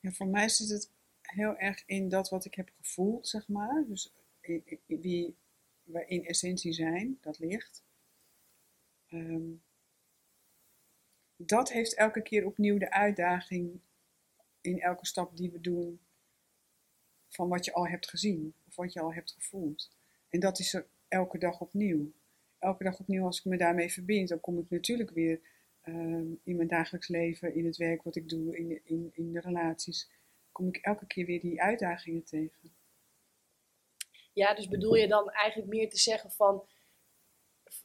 Ja, 0.00 0.10
voor 0.10 0.26
mij 0.26 0.48
zit 0.48 0.68
het 0.68 0.90
heel 1.22 1.56
erg 1.56 1.82
in 1.86 2.08
dat 2.08 2.28
wat 2.28 2.44
ik 2.44 2.54
heb 2.54 2.70
gevoeld, 2.80 3.28
zeg 3.28 3.48
maar. 3.48 3.84
Dus 3.88 4.12
wie 4.86 5.36
we 5.92 6.04
in 6.06 6.24
essentie 6.24 6.72
zijn, 6.72 7.18
dat 7.20 7.38
licht. 7.38 7.84
Ehm, 9.06 9.50
dat 11.36 11.72
heeft 11.72 11.94
elke 11.94 12.22
keer 12.22 12.46
opnieuw 12.46 12.78
de 12.78 12.90
uitdaging 12.90 13.80
in 14.60 14.80
elke 14.80 15.06
stap 15.06 15.36
die 15.36 15.50
we 15.50 15.60
doen 15.60 16.00
van 17.28 17.48
wat 17.48 17.64
je 17.64 17.72
al 17.72 17.88
hebt 17.88 18.08
gezien 18.08 18.54
of 18.66 18.76
wat 18.76 18.92
je 18.92 19.00
al 19.00 19.14
hebt 19.14 19.32
gevoeld. 19.32 19.90
En 20.28 20.40
dat 20.40 20.58
is 20.58 20.74
er 20.74 20.86
elke 21.08 21.38
dag 21.38 21.60
opnieuw. 21.60 22.12
Elke 22.58 22.84
dag 22.84 22.98
opnieuw 23.00 23.24
als 23.24 23.38
ik 23.38 23.44
me 23.44 23.56
daarmee 23.56 23.92
verbind, 23.92 24.28
dan 24.28 24.40
kom 24.40 24.58
ik 24.58 24.70
natuurlijk 24.70 25.10
weer 25.10 25.40
ehm, 25.82 26.26
in 26.42 26.56
mijn 26.56 26.68
dagelijks 26.68 27.08
leven, 27.08 27.54
in 27.54 27.66
het 27.66 27.76
werk 27.76 28.02
wat 28.02 28.16
ik 28.16 28.28
doe, 28.28 28.56
in, 28.56 28.80
in, 28.84 29.10
in 29.14 29.32
de 29.32 29.40
relaties, 29.40 30.10
kom 30.52 30.68
ik 30.68 30.76
elke 30.76 31.06
keer 31.06 31.26
weer 31.26 31.40
die 31.40 31.62
uitdagingen 31.62 32.24
tegen. 32.24 32.76
Ja, 34.38 34.54
dus 34.54 34.68
bedoel 34.68 34.94
je 34.94 35.08
dan 35.08 35.30
eigenlijk 35.30 35.70
meer 35.70 35.90
te 35.90 35.98
zeggen 35.98 36.30
van 36.30 36.64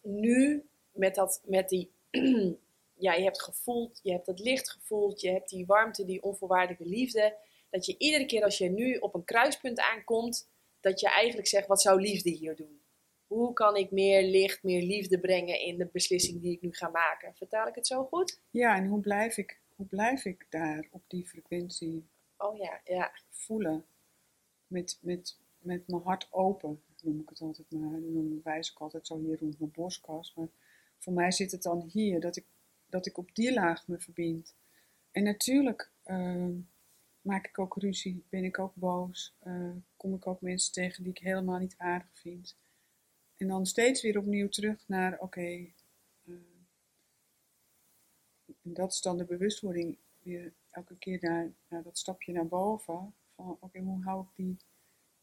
nu 0.02 0.70
met, 0.92 1.16
dat, 1.16 1.42
met 1.46 1.70
die, 1.70 1.92
ja, 3.06 3.14
je 3.14 3.24
hebt 3.24 3.42
gevoeld, 3.42 4.00
je 4.04 4.12
hebt 4.12 4.28
het 4.28 4.40
licht 4.40 4.70
gevoeld, 4.70 5.22
je 5.22 5.30
hebt 5.30 5.50
die 5.50 5.66
warmte, 5.66 6.06
die 6.06 6.24
onvoorwaardelijke 6.24 6.86
liefde, 6.86 7.38
dat 7.70 7.86
je 7.86 7.98
iedere 7.98 8.26
keer 8.26 8.44
als 8.44 8.58
je 8.58 8.70
nu 8.70 8.98
op 8.98 9.14
een 9.14 9.24
kruispunt 9.24 9.80
aankomt, 9.80 10.50
dat 10.80 11.00
je 11.00 11.10
eigenlijk 11.10 11.48
zegt, 11.48 11.68
wat 11.68 11.82
zou 11.82 12.02
liefde 12.02 12.30
hier 12.30 12.56
doen? 12.56 12.82
Hoe 13.28 13.54
kan 13.54 13.76
ik 13.76 13.92
meer 13.92 14.24
licht, 14.24 14.64
meer 14.64 14.82
liefde 14.82 15.20
brengen 15.20 15.60
in 15.60 15.78
de 15.78 15.90
beslissing 15.92 16.42
die 16.42 16.52
ik 16.52 16.62
nu 16.62 16.74
ga 16.74 16.90
maken? 16.90 17.36
Vertaal 17.36 17.68
ik 17.68 17.76
het 17.76 17.88
zo 17.88 18.04
goed? 18.04 18.40
Ja, 18.50 18.76
en 18.76 18.88
hoe 18.88 19.00
blijf 19.00 19.38
ik, 19.38 19.60
hoe 19.76 19.86
blijf 19.86 20.26
ik 20.26 20.46
daar 20.50 20.88
op 20.92 21.04
die 21.08 21.28
frequentie 21.28 22.08
oh 22.38 22.58
ja, 22.58 22.82
ja. 22.84 23.12
voelen? 23.30 23.86
Met, 24.68 24.98
met, 25.02 25.38
met 25.64 25.88
mijn 25.88 26.02
hart 26.02 26.28
open, 26.32 26.82
noem 27.02 27.20
ik 27.20 27.30
het 27.30 27.42
altijd 27.42 27.72
maar. 27.72 28.02
Dan 28.02 28.42
wijs 28.44 28.72
ik 28.72 28.80
altijd 28.80 29.08
zo 29.08 29.20
hier 29.20 29.40
rond 29.40 29.60
mijn 29.60 29.72
borstkas. 29.72 30.34
Maar 30.36 30.48
voor 30.98 31.14
mij 31.14 31.32
zit 31.32 31.52
het 31.52 31.64
dan 31.64 31.90
hier, 31.92 32.20
dat 32.20 32.36
ik, 32.36 32.46
dat 32.90 33.06
ik 33.06 33.18
op 33.18 33.36
die 33.36 33.54
laag 33.54 33.88
me 33.88 34.00
verbind. 34.00 34.56
En 35.12 35.24
natuurlijk 35.24 35.92
ehm, 36.04 36.56
maak 37.22 37.48
ik 37.48 37.60
ook 37.60 37.78
ruzie, 37.78 38.24
ben 38.30 38.44
ik 38.44 38.60
ook 38.60 38.76
boos, 38.76 39.36
uh, 39.44 39.76
kom 39.98 40.14
ik 40.14 40.28
ook 40.28 40.42
mensen 40.42 40.74
tegen 40.74 41.04
die 41.04 41.12
ik 41.12 41.20
helemaal 41.20 41.60
niet 41.60 41.76
aardig 41.78 42.10
vind. 42.14 42.58
En 43.38 43.48
dan 43.48 43.66
steeds 43.66 44.02
weer 44.02 44.18
opnieuw 44.18 44.50
terug 44.50 44.88
naar, 44.88 45.14
oké, 45.14 45.24
okay, 45.24 45.74
uh, 46.24 46.36
dat 48.62 48.92
is 48.92 49.02
dan 49.02 49.18
de 49.18 49.26
bewustwording, 49.26 49.98
weer 50.20 50.54
elke 50.70 50.98
keer 50.98 51.18
naar, 51.22 51.52
naar 51.68 51.84
dat 51.84 51.98
stapje 51.98 52.34
naar 52.34 52.48
boven. 52.48 53.14
Van 53.36 53.58
oké, 53.60 53.80
hoe 53.80 54.04
hou 54.04 54.22
ik 54.22 54.36
die, 54.36 54.58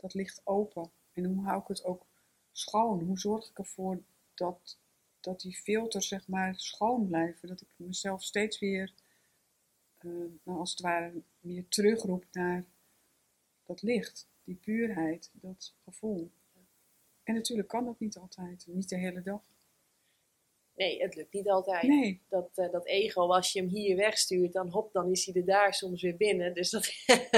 dat 0.01 0.15
licht 0.15 0.41
open? 0.45 0.91
En 1.13 1.25
hoe 1.25 1.45
hou 1.45 1.61
ik 1.61 1.69
het 1.69 1.85
ook 1.85 2.07
schoon? 2.53 3.01
Hoe 3.01 3.19
zorg 3.19 3.49
ik 3.51 3.59
ervoor 3.59 4.03
dat, 4.35 4.79
dat 5.21 5.41
die 5.41 5.57
filters 5.57 6.09
zeg 6.09 6.29
maar 6.29 6.55
schoon 6.55 7.07
blijven? 7.07 7.49
Dat 7.49 7.61
ik 7.61 7.69
mezelf 7.77 8.23
steeds 8.23 8.59
weer, 8.59 8.95
uh, 10.01 10.31
nou, 10.43 10.59
als 10.59 10.71
het 10.71 10.81
ware, 10.81 11.23
weer 11.41 11.69
terugroep 11.69 12.25
naar 12.33 12.65
dat 13.65 13.83
licht, 13.83 14.29
die 14.45 14.57
puurheid, 14.57 15.31
dat 15.33 15.75
gevoel. 15.85 16.31
En 17.23 17.35
natuurlijk 17.35 17.69
kan 17.69 17.85
dat 17.85 18.01
niet 18.01 18.17
altijd, 18.17 18.67
niet 18.67 18.89
de 18.89 18.99
hele 18.99 19.23
dag. 19.23 19.43
Nee, 20.75 21.03
het 21.03 21.15
lukt 21.15 21.33
niet 21.33 21.49
altijd. 21.49 21.83
Nee. 21.83 22.23
Dat, 22.29 22.51
uh, 22.55 22.71
dat 22.71 22.87
ego, 22.87 23.33
als 23.33 23.53
je 23.53 23.61
hem 23.61 23.69
hier 23.69 23.97
wegstuurt, 23.97 24.53
dan 24.53 24.69
hop, 24.69 24.93
dan 24.93 25.11
is 25.11 25.25
hij 25.27 25.35
er 25.35 25.47
daar 25.47 25.75
soms 25.75 26.03
weer 26.03 26.17
binnen. 26.17 26.55
Dus 26.55 26.71
dat, 26.71 26.93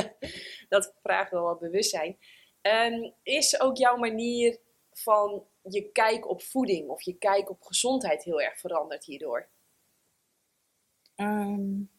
dat 0.69 0.95
vraagt 1.03 1.31
wel 1.31 1.43
wat 1.43 1.61
bewustzijn. 1.61 2.17
Um, 2.63 3.13
is 3.23 3.61
ook 3.61 3.77
jouw 3.77 3.97
manier 3.97 4.59
van 4.93 5.47
je 5.63 5.93
kijk 5.93 6.29
op 6.29 6.43
voeding 6.43 6.89
of 6.89 7.03
je 7.03 7.19
kijk 7.19 7.51
op 7.51 7.63
gezondheid 7.63 8.25
heel 8.25 8.41
erg 8.41 8.59
veranderd 8.59 9.05
hierdoor? 9.05 9.49
Um, 11.17 11.91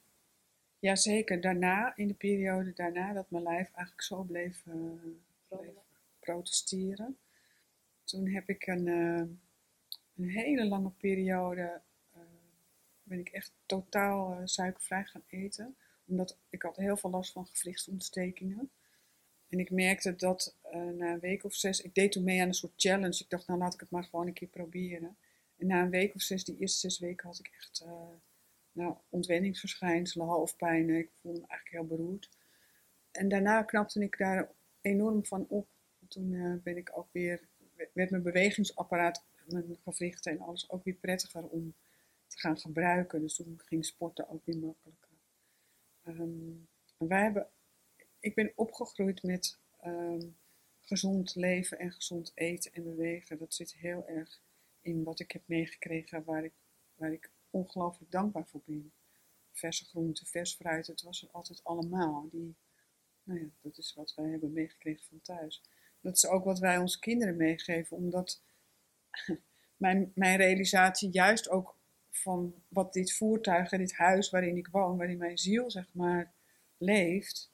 Jazeker, 0.80 1.42
daarna, 1.42 1.96
in 1.96 2.08
de 2.08 2.14
periode 2.14 2.74
daarna, 2.74 3.14
dat 3.14 3.30
mijn 3.30 3.44
lijf 3.44 3.68
eigenlijk 3.68 4.02
zo 4.02 4.24
bleef, 4.24 4.66
uh, 4.66 4.92
bleef 5.48 5.74
protesteren. 6.20 7.18
Toen 8.04 8.28
heb 8.28 8.50
ik 8.50 8.68
een, 8.68 8.88
uh, 8.88 9.24
een 10.16 10.30
hele 10.30 10.66
lange 10.66 10.92
periode, 10.92 11.82
uh, 12.16 12.22
ben 13.04 13.20
ik 13.20 13.30
echt 13.30 13.52
totaal 13.66 14.42
suikervrij 14.44 15.04
gaan 15.04 15.24
eten. 15.28 15.78
Omdat 16.06 16.38
ik 16.50 16.62
had 16.62 16.76
heel 16.76 16.98
veel 16.98 17.10
last 17.10 17.32
van 17.32 17.46
gewrichtsontstekingen. 17.46 18.72
En 19.54 19.60
ik 19.60 19.72
merkte 19.72 20.16
dat 20.16 20.56
na 20.72 21.14
een 21.14 21.20
week 21.20 21.44
of 21.44 21.54
zes, 21.54 21.82
ik 21.82 21.94
deed 21.94 22.12
toen 22.12 22.24
mee 22.24 22.42
aan 22.42 22.48
een 22.48 22.54
soort 22.54 22.74
challenge. 22.76 23.24
Ik 23.24 23.30
dacht, 23.30 23.48
nou 23.48 23.60
laat 23.60 23.74
ik 23.74 23.80
het 23.80 23.90
maar 23.90 24.04
gewoon 24.04 24.28
een 24.28 24.34
keer 24.34 24.48
proberen. 24.48 25.18
En 25.58 25.68
na 25.68 25.82
een 25.82 25.90
week 25.90 26.16
of 26.16 26.22
zes, 26.22 26.44
die 26.44 26.58
eerste 26.58 26.80
zes 26.80 27.00
weken, 27.00 27.28
had 27.28 27.40
ik 27.40 27.52
echt 27.58 27.86
nou, 28.72 28.96
ontwenningsverschijnselen, 29.10 30.28
hoofdpijn. 30.28 30.90
Ik 30.90 31.10
voelde 31.14 31.40
me 31.40 31.48
eigenlijk 31.48 31.80
heel 31.88 31.98
beroerd. 31.98 32.30
En 33.12 33.30
daarna 33.30 33.64
knapte 33.64 34.02
ik 34.02 34.18
daar 34.18 34.50
enorm 34.82 35.26
van 35.26 35.46
op. 35.50 35.68
Toen 36.08 36.32
uh, 36.32 36.56
ben 36.64 36.78
ik 36.78 36.98
ook 36.98 37.08
weer, 37.12 37.42
werd 37.94 38.10
mijn 38.10 38.24
bewegingsapparaat, 38.24 39.24
mijn 39.46 39.78
gewrichten 39.84 40.32
en 40.32 40.40
alles 40.40 40.70
ook 40.70 40.84
weer 40.84 40.94
prettiger 40.94 41.44
om 41.44 41.74
te 42.28 42.40
gaan 42.40 42.58
gebruiken. 42.58 43.22
Dus 43.22 43.36
toen 43.36 43.62
ging 43.66 43.86
sporten 43.86 44.30
ook 44.30 44.46
weer 44.46 44.58
makkelijker. 44.58 45.10
Um, 46.08 46.68
wij 46.98 47.22
hebben, 47.22 47.48
ik 48.24 48.36
ben 48.36 48.52
opgegroeid 48.56 49.24
met 49.24 49.60
um, 49.86 50.38
gezond 50.80 51.36
leven 51.36 51.80
en 51.80 51.92
gezond 51.92 52.32
eten 52.36 52.74
en 52.74 52.84
bewegen. 52.84 53.38
Dat 53.38 53.54
zit 53.54 53.74
heel 53.74 54.08
erg 54.08 54.42
in 54.82 55.04
wat 55.04 55.20
ik 55.20 55.32
heb 55.32 55.42
meegekregen, 55.46 56.24
waar 56.24 56.44
ik, 56.44 56.54
waar 56.96 57.12
ik 57.12 57.32
ongelooflijk 57.50 58.12
dankbaar 58.12 58.48
voor 58.48 58.62
ben. 58.66 58.94
Verse 59.52 59.86
groenten, 59.86 60.26
vers 60.26 60.56
fruit, 60.56 60.88
het 60.88 61.02
was 61.02 61.24
er 61.24 61.30
altijd 61.32 61.64
allemaal. 61.64 62.28
Die, 62.32 62.56
nou 63.24 63.40
ja, 63.40 63.48
dat 63.62 63.78
is 63.78 63.94
wat 63.94 64.14
wij 64.16 64.30
hebben 64.30 64.54
meegekregen 64.54 65.06
van 65.06 65.22
thuis. 65.22 65.64
Dat 66.02 66.16
is 66.16 66.26
ook 66.26 66.44
wat 66.44 66.60
wij 66.60 66.78
onze 66.78 67.00
kinderen 67.00 67.38
meegeven, 67.38 67.98
omdat 67.98 68.42
mijn, 69.78 70.12
mijn 70.16 70.38
realisatie 70.38 71.10
juist 71.10 71.50
ook 71.50 71.78
van 72.10 72.64
wat 72.68 72.94
dit 72.94 73.14
voertuig 73.14 73.72
en 73.72 73.80
dit 73.80 73.94
huis 73.94 74.30
waarin 74.30 74.58
ik 74.58 74.68
woon, 74.68 74.98
waarin 74.98 75.18
mijn 75.18 75.38
ziel 75.38 75.72
zeg 75.72 75.94
maar 75.94 76.34
leeft, 76.78 77.53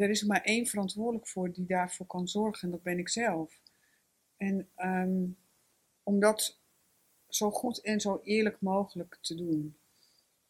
er 0.00 0.10
is 0.10 0.24
maar 0.24 0.42
één 0.42 0.66
verantwoordelijk 0.66 1.26
voor 1.26 1.52
die 1.52 1.66
daarvoor 1.66 2.06
kan 2.06 2.28
zorgen 2.28 2.62
en 2.62 2.70
dat 2.70 2.82
ben 2.82 2.98
ik 2.98 3.08
zelf. 3.08 3.60
En 4.36 4.68
um, 4.76 5.36
omdat 6.02 6.58
zo 7.28 7.50
goed 7.50 7.80
en 7.80 8.00
zo 8.00 8.20
eerlijk 8.24 8.60
mogelijk 8.60 9.18
te 9.20 9.34
doen. 9.34 9.76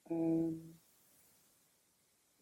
Ehm, 0.03 0.55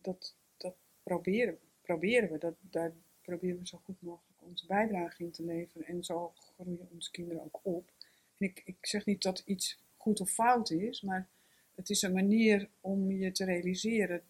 dat, 0.01 0.37
dat 0.57 0.77
proberen, 1.03 1.59
proberen 1.81 2.31
we. 2.31 2.39
Dat, 2.39 2.55
daar 2.61 2.93
proberen 3.23 3.59
we 3.59 3.67
zo 3.67 3.81
goed 3.85 4.03
mogelijk 4.03 4.43
onze 4.43 4.67
bijdrage 4.67 5.23
in 5.23 5.31
te 5.31 5.45
leveren. 5.45 5.87
En 5.87 6.05
zo 6.05 6.33
groeien 6.35 6.89
onze 6.93 7.11
kinderen 7.11 7.45
ook 7.45 7.61
op. 7.63 7.91
En 8.39 8.47
ik, 8.47 8.63
ik 8.65 8.77
zeg 8.81 9.07
niet 9.07 9.23
dat 9.23 9.43
iets 9.45 9.83
goed 9.97 10.21
of 10.21 10.31
fout 10.31 10.71
is, 10.71 11.01
maar 11.01 11.29
het 11.75 11.91
is 11.91 12.03
een 12.03 12.13
manier 12.13 12.69
om 12.81 13.11
je 13.11 13.33
te 13.33 13.45
realiseren 13.45 14.23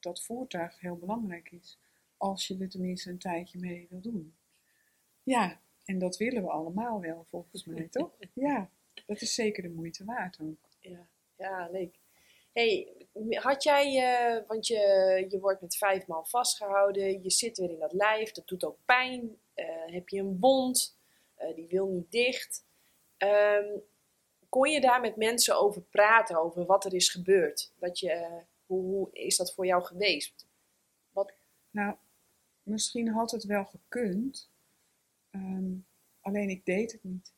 dat 0.00 0.22
voertuig 0.22 0.80
heel 0.80 0.96
belangrijk 0.96 1.50
is. 1.50 1.78
Als 2.16 2.46
je 2.46 2.58
er 2.58 2.68
tenminste 2.68 3.10
een 3.10 3.18
tijdje 3.18 3.58
mee 3.58 3.86
wil 3.90 4.00
doen. 4.00 4.36
Ja, 5.22 5.60
en 5.84 5.98
dat 5.98 6.16
willen 6.16 6.42
we 6.42 6.50
allemaal 6.50 7.00
wel, 7.00 7.24
volgens 7.24 7.64
mij, 7.64 7.88
toch? 7.90 8.10
Ja, 8.32 8.70
dat 9.06 9.20
is 9.20 9.34
zeker 9.34 9.62
de 9.62 9.68
moeite 9.68 10.04
waard 10.04 10.40
ook. 10.40 10.68
Ja, 10.80 11.08
ja 11.36 11.68
leuk. 11.70 11.98
Hey, 12.52 12.92
had 13.30 13.62
jij, 13.62 13.86
uh, 14.36 14.48
want 14.48 14.66
je, 14.66 15.26
je 15.28 15.40
wordt 15.40 15.60
met 15.60 15.76
vijf 15.76 16.06
maal 16.06 16.24
vastgehouden, 16.24 17.22
je 17.22 17.30
zit 17.30 17.58
weer 17.58 17.70
in 17.70 17.78
dat 17.78 17.92
lijf, 17.92 18.32
dat 18.32 18.48
doet 18.48 18.64
ook 18.64 18.78
pijn. 18.84 19.38
Uh, 19.54 19.66
heb 19.84 20.08
je 20.08 20.20
een 20.20 20.36
wond, 20.40 20.98
uh, 21.38 21.54
die 21.54 21.68
wil 21.68 21.86
niet 21.86 22.10
dicht. 22.10 22.64
Um, 23.18 23.82
kon 24.48 24.70
je 24.70 24.80
daar 24.80 25.00
met 25.00 25.16
mensen 25.16 25.60
over 25.60 25.82
praten, 25.82 26.40
over 26.40 26.66
wat 26.66 26.84
er 26.84 26.94
is 26.94 27.10
gebeurd? 27.10 27.72
Dat 27.78 27.98
je, 27.98 28.42
hoe, 28.66 29.08
is 29.12 29.36
dat 29.36 29.54
voor 29.54 29.66
jou 29.66 29.84
geweest? 29.84 30.46
Wat? 31.10 31.34
Nou, 31.70 31.96
misschien 32.62 33.08
had 33.08 33.30
het 33.30 33.44
wel 33.44 33.64
gekund, 33.64 34.50
um, 35.30 35.86
alleen 36.20 36.48
ik 36.48 36.64
deed 36.64 36.92
het 36.92 37.04
niet. 37.04 37.34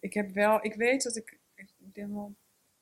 Ik 0.00 0.14
heb 0.14 0.30
wel, 0.30 0.64
ik 0.64 0.74
weet 0.74 1.02
dat 1.02 1.16
ik, 1.16 1.38
ik 1.54 1.68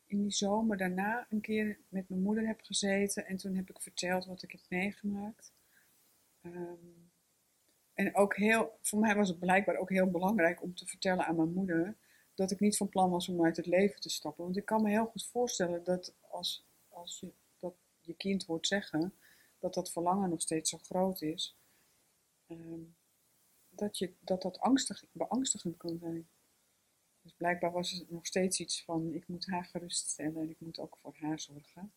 in 0.06 0.22
die 0.22 0.30
zomer 0.30 0.76
daarna 0.76 1.26
een 1.28 1.40
keer 1.40 1.78
met 1.88 2.08
mijn 2.08 2.22
moeder 2.22 2.46
heb 2.46 2.60
gezeten 2.60 3.26
en 3.26 3.36
toen 3.36 3.56
heb 3.56 3.70
ik 3.70 3.80
verteld 3.80 4.24
wat 4.24 4.42
ik 4.42 4.50
heb 4.50 4.60
meegemaakt. 4.68 5.52
Um, 6.42 7.10
en 7.94 8.14
ook 8.14 8.36
heel, 8.36 8.78
voor 8.80 8.98
mij 8.98 9.14
was 9.14 9.28
het 9.28 9.38
blijkbaar 9.38 9.76
ook 9.76 9.90
heel 9.90 10.10
belangrijk 10.10 10.62
om 10.62 10.74
te 10.74 10.86
vertellen 10.86 11.26
aan 11.26 11.36
mijn 11.36 11.52
moeder 11.52 11.96
dat 12.34 12.50
ik 12.50 12.60
niet 12.60 12.76
van 12.76 12.88
plan 12.88 13.10
was 13.10 13.28
om 13.28 13.44
uit 13.44 13.56
het 13.56 13.66
leven 13.66 14.00
te 14.00 14.10
stappen. 14.10 14.44
Want 14.44 14.56
ik 14.56 14.64
kan 14.64 14.82
me 14.82 14.90
heel 14.90 15.06
goed 15.06 15.26
voorstellen 15.26 15.84
dat 15.84 16.14
als, 16.20 16.66
als 16.92 17.20
je 17.20 17.32
dat 17.58 17.74
je 18.00 18.14
kind 18.14 18.44
hoort 18.44 18.66
zeggen, 18.66 19.14
dat 19.58 19.74
dat 19.74 19.92
verlangen 19.92 20.30
nog 20.30 20.40
steeds 20.40 20.70
zo 20.70 20.78
groot 20.78 21.22
is, 21.22 21.56
um, 22.48 22.96
dat, 23.68 23.98
je, 23.98 24.12
dat 24.20 24.42
dat 24.42 24.58
angstig, 24.58 25.04
beangstigend 25.12 25.76
kan 25.76 25.98
zijn. 25.98 26.28
Dus 27.22 27.32
blijkbaar 27.32 27.72
was 27.72 27.92
er 27.92 28.06
nog 28.08 28.26
steeds 28.26 28.60
iets 28.60 28.84
van, 28.84 29.14
ik 29.14 29.28
moet 29.28 29.46
haar 29.46 29.64
geruststellen 29.64 30.42
en 30.42 30.50
ik 30.50 30.60
moet 30.60 30.78
ook 30.78 30.98
voor 31.00 31.16
haar 31.18 31.40
zorgen. 31.40 31.92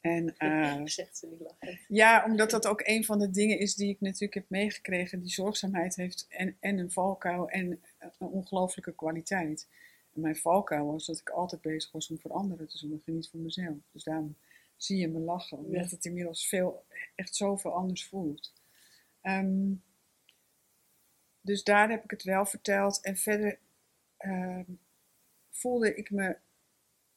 En, 0.00 0.34
uh, 0.38 0.80
Zegt 0.98 1.18
ze 1.18 1.26
niet 1.26 1.40
lachen. 1.40 1.80
Ja, 1.88 2.24
omdat 2.24 2.50
dat 2.50 2.66
ook 2.66 2.80
een 2.84 3.04
van 3.04 3.18
de 3.18 3.30
dingen 3.30 3.58
is 3.58 3.74
die 3.74 3.88
ik 3.88 4.00
natuurlijk 4.00 4.34
heb 4.34 4.50
meegekregen. 4.50 5.20
Die 5.20 5.30
zorgzaamheid 5.30 5.96
heeft 5.96 6.26
en, 6.28 6.56
en 6.60 6.78
een 6.78 6.90
valkuil 6.90 7.48
en 7.48 7.82
een 7.98 8.28
ongelooflijke 8.28 8.94
kwaliteit. 8.94 9.68
En 10.16 10.22
mijn 10.22 10.36
valkuil 10.36 10.86
was 10.86 11.06
dat 11.06 11.18
ik 11.18 11.30
altijd 11.30 11.60
bezig 11.60 11.92
was 11.92 12.10
om 12.10 12.18
voor 12.18 12.32
anderen 12.32 12.68
te 12.68 12.78
zorgen, 12.78 13.14
niet 13.14 13.28
voor 13.30 13.40
mezelf. 13.40 13.76
Dus 13.92 14.04
daarom 14.04 14.36
zie 14.76 14.98
je 14.98 15.08
me 15.08 15.18
lachen, 15.18 15.58
omdat 15.58 15.90
het 15.90 16.04
inmiddels 16.04 16.48
veel, 16.48 16.84
echt 17.14 17.36
zoveel 17.36 17.72
anders 17.72 18.06
voelt. 18.06 18.52
Um, 19.22 19.82
dus 21.40 21.64
daar 21.64 21.90
heb 21.90 22.04
ik 22.04 22.10
het 22.10 22.22
wel 22.22 22.46
verteld. 22.46 23.00
En 23.02 23.16
verder 23.16 23.58
uh, 24.18 24.60
voelde 25.50 25.94
ik 25.94 26.10
me, 26.10 26.36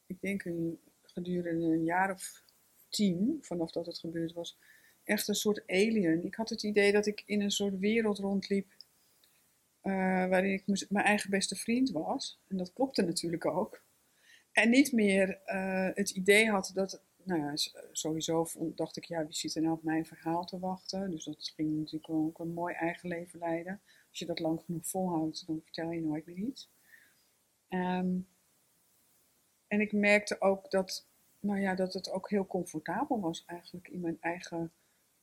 ik 0.06 0.20
denk 0.20 0.44
een, 0.44 0.80
gedurende 1.02 1.66
een 1.66 1.84
jaar 1.84 2.12
of 2.12 2.42
tien, 2.88 3.38
vanaf 3.40 3.70
dat 3.70 3.86
het 3.86 3.98
gebeurd 3.98 4.32
was, 4.32 4.58
echt 5.04 5.28
een 5.28 5.34
soort 5.34 5.62
alien. 5.66 6.24
Ik 6.24 6.34
had 6.34 6.48
het 6.48 6.62
idee 6.62 6.92
dat 6.92 7.06
ik 7.06 7.22
in 7.26 7.40
een 7.40 7.50
soort 7.50 7.78
wereld 7.78 8.18
rondliep. 8.18 8.72
Uh, 9.82 9.92
waarin 10.26 10.52
ik 10.52 10.86
mijn 10.90 11.04
eigen 11.04 11.30
beste 11.30 11.56
vriend 11.56 11.90
was. 11.90 12.40
En 12.48 12.56
dat 12.56 12.72
klopte 12.72 13.02
natuurlijk 13.02 13.46
ook. 13.46 13.82
En 14.52 14.70
niet 14.70 14.92
meer 14.92 15.40
uh, 15.46 15.88
het 15.94 16.10
idee 16.10 16.50
had 16.50 16.70
dat 16.74 17.02
nou 17.24 17.40
ja, 17.40 17.52
sowieso 17.92 18.46
dacht 18.74 18.96
ik, 18.96 19.04
ja, 19.04 19.24
wie 19.24 19.34
zit 19.34 19.54
er 19.54 19.62
nou 19.62 19.74
op 19.74 19.82
mijn 19.82 20.06
verhaal 20.06 20.44
te 20.44 20.58
wachten? 20.58 21.10
Dus 21.10 21.24
dat 21.24 21.52
ging 21.56 21.78
natuurlijk 21.78 22.10
ook 22.10 22.38
een 22.38 22.52
mooi 22.52 22.74
eigen 22.74 23.08
leven 23.08 23.38
leiden. 23.38 23.80
Als 24.08 24.18
je 24.18 24.26
dat 24.26 24.38
lang 24.38 24.60
genoeg 24.60 24.86
volhoudt, 24.86 25.46
dan 25.46 25.60
vertel 25.62 25.90
je 25.90 26.00
nooit 26.00 26.26
meer 26.26 26.36
iets. 26.36 26.70
Um, 27.68 28.28
en 29.66 29.80
ik 29.80 29.92
merkte 29.92 30.40
ook 30.40 30.70
dat, 30.70 31.08
nou 31.40 31.60
ja, 31.60 31.74
dat 31.74 31.92
het 31.92 32.10
ook 32.10 32.30
heel 32.30 32.46
comfortabel 32.46 33.20
was 33.20 33.44
eigenlijk 33.46 33.88
in 33.88 34.00
mijn 34.00 34.18
eigen 34.20 34.72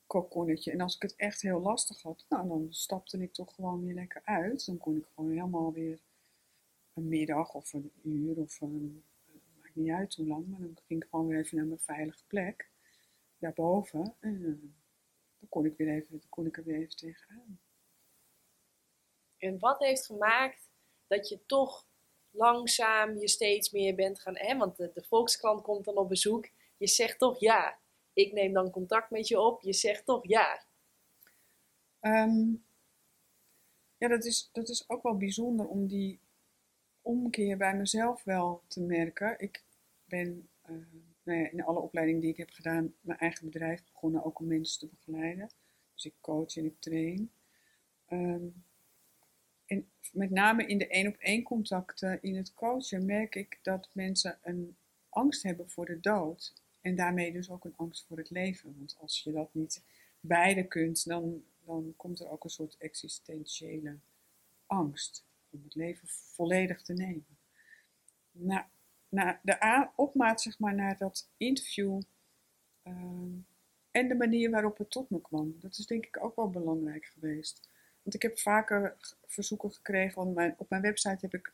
kokonnetje. 0.08 0.72
En 0.72 0.82
als 0.82 0.96
ik 0.96 1.02
het 1.02 1.16
echt 1.16 1.42
heel 1.42 1.62
lastig 1.62 2.02
had, 2.02 2.26
nou, 2.30 2.48
dan 2.48 2.68
stapte 2.70 3.18
ik 3.18 3.34
toch 3.34 3.56
gewoon 3.56 3.86
weer 3.86 3.94
lekker 3.94 4.22
uit. 4.24 4.66
Dan 4.66 4.78
kon 4.78 4.98
ik 4.98 5.06
gewoon 5.16 5.32
helemaal 5.32 5.74
weer 5.74 6.00
een 6.94 7.08
middag 7.08 7.54
of 7.54 7.74
een 7.74 7.92
uur 8.04 8.38
of 8.38 8.62
een, 8.62 9.04
maakt 9.62 9.76
niet 9.76 9.90
uit 9.90 10.16
hoe 10.16 10.28
lang, 10.28 10.48
maar 10.48 10.60
dan 10.60 10.78
ging 10.88 11.04
ik 11.04 11.10
gewoon 11.10 11.28
weer 11.28 11.40
even 11.40 11.58
naar 11.58 11.66
mijn 11.66 11.80
veilige 11.80 12.26
plek, 12.28 12.70
daarboven. 13.38 14.16
En 14.20 14.42
uh, 14.42 14.72
dan 15.40 15.50
kon 15.50 15.66
ik, 15.66 15.78
weer 15.78 15.90
even, 15.90 16.08
dan 16.10 16.30
kon 16.30 16.46
ik 16.46 16.58
er 16.58 16.64
weer 16.64 16.78
even 16.78 16.96
tegenaan. 16.96 17.60
En 19.38 19.60
wat 19.60 19.80
heeft 19.80 20.06
gemaakt 20.06 20.70
dat 21.08 21.30
je 21.30 21.46
toch 21.46 21.88
langzaam 22.32 23.18
je 23.18 23.28
steeds 23.28 23.72
meer 23.72 23.96
bent 23.96 24.20
gaan... 24.20 24.38
Hè, 24.38 24.58
want 24.58 24.78
de, 24.78 24.92
de 24.94 25.04
Volkskrant 25.04 25.62
komt 25.62 25.86
dan 25.86 25.98
op 25.98 26.10
bezoek. 26.10 26.50
Je 26.78 26.88
zegt 26.88 27.20
toch 27.20 27.40
ja. 27.40 27.80
Ik 28.18 28.34
neem 28.34 28.54
dan 28.54 28.72
contact 28.72 29.10
met 29.10 29.28
je 29.28 29.40
op. 29.40 29.62
Je 29.62 29.74
zegt 29.74 30.06
toch 30.06 30.28
ja. 30.28 30.64
Um, 32.02 32.64
ja, 33.98 34.08
dat 34.08 34.26
is, 34.26 34.50
dat 34.52 34.70
is 34.70 34.90
ook 34.90 35.04
wel 35.04 35.18
bijzonder 35.18 35.68
om 35.68 35.88
die 35.88 36.20
omkeer 37.02 37.58
bij 37.58 37.76
mezelf 37.76 38.24
wel 38.24 38.62
te 38.68 38.82
merken. 38.82 39.40
Ik 39.40 39.64
ben 40.06 40.50
uh, 40.70 40.76
nou 41.24 41.48
in 41.48 41.64
alle 41.64 41.80
opleidingen 41.80 42.22
die 42.22 42.30
ik 42.30 42.38
heb 42.38 42.50
gedaan, 42.50 42.94
mijn 43.02 43.20
eigen 43.20 43.46
bedrijf 43.46 43.84
begonnen 43.84 44.24
ook 44.24 44.40
om 44.40 44.48
mensen 44.48 44.80
te 44.80 44.96
begeleiden. 44.96 45.50
Dus 45.94 46.06
ik 46.06 46.14
coach 46.22 46.58
en 46.58 46.66
ik 46.66 46.80
train. 46.80 47.32
Um, 48.10 48.64
en 49.66 49.90
met 50.12 50.30
name 50.30 50.66
in 50.66 50.78
de 50.78 50.88
één 50.88 51.08
op 51.08 51.16
één 51.18 51.44
contacten 51.44 52.22
in 52.22 52.36
het 52.36 52.54
coachen 52.54 53.06
merk 53.06 53.36
ik 53.36 53.60
dat 53.62 53.90
mensen 53.94 54.40
een 54.42 54.78
angst 55.10 55.44
hebben 55.44 55.70
voor 55.70 55.86
de 55.86 56.00
dood. 56.00 56.54
En 56.88 56.96
daarmee 56.96 57.32
dus 57.32 57.50
ook 57.50 57.66
een 57.66 57.76
angst 57.76 58.06
voor 58.06 58.18
het 58.18 58.30
leven. 58.30 58.76
Want 58.78 58.98
als 59.00 59.24
je 59.24 59.32
dat 59.32 59.54
niet 59.54 59.84
beide 60.20 60.68
kunt, 60.68 61.06
dan, 61.06 61.44
dan 61.66 61.94
komt 61.98 62.20
er 62.20 62.30
ook 62.30 62.44
een 62.44 62.50
soort 62.50 62.78
existentiële 62.78 63.98
angst 64.66 65.26
om 65.50 65.64
het 65.64 65.76
leven 65.76 66.08
volledig 66.08 66.82
te 66.82 66.94
nemen. 66.94 67.38
Nou, 68.32 68.66
na 69.10 69.40
de 69.44 69.88
opmaat 69.96 70.42
zeg 70.42 70.60
maar, 70.60 70.76
naar 70.76 70.98
dat 70.98 71.30
interview 71.38 72.02
uh, 72.84 72.94
en 73.92 74.08
de 74.08 74.16
manier 74.16 74.50
waarop 74.50 74.78
het 74.78 74.90
tot 74.90 75.10
me 75.10 75.22
kwam, 75.22 75.56
dat 75.60 75.78
is 75.78 75.86
denk 75.86 76.06
ik 76.06 76.24
ook 76.24 76.36
wel 76.36 76.50
belangrijk 76.50 77.06
geweest. 77.06 77.70
Want 78.02 78.16
ik 78.16 78.22
heb 78.22 78.40
vaker 78.40 78.98
verzoeken 79.26 79.72
gekregen, 79.72 80.24
want 80.24 80.36
mijn, 80.36 80.56
op 80.58 80.70
mijn 80.70 80.82
website 80.82 81.18
heb 81.22 81.34
ik 81.34 81.54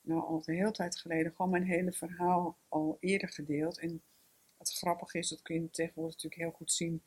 nou 0.00 0.20
al 0.20 0.42
een 0.44 0.54
hele 0.54 0.70
tijd 0.70 0.96
geleden 0.96 1.32
gewoon 1.32 1.50
mijn 1.50 1.64
hele 1.64 1.92
verhaal 1.92 2.58
al 2.68 2.96
eerder 3.00 3.28
gedeeld. 3.28 3.78
En 3.78 4.02
wat 4.56 4.72
grappig 4.72 5.14
is, 5.14 5.28
dat 5.28 5.42
kun 5.42 5.62
je 5.62 5.70
tegenwoordig 5.70 6.14
natuurlijk 6.14 6.42
heel 6.42 6.56
goed 6.56 6.72
zien 6.72 7.02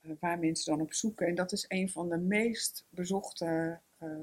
uh, 0.00 0.12
waar 0.20 0.38
mensen 0.38 0.72
dan 0.72 0.80
op 0.80 0.92
zoeken. 0.92 1.26
En 1.26 1.34
dat 1.34 1.52
is 1.52 1.64
een 1.68 1.90
van 1.90 2.08
de 2.08 2.18
meest 2.18 2.86
bezochte 2.88 3.80
uh, 4.02 4.16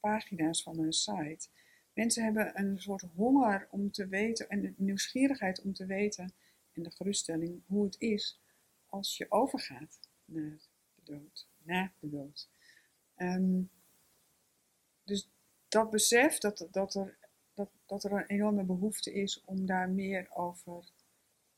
pagina's 0.00 0.62
van 0.62 0.76
mijn 0.76 0.92
site. 0.92 1.48
Mensen 1.92 2.24
hebben 2.24 2.58
een 2.58 2.80
soort 2.80 3.04
honger 3.14 3.68
om 3.70 3.90
te 3.90 4.06
weten 4.06 4.48
en 4.48 4.74
nieuwsgierigheid 4.76 5.62
om 5.62 5.72
te 5.72 5.86
weten 5.86 6.32
en 6.72 6.82
de 6.82 6.90
geruststelling 6.90 7.62
hoe 7.66 7.84
het 7.84 7.96
is 7.98 8.40
als 8.86 9.16
je 9.16 9.26
overgaat 9.28 9.98
naar 10.24 10.58
de 10.94 11.12
dood, 11.12 11.48
na 11.62 11.92
de 12.00 12.10
dood. 12.10 12.48
Um, 13.16 13.70
dus 15.04 15.30
dat 15.68 15.90
besef 15.90 16.38
dat, 16.38 16.68
dat, 16.70 16.94
er, 16.94 17.18
dat, 17.54 17.70
dat 17.86 18.04
er 18.04 18.12
een 18.12 18.26
enorme 18.26 18.62
behoefte 18.62 19.12
is 19.12 19.42
om 19.44 19.66
daar 19.66 19.90
meer 19.90 20.28
over 20.34 20.84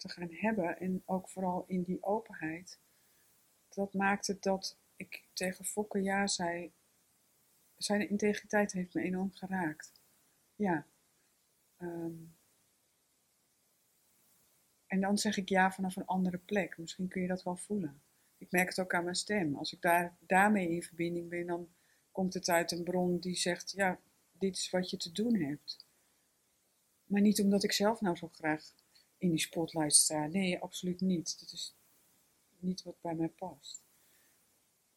te 0.01 0.09
gaan 0.09 0.33
hebben. 0.33 0.79
En 0.79 1.03
ook 1.05 1.29
vooral 1.29 1.65
in 1.67 1.83
die 1.83 2.03
openheid. 2.03 2.81
Dat 3.69 3.95
maakte 3.95 4.37
dat 4.41 4.79
ik 4.97 5.29
tegen 5.33 5.65
Fokke 5.65 6.03
ja 6.03 6.27
zei. 6.27 6.73
Zijn 7.77 8.09
integriteit 8.09 8.73
heeft 8.73 8.95
me 8.95 9.03
enorm 9.03 9.33
geraakt. 9.33 9.93
Ja. 10.55 10.87
Um, 11.79 12.37
en 14.87 15.01
dan 15.01 15.19
zeg 15.19 15.37
ik 15.37 15.49
ja 15.49 15.73
vanaf 15.73 15.97
een 15.97 16.07
andere 16.07 16.39
plek. 16.39 16.79
Misschien 16.79 17.09
kun 17.09 17.23
je 17.23 17.29
dat 17.29 17.43
wel 17.43 17.57
voelen 17.57 18.03
ik 18.41 18.51
merk 18.51 18.69
het 18.69 18.81
ook 18.81 18.95
aan 18.95 19.05
mijn 19.05 19.17
stem. 19.17 19.57
Als 19.57 19.73
ik 19.73 19.81
daar, 19.81 20.17
daarmee 20.21 20.71
in 20.71 20.83
verbinding 20.83 21.29
ben, 21.29 21.47
dan 21.47 21.69
komt 22.13 22.35
het 22.35 22.49
uit 22.49 22.73
een 22.73 22.85
bron 22.85 23.19
die 23.19 23.35
zegt, 23.35 23.71
ja, 23.71 24.01
dit 24.33 24.57
is 24.57 24.71
wat 24.71 24.91
je 24.91 24.97
te 24.97 25.13
doen 25.13 25.35
hebt. 25.35 25.87
Maar 27.05 27.21
niet 27.21 27.41
omdat 27.41 27.65
ik 27.65 27.73
zelf 27.73 28.01
nou 28.01 28.17
zo 28.17 28.29
graag 28.29 28.75
in 29.21 29.31
die 29.31 29.39
spotlight 29.39 29.95
sta. 29.95 30.27
Nee, 30.27 30.59
absoluut 30.59 31.01
niet. 31.01 31.41
Dat 31.41 31.53
is 31.53 31.75
niet 32.59 32.83
wat 32.83 33.01
bij 33.01 33.15
mij 33.15 33.29
past. 33.29 33.83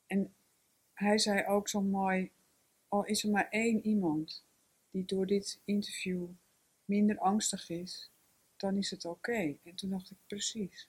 En 0.08 0.36
hij 0.94 1.18
zei 1.18 1.46
ook 1.46 1.70
zo 1.70 1.82
mooi, 1.82 2.32
al 2.88 3.06
is 3.06 3.24
er 3.24 3.30
maar 3.32 3.50
één 3.50 3.86
iemand 3.86 4.46
die 4.90 5.06
door 5.06 5.26
dit 5.26 5.62
interview 5.66 6.30
minder 6.86 7.18
angstig 7.20 7.70
is, 7.70 8.12
dan 8.56 8.78
is 8.78 8.90
het 8.90 9.06
oké. 9.06 9.58
En 9.64 9.76
toen 9.76 9.90
dacht 9.90 10.12
ik, 10.12 10.18
precies. 10.28 10.88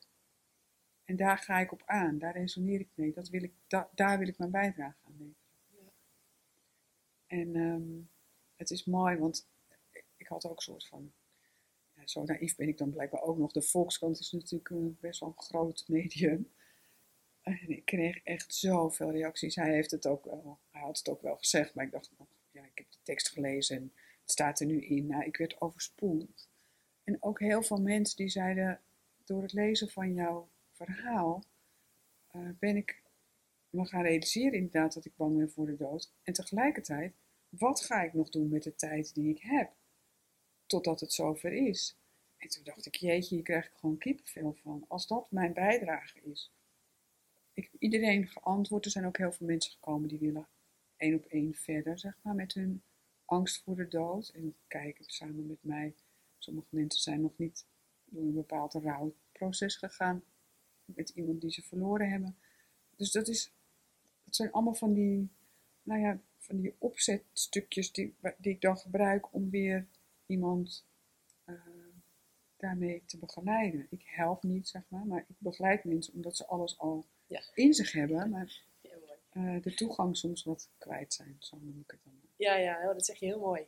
En 1.04 1.16
daar 1.16 1.38
ga 1.38 1.58
ik 1.58 1.72
op 1.72 1.82
aan, 1.86 2.18
daar 2.18 2.32
resoneer 2.36 2.80
ik 2.80 2.88
mee. 2.94 3.12
Dat 3.12 3.28
wil 3.28 3.42
ik, 3.42 3.52
da- 3.66 3.90
daar 3.94 4.18
wil 4.18 4.28
ik 4.28 4.38
mijn 4.38 4.50
bijdrage 4.50 4.96
aan 5.04 5.16
leveren. 5.18 5.34
Ja. 5.68 5.92
En 7.26 7.56
ehm, 7.56 8.02
het 8.56 8.70
is 8.70 8.84
mooi, 8.84 9.16
want 9.16 9.48
ik 10.16 10.26
had 10.26 10.44
ook 10.44 10.56
een 10.56 10.62
soort 10.62 10.86
van. 10.86 11.12
Zo 12.10 12.24
naïef 12.24 12.56
ben 12.56 12.68
ik 12.68 12.78
dan 12.78 12.90
blijkbaar 12.90 13.22
ook 13.22 13.38
nog. 13.38 13.52
De 13.52 13.62
Volkskrant 13.62 14.18
is 14.18 14.32
natuurlijk 14.32 14.70
een 14.70 14.96
best 15.00 15.20
wel 15.20 15.28
een 15.28 15.42
groot 15.42 15.84
medium. 15.86 16.52
En 17.42 17.68
ik 17.68 17.84
kreeg 17.84 18.22
echt 18.22 18.54
zoveel 18.54 19.10
reacties. 19.10 19.54
Hij, 19.54 19.72
heeft 19.72 19.90
het 19.90 20.06
ook 20.06 20.24
wel, 20.24 20.58
hij 20.70 20.80
had 20.80 20.98
het 20.98 21.08
ook 21.08 21.22
wel 21.22 21.36
gezegd, 21.36 21.74
maar 21.74 21.84
ik 21.84 21.90
dacht 21.90 22.10
nog, 22.18 22.28
ja, 22.50 22.64
ik 22.64 22.78
heb 22.78 22.90
de 22.90 22.98
tekst 23.02 23.28
gelezen 23.28 23.76
en 23.76 23.92
het 24.20 24.30
staat 24.30 24.60
er 24.60 24.66
nu 24.66 24.80
in. 24.80 25.06
Nou, 25.06 25.24
ik 25.24 25.36
werd 25.36 25.60
overspoeld. 25.60 26.48
En 27.04 27.22
ook 27.22 27.40
heel 27.40 27.62
veel 27.62 27.80
mensen 27.80 28.16
die 28.16 28.28
zeiden, 28.28 28.80
door 29.24 29.42
het 29.42 29.52
lezen 29.52 29.88
van 29.88 30.14
jouw 30.14 30.48
verhaal, 30.72 31.44
eh, 32.26 32.48
ben 32.58 32.76
ik 32.76 33.02
me 33.70 33.86
gaan 33.86 34.02
realiseren 34.02 34.52
inderdaad 34.52 34.94
dat 34.94 35.04
ik 35.04 35.16
bang 35.16 35.36
ben 35.36 35.50
voor 35.50 35.66
de 35.66 35.76
dood. 35.76 36.12
En 36.22 36.32
tegelijkertijd, 36.32 37.14
wat 37.48 37.80
ga 37.80 38.02
ik 38.02 38.12
nog 38.12 38.28
doen 38.28 38.48
met 38.48 38.62
de 38.62 38.74
tijd 38.74 39.14
die 39.14 39.34
ik 39.34 39.42
heb? 39.42 39.72
Totdat 40.66 41.00
het 41.00 41.12
zover 41.12 41.52
is. 41.52 41.96
En 42.36 42.48
toen 42.48 42.64
dacht 42.64 42.86
ik, 42.86 42.94
jeetje, 42.94 43.34
hier 43.34 43.44
krijg 43.44 43.66
ik 43.66 43.72
gewoon 43.74 43.98
kippenvel 43.98 44.52
van. 44.52 44.84
Als 44.88 45.06
dat 45.06 45.30
mijn 45.30 45.52
bijdrage 45.52 46.20
is. 46.20 46.52
Ik 47.52 47.68
heb 47.72 47.80
iedereen 47.80 48.26
geantwoord. 48.26 48.84
Er 48.84 48.90
zijn 48.90 49.06
ook 49.06 49.18
heel 49.18 49.32
veel 49.32 49.46
mensen 49.46 49.72
gekomen 49.72 50.08
die 50.08 50.18
willen 50.18 50.48
één 50.96 51.14
op 51.14 51.24
één 51.24 51.54
verder, 51.54 51.98
zeg 51.98 52.18
maar, 52.22 52.34
met 52.34 52.54
hun 52.54 52.82
angst 53.24 53.62
voor 53.62 53.76
de 53.76 53.88
dood. 53.88 54.28
En 54.28 54.56
kijken 54.66 55.04
samen 55.04 55.46
met 55.46 55.62
mij. 55.64 55.94
Sommige 56.38 56.68
mensen 56.70 57.00
zijn 57.00 57.20
nog 57.20 57.38
niet 57.38 57.66
door 58.04 58.22
een 58.22 58.34
bepaald 58.34 58.74
rouwproces 58.74 59.76
gegaan 59.76 60.24
met 60.84 61.08
iemand 61.08 61.40
die 61.40 61.50
ze 61.50 61.62
verloren 61.62 62.10
hebben. 62.10 62.36
Dus 62.96 63.12
dat 63.12 63.28
is, 63.28 63.52
het 64.24 64.36
zijn 64.36 64.52
allemaal 64.52 64.74
van 64.74 64.92
die, 64.92 65.28
nou 65.82 66.00
ja, 66.00 66.20
van 66.38 66.60
die 66.60 66.74
opzetstukjes 66.78 67.92
die, 67.92 68.14
die 68.38 68.52
ik 68.52 68.60
dan 68.60 68.78
gebruik 68.78 69.32
om 69.32 69.50
weer 69.50 69.86
iemand 70.26 70.86
uh, 71.46 71.56
daarmee 72.56 73.02
te 73.06 73.18
begeleiden. 73.18 73.86
Ik 73.90 74.02
help 74.06 74.42
niet, 74.42 74.68
zeg 74.68 74.82
maar, 74.88 75.06
maar 75.06 75.24
ik 75.28 75.36
begeleid 75.38 75.84
mensen 75.84 76.14
omdat 76.14 76.36
ze 76.36 76.46
alles 76.46 76.78
al 76.78 77.04
Ja. 77.26 77.42
in 77.54 77.74
zich 77.74 77.92
hebben, 77.92 78.30
maar 78.30 78.62
uh, 79.32 79.62
de 79.62 79.74
toegang 79.74 80.16
soms 80.16 80.44
wat 80.44 80.68
kwijt 80.78 81.14
zijn, 81.14 81.36
zo 81.38 81.56
noem 81.60 81.80
ik 81.80 81.90
het 81.90 82.00
dan. 82.04 82.12
Ja, 82.36 82.56
ja, 82.56 82.78
oh, 82.80 82.92
dat 82.94 83.04
zeg 83.04 83.16
je 83.16 83.26
heel 83.26 83.40
mooi. 83.40 83.66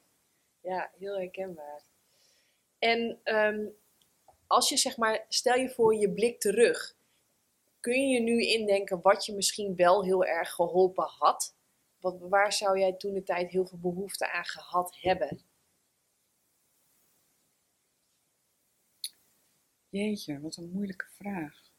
Ja, 0.61 0.91
heel 0.99 1.19
herkenbaar. 1.19 1.83
En 2.79 3.21
ehm, 3.23 3.67
als 4.47 4.69
je 4.69 4.77
zeg 4.77 4.97
maar, 4.97 5.25
stel 5.29 5.55
je 5.55 5.71
voor 5.71 5.95
je 5.95 6.11
blik 6.13 6.41
terug, 6.41 6.97
kun 7.81 8.09
je 8.09 8.15
je 8.15 8.21
nu 8.21 8.43
indenken 8.43 9.01
wat 9.01 9.27
je 9.27 9.35
misschien 9.35 9.77
wel 9.77 10.05
heel 10.05 10.25
erg 10.25 10.51
geholpen 10.51 11.05
had? 11.05 11.55
Wat, 12.01 12.19
waar 12.21 12.53
zou 12.53 12.79
jij 12.79 12.93
toen 12.93 13.15
de 13.15 13.23
tijd 13.23 13.51
heel 13.51 13.67
veel 13.67 13.79
behoefte 13.79 14.33
aan 14.33 14.45
gehad 14.45 14.97
hebben? 15.01 15.41
Jeetje, 19.97 20.41
wat 20.41 20.57
een 20.57 20.71
moeilijke 20.71 21.07
vraag. 21.11 21.71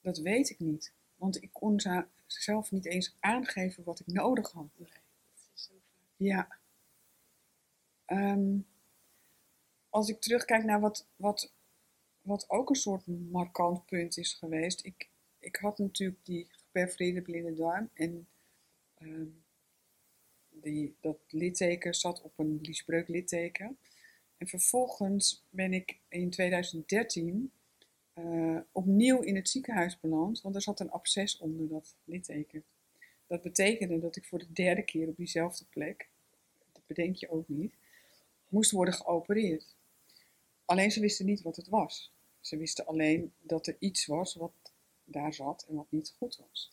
Dat 0.00 0.18
weet 0.18 0.50
ik 0.50 0.58
niet, 0.58 0.92
want 1.16 1.42
ik 1.42 1.52
kon 1.52 1.80
zelf 2.26 2.70
niet 2.70 2.86
eens 2.86 3.16
aangeven 3.20 3.84
wat 3.84 4.00
ik 4.00 4.06
nodig 4.06 4.50
had. 4.50 4.68
Nee, 4.76 4.88
dat 4.88 5.50
is 5.54 5.64
zo 5.64 5.72
vaak. 5.74 6.04
Ja. 6.16 6.58
Ehm, 8.04 8.58
als 9.88 10.08
ik 10.08 10.20
terugkijk 10.20 10.64
naar 10.64 10.80
wat, 10.80 11.06
wat, 11.16 11.52
wat 12.22 12.50
ook 12.50 12.68
een 12.68 12.74
soort 12.74 13.06
markant 13.06 13.86
punt 13.86 14.16
is 14.16 14.32
geweest. 14.32 14.84
Ik, 14.84 15.08
ik 15.38 15.56
had 15.56 15.78
natuurlijk 15.78 16.24
die 16.24 16.48
geperforeerde 16.50 17.22
blinde 17.22 17.54
darm 17.54 17.90
en 17.94 18.28
ehm, 18.94 19.28
die, 20.48 20.96
dat 21.00 21.18
litteken 21.28 21.94
zat 21.94 22.22
op 22.22 22.38
een 22.38 22.58
liesbreuk 22.62 23.08
litteken. 23.08 23.78
En 24.40 24.48
vervolgens 24.48 25.44
ben 25.50 25.72
ik 25.72 25.98
in 26.08 26.30
2013 26.30 27.52
eh, 28.12 28.58
opnieuw 28.72 29.20
in 29.20 29.36
het 29.36 29.48
ziekenhuis 29.48 30.00
beland, 30.00 30.40
want 30.40 30.54
er 30.54 30.62
zat 30.62 30.80
een 30.80 30.90
absces 30.90 31.38
onder 31.38 31.68
dat 31.68 31.96
litteken. 32.04 32.64
Dat 33.26 33.42
betekende 33.42 33.98
dat 33.98 34.16
ik 34.16 34.24
voor 34.24 34.38
de 34.38 34.52
derde 34.52 34.82
keer 34.82 35.08
op 35.08 35.16
diezelfde 35.16 35.64
plek, 35.70 36.08
dat 36.72 36.86
bedenk 36.86 37.16
je 37.16 37.30
ook 37.30 37.48
niet, 37.48 37.74
moest 38.48 38.70
worden 38.70 38.94
geopereerd. 38.94 39.76
Alleen 40.64 40.90
ze 40.90 41.00
wisten 41.00 41.26
niet 41.26 41.42
wat 41.42 41.56
het 41.56 41.68
was. 41.68 42.12
Ze 42.40 42.56
wisten 42.56 42.86
alleen 42.86 43.32
dat 43.40 43.66
er 43.66 43.76
iets 43.78 44.06
was 44.06 44.34
wat 44.34 44.72
daar 45.04 45.34
zat 45.34 45.66
en 45.68 45.74
wat 45.74 45.90
niet 45.90 46.14
goed 46.18 46.36
was. 46.36 46.72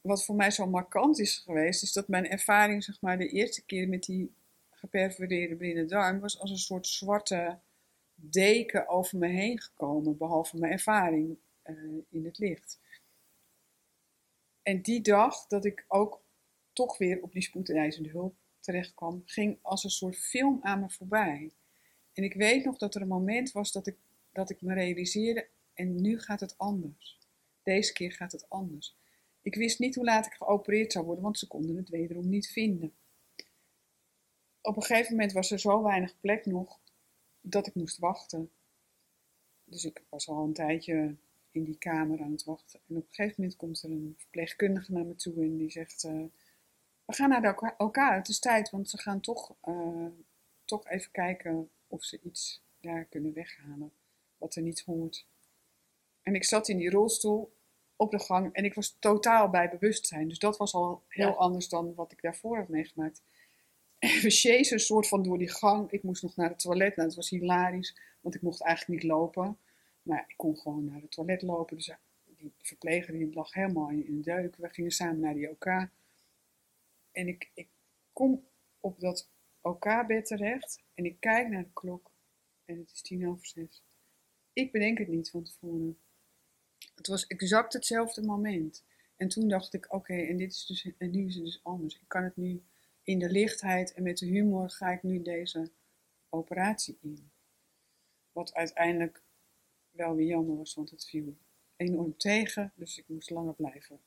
Wat 0.00 0.24
voor 0.24 0.36
mij 0.36 0.50
zo 0.50 0.66
markant 0.66 1.18
is 1.18 1.36
geweest, 1.36 1.82
is 1.82 1.92
dat 1.92 2.08
mijn 2.08 2.28
ervaring, 2.28 2.84
zeg 2.84 3.00
maar, 3.00 3.18
de 3.18 3.28
eerste 3.28 3.64
keer 3.64 3.88
met 3.88 4.04
die 4.04 4.34
geperforeerde 4.86 5.56
blinde 5.56 5.84
darm 5.84 6.20
was 6.20 6.40
als 6.40 6.50
een 6.50 6.58
soort 6.58 6.86
zwarte 6.86 7.58
deken 8.14 8.88
over 8.88 9.18
me 9.18 9.28
heen 9.28 9.60
gekomen, 9.60 10.16
behalve 10.16 10.58
mijn 10.58 10.72
ervaring 10.72 11.38
eh, 11.62 11.74
in 12.08 12.24
het 12.24 12.38
licht. 12.38 12.80
En 14.62 14.82
die 14.82 15.00
dag 15.00 15.46
dat 15.46 15.64
ik 15.64 15.84
ook 15.88 16.22
toch 16.72 16.98
weer 16.98 17.22
op 17.22 17.32
die 17.32 17.42
spoedeisende 17.42 18.08
hulp 18.08 18.34
terecht 18.60 18.94
kwam, 18.94 19.22
ging 19.24 19.58
als 19.62 19.84
een 19.84 19.90
soort 19.90 20.16
film 20.16 20.58
aan 20.62 20.80
me 20.80 20.90
voorbij. 20.90 21.52
En 22.12 22.24
ik 22.24 22.34
weet 22.34 22.64
nog 22.64 22.78
dat 22.78 22.94
er 22.94 23.00
een 23.00 23.08
moment 23.08 23.52
was 23.52 23.72
dat 23.72 23.86
ik, 23.86 23.96
dat 24.32 24.50
ik 24.50 24.62
me 24.62 24.74
realiseerde, 24.74 25.48
en 25.74 26.00
nu 26.00 26.20
gaat 26.20 26.40
het 26.40 26.58
anders. 26.58 27.18
Deze 27.62 27.92
keer 27.92 28.12
gaat 28.12 28.32
het 28.32 28.48
anders. 28.48 28.96
Ik 29.42 29.54
wist 29.54 29.78
niet 29.78 29.94
hoe 29.94 30.04
laat 30.04 30.26
ik 30.26 30.32
geopereerd 30.32 30.92
zou 30.92 31.04
worden, 31.04 31.24
want 31.24 31.38
ze 31.38 31.46
konden 31.46 31.76
het 31.76 31.88
wederom 31.88 32.28
niet 32.28 32.48
vinden. 32.48 32.94
Op 34.66 34.76
een 34.76 34.82
gegeven 34.82 35.10
moment 35.12 35.32
was 35.32 35.50
er 35.50 35.58
zo 35.58 35.82
weinig 35.82 36.20
plek 36.20 36.46
nog 36.46 36.78
dat 37.40 37.66
ik 37.66 37.74
moest 37.74 37.98
wachten. 37.98 38.50
Dus 39.64 39.84
ik 39.84 40.02
was 40.08 40.28
al 40.28 40.44
een 40.44 40.52
tijdje 40.52 41.14
in 41.50 41.64
die 41.64 41.78
kamer 41.78 42.20
aan 42.22 42.30
het 42.32 42.44
wachten. 42.44 42.80
En 42.88 42.96
op 42.96 43.02
een 43.02 43.14
gegeven 43.14 43.34
moment 43.36 43.56
komt 43.56 43.82
er 43.82 43.90
een 43.90 44.14
verpleegkundige 44.18 44.92
naar 44.92 45.04
me 45.04 45.16
toe 45.16 45.34
en 45.34 45.56
die 45.56 45.70
zegt: 45.70 46.04
eh, 46.04 46.24
We 47.04 47.12
gaan 47.12 47.28
naar 47.28 47.74
elkaar, 47.76 48.16
het 48.16 48.28
is 48.28 48.38
tijd, 48.38 48.70
want 48.70 48.90
ze 48.90 48.98
gaan 48.98 49.20
toch, 49.20 49.54
eh, 49.60 50.06
toch 50.64 50.88
even 50.88 51.10
kijken 51.10 51.70
of 51.86 52.04
ze 52.04 52.20
iets 52.22 52.62
daar 52.80 53.04
kunnen 53.04 53.32
weghalen 53.32 53.92
wat 54.38 54.54
er 54.54 54.62
niet 54.62 54.80
hoort. 54.80 55.26
En 56.22 56.34
ik 56.34 56.44
zat 56.44 56.68
in 56.68 56.76
die 56.76 56.90
rolstoel 56.90 57.54
op 57.96 58.10
de 58.10 58.18
gang 58.18 58.52
en 58.52 58.64
ik 58.64 58.74
was 58.74 58.96
totaal 58.98 59.50
bij 59.50 59.68
bewustzijn. 59.70 60.28
Dus 60.28 60.38
dat 60.38 60.56
was 60.56 60.74
al 60.74 61.02
heel 61.08 61.28
Ja. 61.28 61.34
anders 61.34 61.68
dan 61.68 61.94
wat 61.94 62.12
ik 62.12 62.22
daarvoor 62.22 62.56
had 62.56 62.68
meegemaakt. 62.68 63.22
We 64.22 64.30
chasen 64.30 64.72
een 64.72 64.80
soort 64.80 65.08
van 65.08 65.22
door 65.22 65.38
die 65.38 65.50
gang. 65.50 65.90
Ik 65.90 66.02
moest 66.02 66.22
nog 66.22 66.36
naar 66.36 66.48
het 66.48 66.58
toilet. 66.58 66.96
Nou, 66.96 67.08
het 67.08 67.16
was 67.16 67.30
hilarisch, 67.30 67.96
want 68.20 68.34
ik 68.34 68.42
mocht 68.42 68.62
eigenlijk 68.62 69.02
niet 69.02 69.10
lopen. 69.10 69.58
Maar 70.02 70.24
ik 70.28 70.36
kon 70.36 70.56
gewoon 70.56 70.84
naar 70.84 71.00
het 71.00 71.10
toilet 71.10 71.42
lopen. 71.42 71.76
Dus 71.76 71.86
ja, 71.86 71.98
die 72.24 72.54
verpleger 72.58 73.12
die 73.12 73.34
lag 73.34 73.52
helemaal 73.52 73.90
in 73.90 74.04
een 74.08 74.22
deuk. 74.22 74.56
We 74.56 74.68
gingen 74.68 74.90
samen 74.90 75.20
naar 75.20 75.34
die 75.34 75.50
OK. 75.50 75.66
En 77.12 77.28
ik, 77.28 77.50
ik 77.54 77.68
kom 78.12 78.44
op 78.80 79.00
dat 79.00 79.30
OK-bed 79.60 80.26
terecht. 80.26 80.82
En 80.94 81.04
ik 81.04 81.20
kijk 81.20 81.48
naar 81.48 81.62
de 81.62 81.72
klok. 81.72 82.10
En 82.64 82.78
het 82.78 82.92
is 82.92 83.02
tien 83.02 83.28
over 83.28 83.46
zes. 83.46 83.82
Ik 84.52 84.72
bedenk 84.72 84.98
het 84.98 85.08
niet 85.08 85.30
van 85.30 85.42
tevoren. 85.42 85.98
Het 86.94 87.06
was 87.06 87.26
exact 87.26 87.72
hetzelfde 87.72 88.22
moment. 88.22 88.84
En 89.16 89.28
toen 89.28 89.48
dacht 89.48 89.74
ik, 89.74 89.92
oké, 89.92 90.14
en 90.14 90.36
dit 90.36 90.52
is 90.52 90.66
dus, 90.66 90.90
en 90.98 91.10
nu 91.10 91.26
is 91.26 91.34
het 91.34 91.44
dus 91.44 91.60
anders. 91.62 91.94
Ik 91.94 92.08
kan 92.08 92.22
het 92.22 92.36
nu 92.36 92.62
in 93.06 93.18
de 93.18 93.30
lichtheid 93.30 93.92
en 93.92 94.02
met 94.02 94.18
de 94.18 94.26
humor 94.26 94.70
ga 94.70 94.90
ik 94.90 95.02
nu 95.02 95.22
deze 95.22 95.70
operatie 96.28 96.98
in. 97.00 97.30
Wat 98.32 98.54
uiteindelijk 98.54 99.22
wel 99.90 100.14
weer 100.14 100.26
jammer 100.26 100.56
was, 100.56 100.74
want 100.74 100.90
het 100.90 101.04
viel 101.04 101.36
enorm 101.76 102.16
tegen. 102.16 102.72
Dus 102.74 102.98
ik 102.98 103.08
moest 103.08 103.30
langer 103.30 103.54
blijven. 103.54 104.00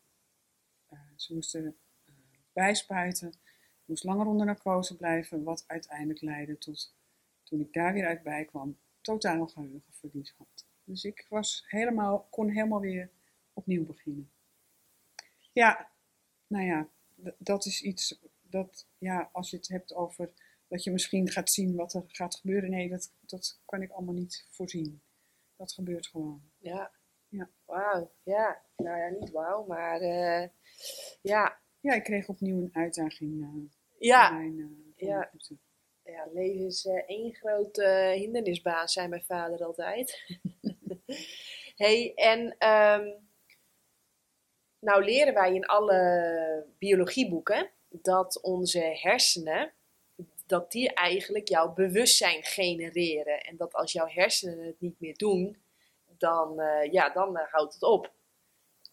Eh, 0.85 0.99
ze 1.15 1.33
moesten 1.33 1.77
eh, 2.05 2.13
bijspuiten. 2.53 3.29
Ik 3.29 3.85
moest 3.85 4.03
langer 4.03 4.25
onder 4.25 4.45
narcose 4.45 4.95
blijven, 4.95 5.43
wat 5.43 5.63
uiteindelijk 5.67 6.21
leidde 6.21 6.57
tot, 6.57 6.95
toen 7.43 7.59
ik 7.59 7.73
daar 7.73 7.93
weer 7.93 8.07
uit 8.07 8.23
bij 8.23 8.45
kwam, 8.45 8.77
totaal 9.01 9.47
geheugenverlies 9.47 10.33
had. 10.37 10.65
Dus 10.83 11.03
ik 11.03 11.25
was 11.29 11.65
helemaal, 11.67 12.27
kon 12.29 12.49
helemaal 12.49 12.79
weer 12.79 13.09
opnieuw 13.53 13.85
beginnen. 13.85 14.31
Ja, 15.51 15.91
nou 16.47 16.65
ja, 16.65 16.89
dat 17.37 17.65
is 17.65 17.81
iets 17.81 18.19
dat, 18.49 18.87
ja, 18.97 19.29
als 19.31 19.49
je 19.49 19.57
het 19.57 19.67
hebt 19.67 19.93
over 19.93 20.33
dat 20.67 20.83
je 20.83 20.91
misschien 20.91 21.29
gaat 21.29 21.49
zien 21.51 21.75
wat 21.75 21.93
er 21.93 22.03
gaat 22.07 22.35
gebeuren. 22.35 22.69
Nee, 22.69 22.89
dat, 22.89 23.13
dat 23.21 23.61
kan 23.65 23.81
ik 23.81 23.91
allemaal 23.91 24.13
niet 24.13 24.47
voorzien. 24.49 25.01
Dat 25.55 25.73
gebeurt 25.73 26.07
gewoon. 26.07 26.41
Ja. 26.57 26.91
Ja. 27.27 27.49
Wauw. 27.65 28.11
Ja. 28.23 28.61
Nou 28.75 28.97
ja, 28.97 29.09
niet 29.09 29.31
wauw, 29.31 29.65
maar 29.65 30.01
eh, 30.01 30.47
ja. 31.21 31.59
Ja, 31.79 31.93
ik 31.93 32.03
kreeg 32.03 32.27
opnieuw 32.27 32.61
een 32.61 32.75
uitdaging. 32.75 33.41
eh 33.43 33.77
Ja. 33.99 34.31
mijn, 34.31 34.93
voor 34.95 35.07
Ja. 35.07 35.31
ja, 36.03 36.27
leven 36.33 36.65
is 36.65 36.85
één 37.05 37.33
grote 37.35 38.13
hindernisbaan, 38.15 38.87
zei 38.87 39.07
mijn 39.07 39.23
vader 39.23 39.63
altijd. 39.65 40.25
hey, 41.83 42.13
en 42.15 42.55
ehm, 42.57 43.07
nou 44.79 45.03
leren 45.03 45.33
wij 45.33 45.53
in 45.55 45.65
alle 45.65 46.65
biologieboeken 46.77 47.71
dat 47.89 48.41
onze 48.41 48.79
hersenen, 48.79 49.73
dat 50.45 50.71
die 50.71 50.93
eigenlijk 50.93 51.47
jouw 51.47 51.73
bewustzijn 51.73 52.43
genereren. 52.43 53.39
En 53.41 53.57
dat 53.57 53.73
als 53.73 53.91
jouw 53.91 54.07
hersenen 54.07 54.65
het 54.65 54.79
niet 54.79 54.99
meer 54.99 55.17
doen, 55.17 55.57
dan, 56.17 56.59
eh, 56.59 56.91
ja, 56.91 57.09
dan 57.09 57.37
eh, 57.37 57.51
houdt 57.51 57.73
het 57.73 57.83
op. 57.83 58.11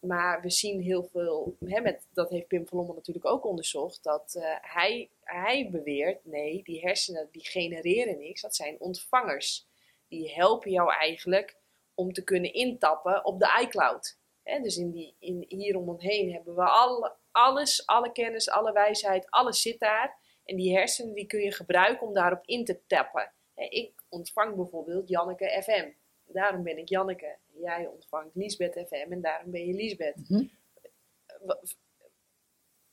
Maar 0.00 0.40
we 0.40 0.50
zien 0.50 0.80
heel 0.80 1.02
veel, 1.02 1.56
hè, 1.64 1.80
met, 1.80 2.06
dat 2.12 2.30
heeft 2.30 2.46
Pim 2.46 2.66
van 2.66 2.78
Lommel 2.78 2.94
natuurlijk 2.94 3.26
ook 3.26 3.44
onderzocht, 3.44 4.02
dat 4.02 4.34
eh, 4.34 4.56
hij, 4.60 5.10
hij 5.20 5.68
beweert, 5.70 6.24
nee, 6.24 6.62
die 6.62 6.80
hersenen 6.80 7.28
die 7.32 7.44
genereren 7.44 8.18
niks, 8.18 8.40
dat 8.40 8.56
zijn 8.56 8.76
ontvangers. 8.80 9.66
Die 10.08 10.32
helpen 10.32 10.70
jou 10.70 10.92
eigenlijk 10.92 11.56
om 11.94 12.12
te 12.12 12.24
kunnen 12.24 12.52
intappen 12.52 13.24
op 13.24 13.38
de 13.38 13.60
iCloud. 13.62 14.18
Hè, 14.42 14.60
dus 14.60 14.76
in 14.76 14.90
die, 14.90 15.14
in, 15.18 15.44
hier 15.48 15.76
om 15.76 15.88
ons 15.88 16.02
heen 16.02 16.32
hebben 16.32 16.54
we 16.54 16.62
alle, 16.62 17.12
alles, 17.36 17.86
alle 17.86 18.12
kennis, 18.12 18.50
alle 18.50 18.72
wijsheid, 18.72 19.30
alles 19.30 19.62
zit 19.62 19.78
daar. 19.78 20.18
En 20.44 20.56
die 20.56 20.76
hersenen 20.76 21.14
die 21.14 21.26
kun 21.26 21.40
je 21.40 21.52
gebruiken 21.52 22.06
om 22.06 22.14
daarop 22.14 22.42
in 22.44 22.64
te 22.64 22.80
tappen. 22.86 23.32
Ik 23.54 23.92
ontvang 24.08 24.56
bijvoorbeeld 24.56 25.08
Janneke 25.08 25.62
FM. 25.62 25.90
Daarom 26.24 26.62
ben 26.62 26.78
ik 26.78 26.88
Janneke. 26.88 27.36
Jij 27.60 27.86
ontvangt 27.86 28.34
Liesbeth 28.34 28.86
FM 28.86 29.12
en 29.12 29.20
daarom 29.20 29.50
ben 29.50 29.66
je 29.66 29.74
Liesbeth. 29.74 30.28
Mhm. 30.28 30.44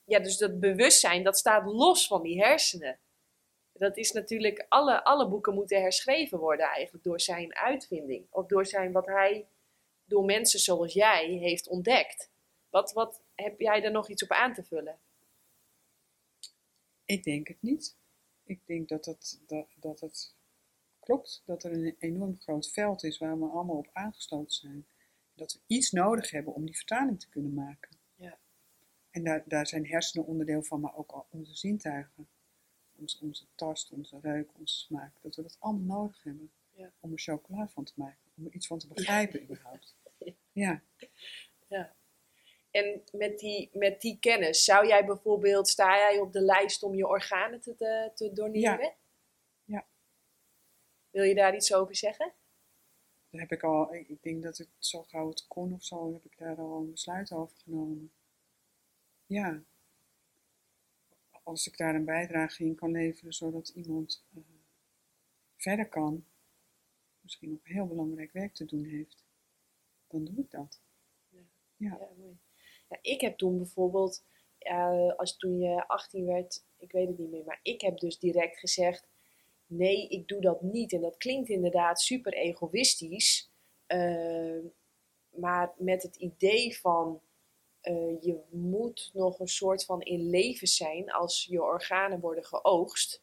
Ja, 0.04 0.18
dus 0.18 0.36
dat 0.36 0.60
bewustzijn, 0.60 1.22
dat 1.22 1.38
staat 1.38 1.64
los 1.64 2.06
van 2.06 2.22
die 2.22 2.42
hersenen. 2.42 2.98
Dat 3.72 3.96
is 3.96 4.12
natuurlijk, 4.12 4.66
alle, 4.68 5.04
alle 5.04 5.28
boeken 5.28 5.54
moeten 5.54 5.80
herschreven 5.80 6.38
worden 6.38 6.66
eigenlijk 6.66 7.04
door 7.04 7.20
zijn 7.20 7.56
uitvinding. 7.56 8.26
Of 8.30 8.46
door 8.46 8.66
zijn, 8.66 8.92
wat 8.92 9.06
hij 9.06 9.46
door 10.04 10.24
mensen 10.24 10.60
zoals 10.60 10.92
jij 10.92 11.26
heeft 11.26 11.68
ontdekt. 11.68 12.30
Wat, 12.70 12.92
wat 12.92 13.23
heb 13.34 13.60
jij 13.60 13.80
daar 13.80 13.90
nog 13.92 14.08
iets 14.08 14.22
op 14.22 14.30
aan 14.30 14.52
te 14.52 14.64
vullen? 14.64 14.98
Ik 17.04 17.22
denk 17.24 17.48
het 17.48 17.62
niet. 17.62 17.96
Ik 18.44 18.66
denk 18.66 18.88
dat 18.88 19.04
het, 19.04 19.42
dat, 19.46 19.66
dat 19.76 20.00
het 20.00 20.34
klopt 21.00 21.42
dat 21.44 21.64
er 21.64 21.72
een 21.72 21.96
enorm 21.98 22.40
groot 22.40 22.70
veld 22.72 23.02
is 23.04 23.18
waar 23.18 23.38
we 23.38 23.46
allemaal 23.46 23.76
op 23.76 23.90
aangesloten 23.92 24.54
zijn. 24.54 24.86
Dat 25.34 25.52
we 25.52 25.60
iets 25.66 25.90
nodig 25.90 26.30
hebben 26.30 26.54
om 26.54 26.64
die 26.64 26.76
vertaling 26.76 27.20
te 27.20 27.28
kunnen 27.28 27.54
maken. 27.54 27.96
Ja. 28.14 28.38
En 29.10 29.24
daar, 29.24 29.42
daar 29.46 29.66
zijn 29.66 29.86
hersenen 29.86 30.26
onderdeel 30.26 30.62
van, 30.62 30.80
maar 30.80 30.96
ook 30.96 31.26
onze 31.30 31.56
zintuigen. 31.56 32.28
Onze, 32.96 33.18
onze 33.20 33.46
tast, 33.54 33.90
onze 33.90 34.18
reuk, 34.20 34.50
onze 34.58 34.78
smaak. 34.78 35.12
Dat 35.22 35.36
we 35.36 35.42
dat 35.42 35.56
allemaal 35.60 35.98
nodig 35.98 36.22
hebben 36.22 36.52
Ja. 36.72 36.92
om 37.00 37.12
er 37.12 37.18
chocola 37.18 37.68
van 37.68 37.84
te 37.84 37.92
maken. 37.96 38.30
Om 38.36 38.46
er 38.46 38.52
iets 38.52 38.66
van 38.66 38.78
te 38.78 38.88
begrijpen 38.88 39.42
überhaupt. 39.44 39.96
Ja. 40.52 40.82
Ja. 41.68 41.94
En 42.74 43.02
met 43.12 43.38
die, 43.38 43.70
met 43.72 44.00
die 44.00 44.18
kennis, 44.18 44.64
zou 44.64 44.86
jij 44.86 45.04
bijvoorbeeld, 45.04 45.68
sta 45.68 45.96
jij 45.96 46.18
op 46.18 46.32
de 46.32 46.40
lijst 46.40 46.82
om 46.82 46.94
je 46.94 47.06
organen 47.06 47.60
te, 47.60 47.74
te, 47.74 48.10
te 48.14 48.32
doneren? 48.32 48.94
Ja. 49.64 49.86
Wil 51.10 51.22
je 51.22 51.34
daar 51.34 51.54
iets 51.54 51.74
over 51.74 51.96
zeggen? 51.96 52.32
Daar 53.30 53.40
heb 53.40 53.52
ik 53.52 53.62
al, 53.62 53.94
ik 53.94 54.08
ik 54.08 54.22
denk 54.22 54.42
dat 54.42 54.58
het 54.58 54.68
zo 54.78 55.02
gauw 55.02 55.28
het 55.28 55.46
kon 55.46 55.72
of 55.72 55.84
zo, 55.84 56.12
heb 56.12 56.24
ik 56.24 56.38
daar 56.38 56.56
al 56.56 56.76
een 56.76 56.90
besluit 56.90 57.32
over 57.32 57.56
genomen. 57.56 58.12
Ja. 59.26 59.62
Als 61.42 61.66
ik 61.66 61.76
daar 61.76 61.94
een 61.94 62.04
bijdrage 62.04 62.64
in 62.64 62.74
kan 62.74 62.90
leveren, 62.90 63.32
zodat 63.32 63.68
iemand 63.68 64.24
eh, 64.34 64.42
verder 65.56 65.88
kan, 65.88 66.26
misschien 67.20 67.50
nog 67.50 67.64
heel 67.64 67.86
belangrijk 67.86 68.32
werk 68.32 68.54
te 68.54 68.64
doen 68.64 68.84
heeft, 68.84 69.24
dan 70.06 70.24
doe 70.24 70.38
ik 70.38 70.50
dat. 70.50 70.80
Ja. 71.28 71.42
Ja, 71.76 71.98
mooi. 72.16 72.38
Ik 73.02 73.20
heb 73.20 73.36
toen 73.36 73.56
bijvoorbeeld, 73.56 74.24
eh, 74.58 75.16
als 75.16 75.36
toen 75.36 75.58
je 75.58 75.86
18 75.86 76.26
werd, 76.26 76.64
ik 76.78 76.92
weet 76.92 77.08
het 77.08 77.18
niet 77.18 77.30
meer, 77.30 77.44
maar 77.44 77.60
ik 77.62 77.80
heb 77.80 77.98
dus 77.98 78.18
direct 78.18 78.58
gezegd: 78.58 79.06
nee, 79.66 80.08
ik 80.08 80.28
doe 80.28 80.40
dat 80.40 80.62
niet. 80.62 80.92
En 80.92 81.00
dat 81.00 81.16
klinkt 81.16 81.48
inderdaad 81.48 82.00
super 82.00 82.32
egoïstisch, 82.32 83.50
eh, 83.86 84.58
maar 85.30 85.74
met 85.76 86.02
het 86.02 86.16
idee 86.16 86.78
van 86.78 87.22
eh, 87.84 88.20
je 88.20 88.40
moet 88.50 89.10
nog 89.12 89.38
een 89.40 89.48
soort 89.48 89.84
van 89.84 90.00
in 90.00 90.30
leven 90.30 90.66
zijn 90.66 91.12
als 91.12 91.46
je 91.50 91.62
organen 91.62 92.20
worden 92.20 92.44
geoogst. 92.44 93.22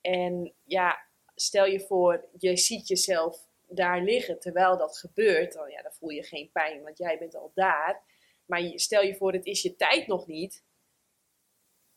En 0.00 0.54
ja, 0.64 0.98
stel 1.34 1.66
je 1.66 1.80
voor, 1.80 2.28
je 2.38 2.56
ziet 2.56 2.88
jezelf 2.88 3.48
daar 3.68 4.02
liggen 4.02 4.40
terwijl 4.40 4.78
dat 4.78 4.98
gebeurt, 4.98 5.52
dan, 5.52 5.70
ja, 5.70 5.82
dan 5.82 5.92
voel 5.92 6.08
je 6.08 6.22
geen 6.22 6.50
pijn, 6.52 6.82
want 6.82 6.98
jij 6.98 7.18
bent 7.18 7.36
al 7.36 7.52
daar. 7.54 8.02
Maar 8.46 8.72
stel 8.74 9.02
je 9.02 9.14
voor, 9.14 9.32
het 9.32 9.46
is 9.46 9.62
je 9.62 9.76
tijd 9.76 10.06
nog 10.06 10.26
niet. 10.26 10.64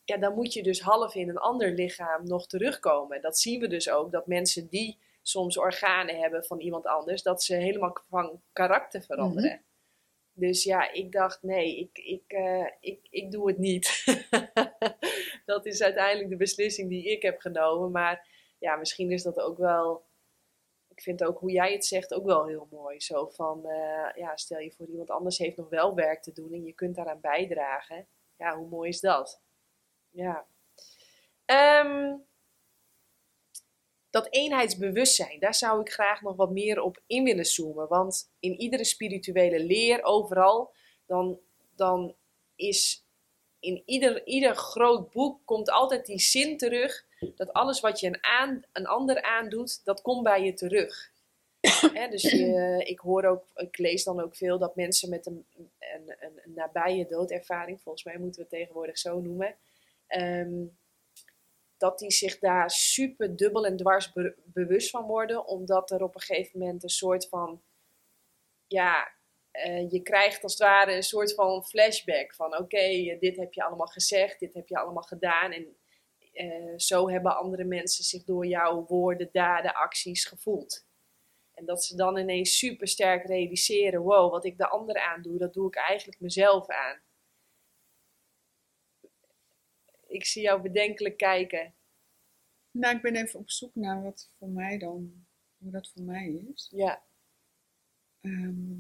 Ja, 0.04 0.18
dan 0.18 0.34
moet 0.34 0.54
je 0.54 0.64
dus 0.64 0.82
half 0.82 1.16
in 1.16 1.30
een 1.30 1.38
ander 1.38 1.72
lichaam 1.72 2.28
nog 2.28 2.48
terugkomen. 2.48 3.22
Dat 3.22 3.40
zien 3.40 3.60
we 3.60 3.68
dus 3.68 3.90
ook, 3.90 4.12
dat 4.12 4.28
mensen 4.28 4.68
die 4.68 4.98
soms 5.22 5.58
organen 5.58 6.20
hebben 6.20 6.44
van 6.44 6.60
iemand 6.60 6.86
anders, 6.86 7.24
dat 7.24 7.44
ze 7.44 7.56
helemaal 7.56 7.98
van 8.10 8.42
karakter 8.54 9.02
veranderen. 9.02 9.64
Dus 10.34 10.64
ja, 10.64 10.92
ik 10.92 11.12
dacht, 11.12 11.44
nee, 11.44 11.80
ik, 11.80 11.98
ik, 11.98 12.24
eh, 12.28 12.66
ik, 12.80 13.08
ik 13.10 13.32
doe 13.32 13.48
het 13.48 13.58
niet. 13.58 14.04
dat 15.46 15.66
is 15.66 15.82
uiteindelijk 15.82 16.30
de 16.30 16.36
beslissing 16.36 16.90
die 16.90 17.12
ik 17.12 17.22
heb 17.22 17.40
genomen. 17.40 17.92
Maar 17.92 18.28
ja, 18.60 18.76
misschien 18.76 19.12
is 19.12 19.24
dat 19.24 19.40
ook 19.40 19.58
wel. 19.58 20.08
Ik 21.00 21.06
vind 21.06 21.24
ook 21.24 21.40
hoe 21.40 21.52
jij 21.52 21.72
het 21.72 21.86
zegt 21.86 22.14
ook 22.14 22.26
wel 22.26 22.46
heel 22.46 22.68
mooi. 22.72 23.02
Zo 23.02 23.28
van, 23.28 23.66
eh, 23.66 24.16
ja, 24.16 24.38
stel 24.38 24.60
je 24.60 24.72
voor 24.72 24.88
iemand 24.88 25.10
anders 25.10 25.38
heeft 25.38 25.58
nog 25.58 25.70
wel 25.70 25.96
werk 25.96 26.22
te 26.22 26.32
doen 26.32 26.54
en 26.54 26.64
je 26.64 26.74
kunt 26.74 26.96
daaraan 26.96 27.20
bijdragen. 27.22 28.08
Ja, 28.38 28.58
hoe 28.58 28.68
mooi 28.68 28.90
is 28.90 29.00
dat? 29.00 29.42
Ja. 30.10 30.48
Ehm, 31.46 32.16
dat 34.10 34.28
eenheidsbewustzijn, 34.30 35.40
daar 35.40 35.56
zou 35.56 35.82
ik 35.82 35.92
graag 35.92 36.22
nog 36.22 36.36
wat 36.36 36.52
meer 36.52 36.82
op 36.82 37.02
in 37.08 37.24
willen 37.24 37.46
zoomen. 37.46 37.88
Want 37.88 38.32
in 38.40 38.60
iedere 38.60 38.86
spirituele 38.86 39.60
leer, 39.60 40.04
overal, 40.04 40.74
dan, 41.06 41.40
dan 41.76 42.16
is 42.56 43.06
in 43.60 43.84
ieder, 43.86 44.26
ieder 44.26 44.56
groot 44.56 45.12
boek 45.12 45.46
komt 45.46 45.70
altijd 45.70 46.06
die 46.06 46.20
zin 46.20 46.58
terug 46.58 47.08
dat 47.36 47.54
alles 47.54 47.80
wat 47.80 48.00
je 48.00 48.08
een, 48.08 48.24
aan, 48.24 48.64
een 48.72 48.88
ander 48.88 49.22
aandoet, 49.22 49.86
dat 49.86 50.02
komt 50.02 50.24
bij 50.24 50.44
je 50.44 50.54
terug. 50.54 51.12
Dus 52.10 52.22
je, 52.22 52.84
ik 52.86 53.00
hoor 53.00 53.26
ook, 53.26 53.46
ik 53.56 53.78
lees 53.78 54.04
dan 54.04 54.22
ook 54.22 54.36
veel 54.36 54.58
dat 54.58 54.76
mensen 54.76 55.10
met 55.10 55.26
een, 55.26 55.46
een, 55.58 55.72
een, 56.20 56.40
een 56.44 56.54
nabije 56.54 57.06
doodervaring, 57.06 57.82
volgens 57.82 58.04
mij 58.04 58.18
moeten 58.18 58.42
we 58.42 58.48
het 58.50 58.60
tegenwoordig 58.60 58.98
zo 58.98 59.20
noemen, 59.20 59.56
ehm, 60.08 60.66
dat 61.78 62.00
die 62.00 62.12
zich 62.12 62.40
daar 62.40 62.72
super 62.72 63.36
dubbel 63.36 63.66
en 63.66 63.78
dwars 63.78 64.12
be- 64.12 64.36
bewust 64.44 64.90
van 64.90 65.06
worden, 65.06 65.48
omdat 65.48 65.92
er 65.92 66.04
op 66.04 66.16
een 66.16 66.22
gegeven 66.22 66.60
moment 66.60 66.84
een 66.84 66.90
soort 66.90 67.28
van, 67.28 67.62
ja, 68.68 69.12
eh, 69.52 69.92
je 69.92 70.02
krijgt 70.02 70.44
als 70.44 70.52
het 70.52 70.62
ware 70.62 70.96
een 70.96 71.04
soort 71.04 71.34
van 71.34 71.66
flashback 71.66 72.36
van, 72.36 72.58
oké, 72.58 72.78
eh, 72.78 73.20
dit 73.20 73.38
heb 73.38 73.54
je 73.54 73.64
allemaal 73.64 73.88
gezegd, 73.88 74.40
dit 74.40 74.54
heb 74.54 74.68
je 74.68 74.78
allemaal 74.78 75.04
gedaan 75.04 75.52
en 75.52 75.78
eh, 76.48 76.74
zo 76.78 77.10
hebben 77.10 77.38
andere 77.38 77.64
mensen 77.64 78.04
zich 78.04 78.24
door 78.24 78.46
jouw 78.46 78.86
woorden, 78.86 79.30
daden, 79.32 79.74
acties 79.74 80.26
gevoeld. 80.26 80.88
En 81.54 81.66
dat 81.66 81.84
ze 81.84 81.96
dan 81.96 82.18
ineens 82.18 82.58
super 82.58 82.88
sterk 82.88 83.26
realiseren: 83.26 84.02
wow, 84.02 84.32
wat 84.32 84.46
ik 84.46 84.58
de 84.58 84.70
ander 84.70 85.00
aandoe, 85.00 85.38
dat 85.38 85.54
doe 85.54 85.68
ik 85.68 85.76
eigenlijk 85.76 86.20
mezelf 86.20 86.68
aan. 86.68 87.02
Ik 90.08 90.26
zie 90.26 90.42
jou 90.42 90.62
bedenkelijk 90.62 91.18
kijken. 91.18 91.76
Nou, 92.72 92.96
ik 92.96 93.02
ben 93.02 93.16
even 93.16 93.40
op 93.40 93.50
zoek 93.50 93.76
naar 93.76 94.04
wat 94.04 94.32
voor 94.38 94.50
mij 94.50 94.78
dan, 94.78 95.26
hoe 95.58 95.72
dat 95.72 95.92
voor 95.94 96.04
mij 96.04 96.46
is. 96.54 96.70
Ja, 96.72 97.04
Ehm, 98.22 98.80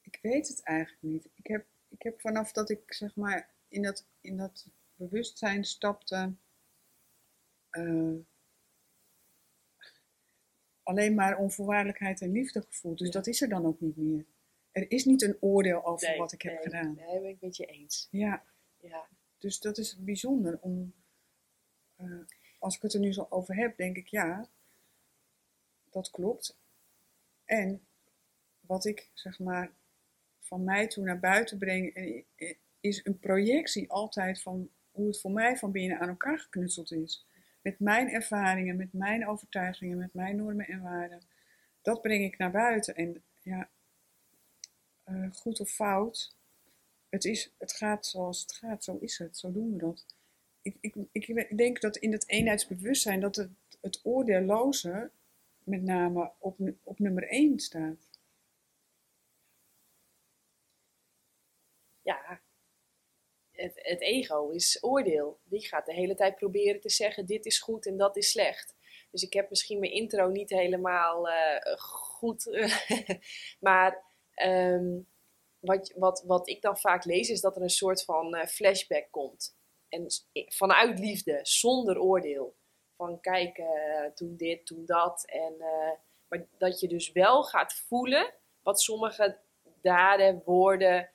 ik 0.00 0.18
weet 0.22 0.48
het 0.48 0.62
eigenlijk 0.62 1.02
niet. 1.02 1.28
Ik 1.34 1.46
heb, 1.46 1.66
ik 1.96 2.02
heb 2.02 2.20
vanaf 2.20 2.52
dat 2.52 2.70
ik 2.70 2.92
zeg 2.92 3.16
maar 3.16 3.50
in 3.68 3.82
dat, 3.82 4.06
in 4.20 4.36
dat 4.36 4.66
bewustzijn 4.94 5.64
stapte, 5.64 6.34
eh, 7.70 8.14
alleen 10.82 11.14
maar 11.14 11.38
onvoorwaardelijkheid 11.38 12.20
en 12.20 12.32
liefde 12.32 12.62
gevoeld. 12.62 12.98
Dus 12.98 13.06
Ja. 13.06 13.12
dat 13.12 13.26
is 13.26 13.40
er 13.42 13.48
dan 13.48 13.66
ook 13.66 13.80
niet 13.80 13.96
meer. 13.96 14.24
Er 14.72 14.90
is 14.90 15.04
niet 15.04 15.22
een 15.22 15.36
oordeel 15.40 15.84
over 15.84 16.08
nee, 16.08 16.18
wat 16.18 16.32
ik 16.32 16.42
heb 16.42 16.62
gedaan. 16.62 16.94
Nee, 16.94 17.20
ben 17.20 17.30
ik 17.30 17.40
met 17.40 17.56
je 17.56 17.66
eens. 17.66 18.08
Ja, 18.10 18.44
Ja, 18.80 19.08
dus 19.38 19.58
dat 19.60 19.78
is 19.78 19.96
bijzonder 19.98 20.58
om, 20.60 20.94
eh, 21.96 22.20
als 22.58 22.76
ik 22.76 22.82
het 22.82 22.94
er 22.94 23.00
nu 23.00 23.12
zo 23.12 23.26
over 23.30 23.56
heb, 23.56 23.76
denk 23.76 23.96
ik 23.96 24.06
ja, 24.06 24.48
dat 25.90 26.10
klopt. 26.10 26.58
En 27.44 27.86
wat 28.60 28.84
ik 28.84 29.10
zeg 29.14 29.38
maar 29.38 29.72
van 30.46 30.64
mij 30.64 30.86
toe 30.86 31.04
naar 31.04 31.20
buiten 31.20 31.58
breng, 31.58 31.94
eh, 31.94 32.22
eh, 32.36 32.54
is 32.80 33.04
een 33.04 33.18
projectie 33.18 33.90
altijd 33.90 34.42
van 34.42 34.70
hoe 34.90 35.06
het 35.06 35.20
voor 35.20 35.30
mij 35.30 35.56
van 35.56 35.72
binnen 35.72 35.98
aan 35.98 36.08
elkaar 36.08 36.38
geknutseld 36.38 36.92
is. 36.92 37.26
met 37.62 37.80
mijn 37.80 38.08
ervaringen, 38.08 38.76
met 38.76 38.92
mijn 38.92 39.28
overtuigingen, 39.28 39.98
met 39.98 40.14
mijn 40.14 40.36
normen 40.36 40.66
en 40.66 40.82
waarden. 40.82 41.22
Dat 41.82 42.02
breng 42.02 42.24
ik 42.24 42.38
naar 42.38 42.50
buiten. 42.50 42.94
En 42.94 43.22
ja, 43.42 43.68
eh, 45.04 45.32
goed 45.32 45.60
of 45.60 45.70
fout, 45.70 46.36
het, 47.08 47.24
is, 47.24 47.52
het 47.58 47.72
gaat 47.72 48.06
zoals 48.06 48.40
het 48.40 48.52
gaat, 48.52 48.84
zo 48.84 48.96
is 49.00 49.18
het, 49.18 49.36
zo 49.36 49.52
doen 49.52 49.72
we 49.72 49.78
dat. 49.78 50.06
Ik, 50.62 50.76
ik, 50.80 50.94
ik 51.12 51.56
denk 51.58 51.80
dat 51.80 51.96
in 51.96 52.12
het 52.12 52.28
eenheidsbewustzijn 52.28 53.20
dat 53.20 53.36
het, 53.36 53.50
het 53.80 54.00
oordeelloze 54.02 55.10
met 55.64 55.82
name 55.82 56.32
op, 56.38 56.58
op 56.82 56.98
nummer 56.98 57.28
1 57.28 57.60
staat. 57.60 58.10
Ja, 62.02 62.40
het, 63.56 63.72
het, 63.74 64.00
ego 64.00 64.48
is 64.48 64.78
oordeel. 64.80 65.38
Die 65.44 65.66
gaat 65.66 65.86
de 65.86 65.94
hele 65.94 66.14
tijd 66.14 66.36
proberen 66.36 66.80
te 66.80 66.90
zeggen: 66.90 67.26
dit 67.26 67.46
is 67.46 67.58
goed 67.58 67.86
en 67.86 67.96
dat 67.96 68.16
is 68.16 68.30
slecht. 68.30 68.74
Dus 69.10 69.22
ik 69.22 69.32
heb 69.32 69.50
misschien 69.50 69.78
mijn 69.78 69.92
intro 69.92 70.28
niet 70.28 70.50
helemaal 70.50 71.28
uh, 71.28 71.76
goed. 71.78 72.68
maar 73.60 74.04
um, 74.44 75.08
wat, 75.58 75.92
wat, 75.96 76.22
wat 76.26 76.48
ik 76.48 76.62
dan 76.62 76.78
vaak 76.78 77.04
lees 77.04 77.28
is 77.28 77.40
dat 77.40 77.56
er 77.56 77.62
een 77.62 77.68
soort 77.68 78.04
van 78.04 78.34
uh, 78.34 78.44
flashback 78.44 79.06
komt. 79.10 79.56
En 79.88 80.06
vanuit 80.46 80.98
liefde, 80.98 81.38
zonder 81.42 82.00
oordeel. 82.00 82.56
Van 82.96 83.20
kijk, 83.20 83.58
uh, 83.58 84.04
toen 84.14 84.36
dit, 84.36 84.66
toen 84.66 84.86
dat. 84.86 85.24
En, 85.26 85.54
maar 86.28 86.46
dat 86.58 86.80
je 86.80 86.88
dus 86.88 87.12
wel 87.12 87.42
gaat 87.42 87.74
voelen 87.74 88.34
wat 88.62 88.80
sommige 88.80 89.38
daden, 89.82 90.42
woorden, 90.44 91.10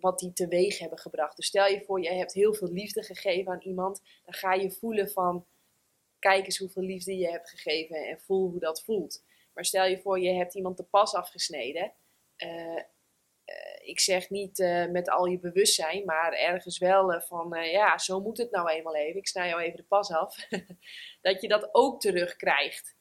wat 0.00 0.18
die 0.18 0.32
teweeg 0.32 0.78
hebben 0.78 0.98
gebracht. 0.98 1.36
Dus 1.36 1.46
stel 1.46 1.66
je 1.66 1.84
voor, 1.84 2.02
je 2.02 2.12
hebt 2.12 2.32
heel 2.32 2.54
veel 2.54 2.72
liefde 2.72 3.02
gegeven 3.02 3.52
aan 3.52 3.60
iemand. 3.60 4.02
Dan 4.24 4.34
ga 4.34 4.52
je 4.52 4.70
voelen 4.70 5.10
van, 5.10 5.46
kijk 6.18 6.44
eens 6.44 6.58
hoeveel 6.58 6.82
liefde 6.82 7.16
je 7.16 7.30
hebt 7.30 7.50
gegeven 7.50 7.96
en 7.96 8.20
voel 8.20 8.50
hoe 8.50 8.60
dat 8.60 8.82
voelt. 8.84 9.24
Maar 9.54 9.64
stel 9.64 9.84
je 9.86 10.00
voor, 10.00 10.20
je 10.20 10.32
hebt 10.32 10.54
iemand 10.54 10.76
de 10.76 10.82
pas 10.82 11.14
afgesneden. 11.14 11.92
Uh, 12.38 12.82
ik 13.84 14.00
zeg 14.00 14.30
niet 14.30 14.58
uh, 14.58 14.86
met 14.86 15.10
al 15.10 15.26
je 15.26 15.38
bewustzijn, 15.38 16.04
maar 16.04 16.32
ergens 16.32 16.78
wel 16.78 17.20
van, 17.20 17.64
ja, 17.70 17.98
zo 17.98 18.20
moet 18.20 18.38
het 18.38 18.50
nou 18.50 18.70
eenmaal 18.70 18.96
even. 18.96 19.20
Ik 19.20 19.28
snij 19.28 19.48
jou 19.48 19.62
even 19.62 19.76
de 19.76 19.84
pas 19.84 20.10
af. 20.10 20.36
dat 21.22 21.40
je 21.40 21.48
dat 21.48 21.68
ook 21.72 22.00
terugkrijgt. 22.00 22.96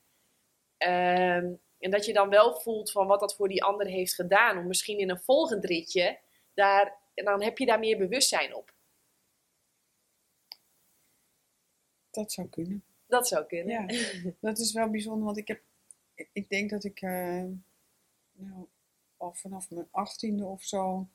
Ehm, 0.78 1.54
en 1.80 1.92
dat 1.92 2.06
je 2.06 2.14
dan 2.14 2.30
wel 2.30 2.54
voelt 2.54 2.92
van 2.92 3.08
wat 3.08 3.20
dat 3.20 3.36
voor 3.36 3.48
die 3.48 3.64
ander 3.64 3.88
heeft 3.88 4.16
gedaan. 4.16 4.58
Om 4.58 4.68
misschien 4.68 4.98
in 4.98 5.10
een 5.10 5.20
volgend 5.20 5.66
ritje 5.66 6.20
daar, 6.54 6.98
dan 7.14 7.44
heb 7.44 7.58
je 7.58 7.66
daar 7.66 7.80
meer 7.80 7.98
bewustzijn 7.98 8.56
op. 8.56 8.74
Dat 12.12 12.32
zou 12.32 12.48
kunnen. 12.48 12.84
Dat 13.06 13.28
zou 13.28 13.46
kunnen. 13.46 13.68
Ja, 13.68 14.12
dat 14.48 14.60
is 14.60 14.74
wel 14.74 14.90
bijzonder, 14.90 15.26
want 15.26 15.38
ik 15.38 15.48
heb, 15.48 15.62
ik 16.32 16.50
denk 16.50 16.70
dat 16.70 16.84
ik, 16.84 17.02
uh, 17.02 17.44
nou, 18.32 18.68
al 19.18 19.34
vanaf 19.34 19.70
mijn 19.70 19.88
achttiende 19.92 20.46
of 20.46 20.64
zo, 20.64 21.08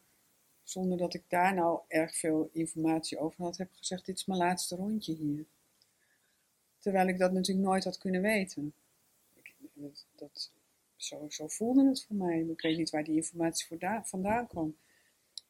zonder 0.62 0.99
dat 0.99 1.14
ik 1.14 1.24
daar 1.28 1.55
nou 1.55 1.80
erg 1.89 2.16
veel 2.16 2.51
informatie 2.53 3.18
over 3.18 3.45
had, 3.45 3.57
heb 3.57 3.68
gezegd: 3.72 4.07
dit 4.07 4.16
is 4.16 4.26
mijn 4.26 4.41
laatste 4.41 4.76
rondje 4.76 5.14
hier. 5.14 5.47
Terwijl 6.78 7.09
ik 7.09 7.18
dat 7.18 7.32
natuurlijk 7.32 7.66
nooit 7.66 7.84
had 7.84 7.99
kunnen 7.99 8.22
weten. 8.22 8.74
Ik, 9.34 9.55
dat, 9.72 10.07
dat, 10.14 10.53
zo, 10.97 11.26
zo 11.28 11.49
voelde 11.49 11.89
het 11.89 12.05
voor 12.05 12.16
mij. 12.16 12.41
Ik 12.41 12.61
weet 12.61 12.76
niet 12.76 12.91
waar 12.91 13.05
die 13.05 13.16
informatie 13.16 13.78
vandaan 14.03 14.47
kwam 14.47 14.76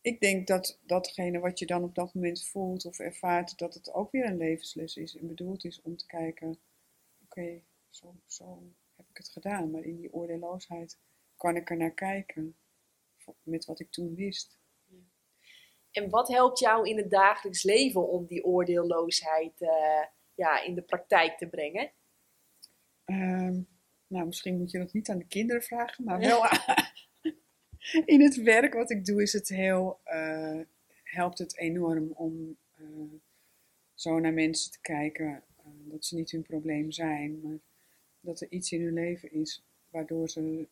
ik 0.09 0.21
denk 0.21 0.47
dat 0.47 0.81
datgene 0.83 1.39
wat 1.39 1.59
je 1.59 1.67
dan 1.67 1.83
op 1.83 1.95
dat 1.95 2.15
moment 2.15 2.47
voelt 2.47 2.85
of 2.85 2.99
ervaart, 2.99 3.59
dat 3.59 3.75
het 3.75 3.93
ook 3.93 4.11
weer 4.11 4.27
een 4.27 4.37
levensles 4.37 4.97
is 4.97 5.17
en 5.17 5.27
bedoeld 5.27 5.65
is 5.65 5.83
om 5.83 5.97
te 5.97 6.07
kijken, 6.07 6.59
oké, 7.25 7.63
zo, 7.91 8.15
zo 8.27 8.73
heb 8.97 9.09
ik 9.09 9.17
het 9.17 9.29
gedaan, 9.29 9.71
maar 9.71 9.83
in 9.83 9.97
die 9.97 10.13
oordeelloosheid 10.13 10.99
kan 11.37 11.57
ik 11.57 11.71
er 11.71 11.77
naar 11.77 11.95
kijken 11.95 12.57
met 13.43 13.65
wat 13.65 13.81
ik 13.81 13.91
toen 13.91 14.15
wist. 14.15 14.59
En 15.91 16.11
wat 16.11 16.29
helpt 16.29 16.59
jou 16.59 16.89
in 16.89 16.97
het 16.97 17.11
dagelijks 17.11 17.63
leven 17.63 18.09
om 18.09 18.27
die 18.27 18.45
oordeelloosheid 18.45 19.61
uh, 19.61 20.05
ja, 20.35 20.63
in 20.63 20.75
de 20.75 20.83
praktijk 20.83 21.39
te 21.39 21.49
brengen? 21.49 21.93
Um, 23.05 23.69
nou, 24.07 24.27
misschien 24.27 24.59
moet 24.59 24.71
je 24.71 24.79
dat 24.79 24.93
niet 24.93 25.09
aan 25.09 25.19
de 25.19 25.27
kinderen 25.27 25.63
vragen, 25.63 26.05
maar 26.05 26.19
wel 26.29 26.45
in 28.15 28.21
het 28.21 28.43
werk 28.43 28.75
wat 28.75 28.91
ik 28.91 29.05
doe 29.05 29.23
is 29.23 29.33
het 29.33 29.49
heel, 29.49 30.01
uh, 30.07 30.61
helpt 31.05 31.39
het 31.39 31.57
enorm 31.57 32.11
om 32.11 32.57
uh, 32.81 33.13
zo 33.95 34.19
naar 34.19 34.33
mensen 34.33 34.73
te 34.73 34.81
kijken. 34.81 35.43
Uh, 35.59 35.73
dat 35.91 36.05
ze 36.05 36.15
niet 36.15 36.31
hun 36.31 36.43
probleem 36.43 36.91
zijn, 36.91 37.41
maar 37.41 37.59
dat 38.21 38.41
er 38.41 38.51
iets 38.51 38.73
in 38.73 38.83
hun 38.83 38.95
leven 38.95 39.33
is 39.33 39.63
waardoor 39.91 40.29
ze 40.29 40.69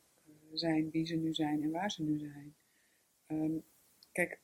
zijn 0.53 0.91
wie 0.91 1.07
ze 1.07 1.17
nu 1.17 1.35
zijn 1.35 1.63
en 1.63 1.71
waar 1.71 1.91
ze 1.91 2.03
nu 2.03 2.19
zijn. 2.19 2.55
Um, 3.27 3.65
kijk, 4.13 4.41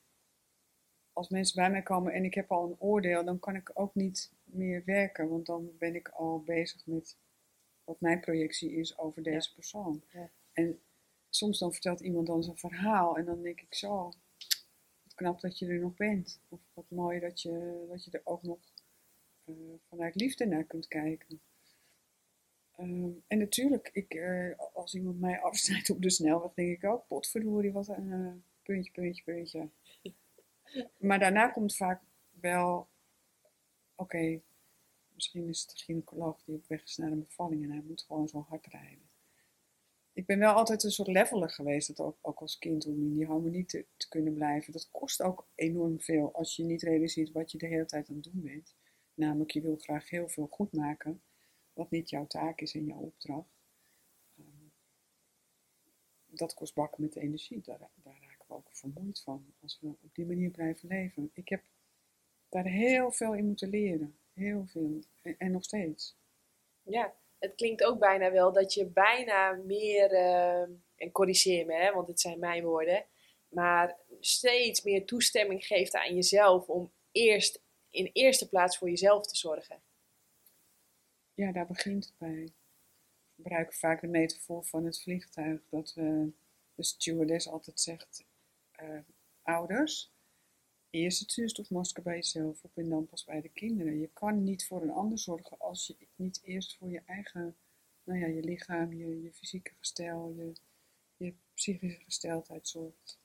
als 1.13 1.29
mensen 1.29 1.55
bij 1.55 1.71
mij 1.71 1.81
komen 1.81 2.13
en 2.13 2.23
ik 2.23 2.33
heb 2.33 2.51
al 2.51 2.65
een 2.65 2.79
oordeel, 2.79 3.25
dan 3.25 3.39
kan 3.39 3.55
ik 3.55 3.71
ook 3.73 3.95
niet 3.95 4.31
meer 4.43 4.83
werken, 4.85 5.29
want 5.29 5.45
dan 5.45 5.71
ben 5.77 5.95
ik 5.95 6.07
al 6.07 6.43
bezig 6.43 6.85
met 6.85 7.17
wat 7.83 8.01
mijn 8.01 8.19
projectie 8.19 8.71
is 8.71 8.97
over 8.97 9.23
deze 9.23 9.53
persoon. 9.53 10.03
Ja. 10.11 10.29
En 10.53 10.79
soms 11.35 11.59
dan 11.59 11.71
vertelt 11.71 11.99
iemand 11.99 12.27
dan 12.27 12.43
zijn 12.43 12.57
verhaal 12.57 13.17
en 13.17 13.25
dan 13.25 13.41
denk 13.41 13.61
ik 13.61 13.73
zo, 13.73 14.11
wat 15.03 15.13
knap 15.15 15.41
dat 15.41 15.59
je 15.59 15.67
er 15.67 15.79
nog 15.79 15.95
bent. 15.95 16.41
Of 16.49 16.59
wat 16.73 16.89
mooi 16.89 17.19
dat 17.19 17.41
je, 17.41 17.85
dat 17.89 18.05
je 18.05 18.11
er 18.11 18.21
ook 18.23 18.43
nog 18.43 18.59
uh, 19.45 19.55
vanuit 19.87 20.15
liefde 20.15 20.45
naar 20.45 20.63
kunt 20.63 20.87
kijken. 20.87 21.41
Um, 22.79 23.23
en 23.27 23.37
natuurlijk, 23.37 23.89
ik, 23.93 24.13
uh, 24.13 24.57
als 24.73 24.95
iemand 24.95 25.19
mij 25.19 25.41
afsnijdt 25.41 25.89
op 25.89 26.01
de 26.01 26.09
snelweg, 26.09 26.53
denk 26.53 26.77
ik 26.77 26.83
ook, 26.83 27.07
potverdorie, 27.07 27.71
wat 27.71 27.87
een 27.87 28.07
uh, 28.07 28.33
puntje, 28.63 28.91
puntje, 28.91 29.23
puntje. 29.23 29.69
maar 31.07 31.19
daarna 31.19 31.47
komt 31.47 31.75
vaak 31.75 32.01
wel, 32.29 32.77
oké, 33.95 34.15
okay, 34.15 34.41
misschien 35.13 35.47
is 35.47 35.61
het 35.61 35.69
de 35.69 35.83
gynaecoloog 35.83 36.43
die 36.43 36.55
op 36.55 36.67
weg 36.67 36.83
is 36.83 36.97
naar 36.97 37.11
een 37.11 37.25
bevalling 37.25 37.63
en 37.63 37.71
hij 37.71 37.83
moet 37.87 38.01
gewoon 38.01 38.27
zo 38.27 38.45
hard 38.49 38.65
rijden 38.65 39.11
ik 40.13 40.25
ben 40.25 40.39
wel 40.39 40.53
altijd 40.53 40.83
een 40.83 40.91
soort 40.91 41.07
leveler 41.07 41.49
geweest, 41.49 41.87
dat 41.87 42.17
ook, 42.21 42.39
als 42.39 42.57
kind, 42.57 42.85
om 42.85 43.01
in 43.01 43.13
die 43.13 43.25
harmonie 43.25 43.65
te, 43.65 43.85
te, 43.97 44.09
kunnen 44.09 44.33
blijven. 44.33 44.73
Dat 44.73 44.89
kost 44.91 45.21
ook 45.21 45.47
enorm 45.55 45.99
veel 46.01 46.33
als 46.33 46.55
je 46.55 46.63
niet 46.63 46.81
realiseert 46.81 47.31
wat 47.31 47.51
je 47.51 47.57
de 47.57 47.67
hele 47.67 47.85
tijd 47.85 48.09
aan 48.09 48.15
het 48.15 48.23
doen 48.23 48.41
bent. 48.41 48.75
Namelijk, 49.13 49.51
je 49.51 49.61
wil 49.61 49.77
graag 49.77 50.09
heel 50.09 50.29
veel 50.29 50.47
goed 50.47 50.73
maken, 50.73 51.21
wat 51.73 51.91
niet 51.91 52.09
jouw 52.09 52.27
taak 52.27 52.61
is 52.61 52.73
en 52.73 52.85
jouw 52.85 52.99
opdracht. 52.99 53.49
Um, 54.39 54.71
dat 56.27 56.53
kost 56.53 56.73
bakken 56.73 57.01
met 57.01 57.15
energie, 57.15 57.61
daar, 57.61 57.89
daar 57.95 58.17
raken 58.21 58.45
we 58.47 58.53
ook 58.53 58.69
vermoeid 58.71 59.21
van, 59.21 59.53
als 59.61 59.79
we 59.81 59.87
op 59.87 60.15
die 60.15 60.25
manier 60.25 60.49
blijven 60.49 60.87
leven. 60.87 61.31
Ik 61.33 61.49
heb 61.49 61.63
daar 62.49 62.65
heel 62.65 63.11
veel 63.11 63.35
in 63.35 63.45
moeten 63.45 63.69
leren, 63.69 64.17
heel 64.33 64.65
veel, 64.65 64.99
en, 65.21 65.35
en 65.37 65.51
nog 65.51 65.63
steeds. 65.63 66.17
Ja, 66.81 67.15
het 67.43 67.55
klinkt 67.55 67.83
ook 67.83 67.99
bijna 67.99 68.31
wel 68.31 68.53
dat 68.53 68.73
je 68.73 68.85
bijna 68.85 69.51
meer, 69.51 70.11
uh, 70.11 70.61
en 70.95 71.11
corrigeer 71.11 71.65
me, 71.65 71.73
hè, 71.73 71.91
want 71.91 72.07
het 72.07 72.19
zijn 72.19 72.39
mijn 72.39 72.63
woorden, 72.63 73.05
maar 73.47 73.97
steeds 74.19 74.83
meer 74.83 75.05
toestemming 75.05 75.65
geeft 75.65 75.95
aan 75.95 76.15
jezelf 76.15 76.67
om 76.67 76.91
eerst 77.11 77.61
in 77.89 78.09
eerste 78.13 78.49
plaats 78.49 78.77
voor 78.77 78.89
jezelf 78.89 79.27
te 79.27 79.35
zorgen. 79.35 79.81
Ja, 81.33 81.51
daar 81.51 81.67
begint 81.67 82.05
het 82.05 82.17
bij. 82.17 82.53
We 83.35 83.41
gebruiken 83.41 83.75
vaak 83.75 84.01
de 84.01 84.07
metafoor 84.07 84.63
van 84.65 84.85
het 84.85 85.01
vliegtuig, 85.01 85.61
dat 85.69 85.93
uh, 85.97 86.27
de 86.75 86.83
stewardess 86.83 87.47
altijd 87.47 87.79
zegt, 87.79 88.25
uh, 88.81 88.99
ouders, 89.41 90.12
eerst 90.93 91.19
het 91.19 91.31
zuurstofmasker 91.31 92.03
bij 92.03 92.15
jezelf 92.15 92.63
op 92.63 92.77
en 92.77 92.89
dan 92.89 93.07
pas 93.07 93.23
bij 93.23 93.41
de 93.41 93.49
kinderen. 93.49 93.99
Je 93.99 94.09
kan 94.13 94.43
niet 94.43 94.65
voor 94.65 94.81
een 94.81 94.91
ander 94.91 95.19
zorgen 95.19 95.59
als 95.59 95.87
je 95.87 96.07
niet 96.15 96.41
eerst 96.43 96.77
voor 96.77 96.89
je 96.89 97.01
eigen, 97.05 97.55
nou 98.03 98.19
ja, 98.19 98.27
je 98.27 98.43
lichaam, 98.43 98.93
je, 98.93 99.21
je 99.21 99.33
fysieke 99.33 99.71
gestel, 99.77 100.33
je, 100.37 100.53
je 101.17 101.33
psychische 101.53 101.99
gesteldheid 102.03 102.67
zorgt. 102.67 103.19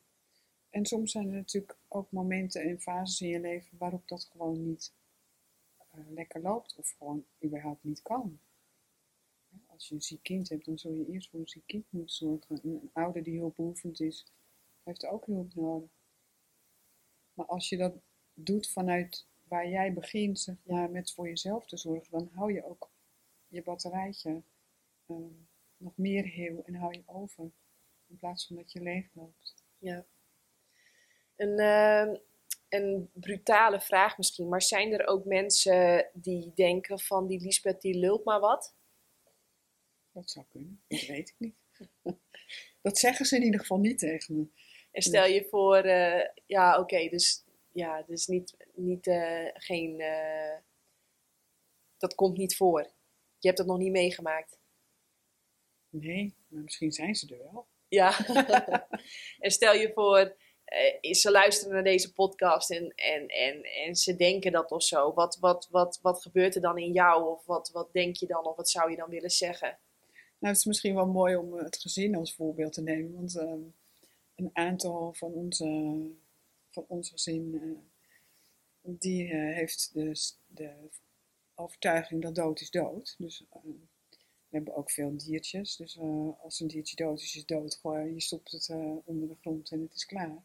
En 0.70 0.86
soms 0.86 1.12
zijn 1.12 1.28
er 1.28 1.34
natuurlijk 1.34 1.76
ook 1.88 2.10
momenten 2.10 2.62
en 2.62 2.80
fases 2.80 3.20
in 3.20 3.28
je 3.28 3.40
leven 3.40 3.78
waarop 3.78 4.08
dat 4.08 4.24
gewoon 4.24 4.66
niet 4.66 4.92
uh, 5.94 6.00
lekker 6.10 6.40
loopt 6.40 6.76
of 6.76 6.94
gewoon 6.98 7.24
überhaupt 7.44 7.84
niet 7.84 8.02
kan. 8.02 8.38
Als 9.66 9.88
je 9.88 9.94
een 9.94 10.02
ziek 10.02 10.22
kind 10.22 10.48
hebt, 10.48 10.64
dan 10.64 10.78
zul 10.78 10.92
je 10.92 11.12
eerst 11.12 11.30
voor 11.30 11.40
een 11.40 11.48
ziek 11.48 11.66
kind 11.66 11.84
moeten 11.90 12.16
zorgen. 12.16 12.60
Een 12.62 12.90
ouder 12.92 13.22
die 13.22 13.34
heel 13.34 13.52
behoefend 13.56 14.00
is, 14.00 14.26
heeft 14.82 15.06
ook 15.06 15.26
hulp 15.26 15.54
nodig. 15.54 15.97
Maar 17.38 17.46
als 17.46 17.68
je 17.68 17.76
dat 17.76 17.94
doet 18.34 18.70
vanuit 18.70 19.26
waar 19.42 19.68
jij 19.68 19.92
begint, 19.92 20.40
zeg 20.40 20.56
maar, 20.64 20.90
met 20.90 21.12
voor 21.12 21.28
jezelf 21.28 21.66
te 21.66 21.76
zorgen, 21.76 22.10
dan 22.10 22.30
hou 22.32 22.52
je 22.52 22.64
ook 22.64 22.90
je 23.48 23.62
batterijtje 23.62 24.42
uh, 25.06 25.16
nog 25.76 25.96
meer 25.96 26.24
heel 26.24 26.62
en 26.64 26.74
hou 26.74 26.92
je 26.92 27.02
over. 27.06 27.50
In 28.06 28.16
plaats 28.16 28.46
van 28.46 28.56
dat 28.56 28.72
je 28.72 28.80
leeg 28.80 29.06
loopt. 29.12 29.54
Ja. 29.78 30.06
En 31.36 31.48
uh, 31.48 32.18
een 32.68 33.10
brutale 33.12 33.80
vraag 33.80 34.16
misschien, 34.16 34.48
maar 34.48 34.62
zijn 34.62 34.92
er 34.92 35.06
ook 35.06 35.24
mensen 35.24 36.10
die 36.12 36.52
denken 36.54 37.00
van 37.00 37.26
die 37.26 37.40
Lisbeth 37.40 37.80
die 37.80 37.98
lult 37.98 38.24
maar 38.24 38.40
wat? 38.40 38.74
Dat 40.12 40.30
zou 40.30 40.46
kunnen, 40.48 40.82
dat 40.88 41.06
weet 41.06 41.28
ik 41.28 41.36
niet. 41.38 41.56
dat 42.82 42.98
zeggen 42.98 43.26
ze 43.26 43.36
in 43.36 43.42
ieder 43.42 43.60
geval 43.60 43.78
niet 43.78 43.98
tegen 43.98 44.36
me. 44.36 44.66
En 44.98 45.04
stel 45.04 45.26
je 45.26 45.46
voor, 45.50 45.76
eh, 45.76 46.28
ja 46.46 46.78
oké, 46.80 47.08
dus, 47.08 47.44
ja, 47.72 48.02
dus 48.02 48.26
niet, 48.26 48.56
niet 48.74 49.06
eh, 49.06 49.46
geen, 49.52 50.00
eh, 50.00 50.56
dat 51.98 52.14
komt 52.14 52.36
niet 52.36 52.56
voor. 52.56 52.80
Je 53.38 53.46
hebt 53.46 53.56
dat 53.56 53.66
nog 53.66 53.78
niet 53.78 53.92
meegemaakt. 53.92 54.58
Nee, 55.88 56.34
maar 56.48 56.62
misschien 56.62 56.92
zijn 56.92 57.14
ze 57.14 57.34
er 57.34 57.38
wel. 57.38 57.66
Ja, 57.88 58.26
en 59.44 59.50
stel 59.50 59.74
je 59.74 59.92
voor, 59.94 60.36
ze 61.00 61.30
luisteren 61.30 61.74
naar 61.74 61.84
deze 61.84 62.12
podcast 62.12 62.70
en, 62.70 62.92
en, 62.94 63.26
en, 63.28 63.62
en 63.62 63.94
ze 63.94 64.16
denken 64.16 64.52
dat 64.52 64.70
of 64.70 64.82
zo. 64.82 65.12
Wat, 65.12 65.38
wat, 65.40 65.68
wat, 65.70 65.98
wat 66.02 66.22
gebeurt 66.22 66.54
er 66.54 66.60
dan 66.60 66.78
in 66.78 66.92
jou? 66.92 67.28
Of 67.28 67.46
wat, 67.46 67.70
wat 67.70 67.92
denk 67.92 68.16
je 68.16 68.26
dan? 68.26 68.44
Of 68.44 68.56
wat 68.56 68.70
zou 68.70 68.90
je 68.90 68.96
dan 68.96 69.10
willen 69.10 69.30
zeggen? 69.30 69.78
Nou, 70.38 70.52
het 70.52 70.56
is 70.56 70.64
misschien 70.64 70.94
wel 70.94 71.06
mooi 71.06 71.36
om 71.36 71.52
het 71.52 71.78
gezin 71.78 72.14
als 72.14 72.34
voorbeeld 72.34 72.72
te 72.72 72.82
nemen. 72.82 73.14
Want 73.14 73.36
uh, 73.36 73.52
een 74.38 74.50
aantal 74.52 75.12
van 75.12 75.32
onze, 75.32 76.00
van 76.68 76.84
ons 76.88 77.10
gezin, 77.10 77.54
uh, 77.54 77.78
die 78.80 79.34
heeft 79.34 79.90
dus 79.94 80.38
de 80.46 80.90
overtuiging 81.54 82.22
dat 82.22 82.34
dood 82.34 82.60
is 82.60 82.70
dood. 82.70 83.14
Dus 83.18 83.44
we 84.48 84.56
hebben 84.56 84.74
ook 84.74 84.90
veel 84.90 85.16
diertjes. 85.16 85.76
Dus 85.76 85.98
als 86.42 86.60
een 86.60 86.66
diertje 86.66 86.96
dood 86.96 87.20
is, 87.20 87.36
is 87.36 87.46
dood. 87.46 87.74
Gewoon, 87.74 88.14
je 88.14 88.20
stopt 88.20 88.50
het 88.50 88.68
onder 89.04 89.28
de 89.28 89.36
grond 89.40 89.70
en 89.70 89.80
het 89.80 89.94
is 89.94 90.06
klaar. 90.06 90.44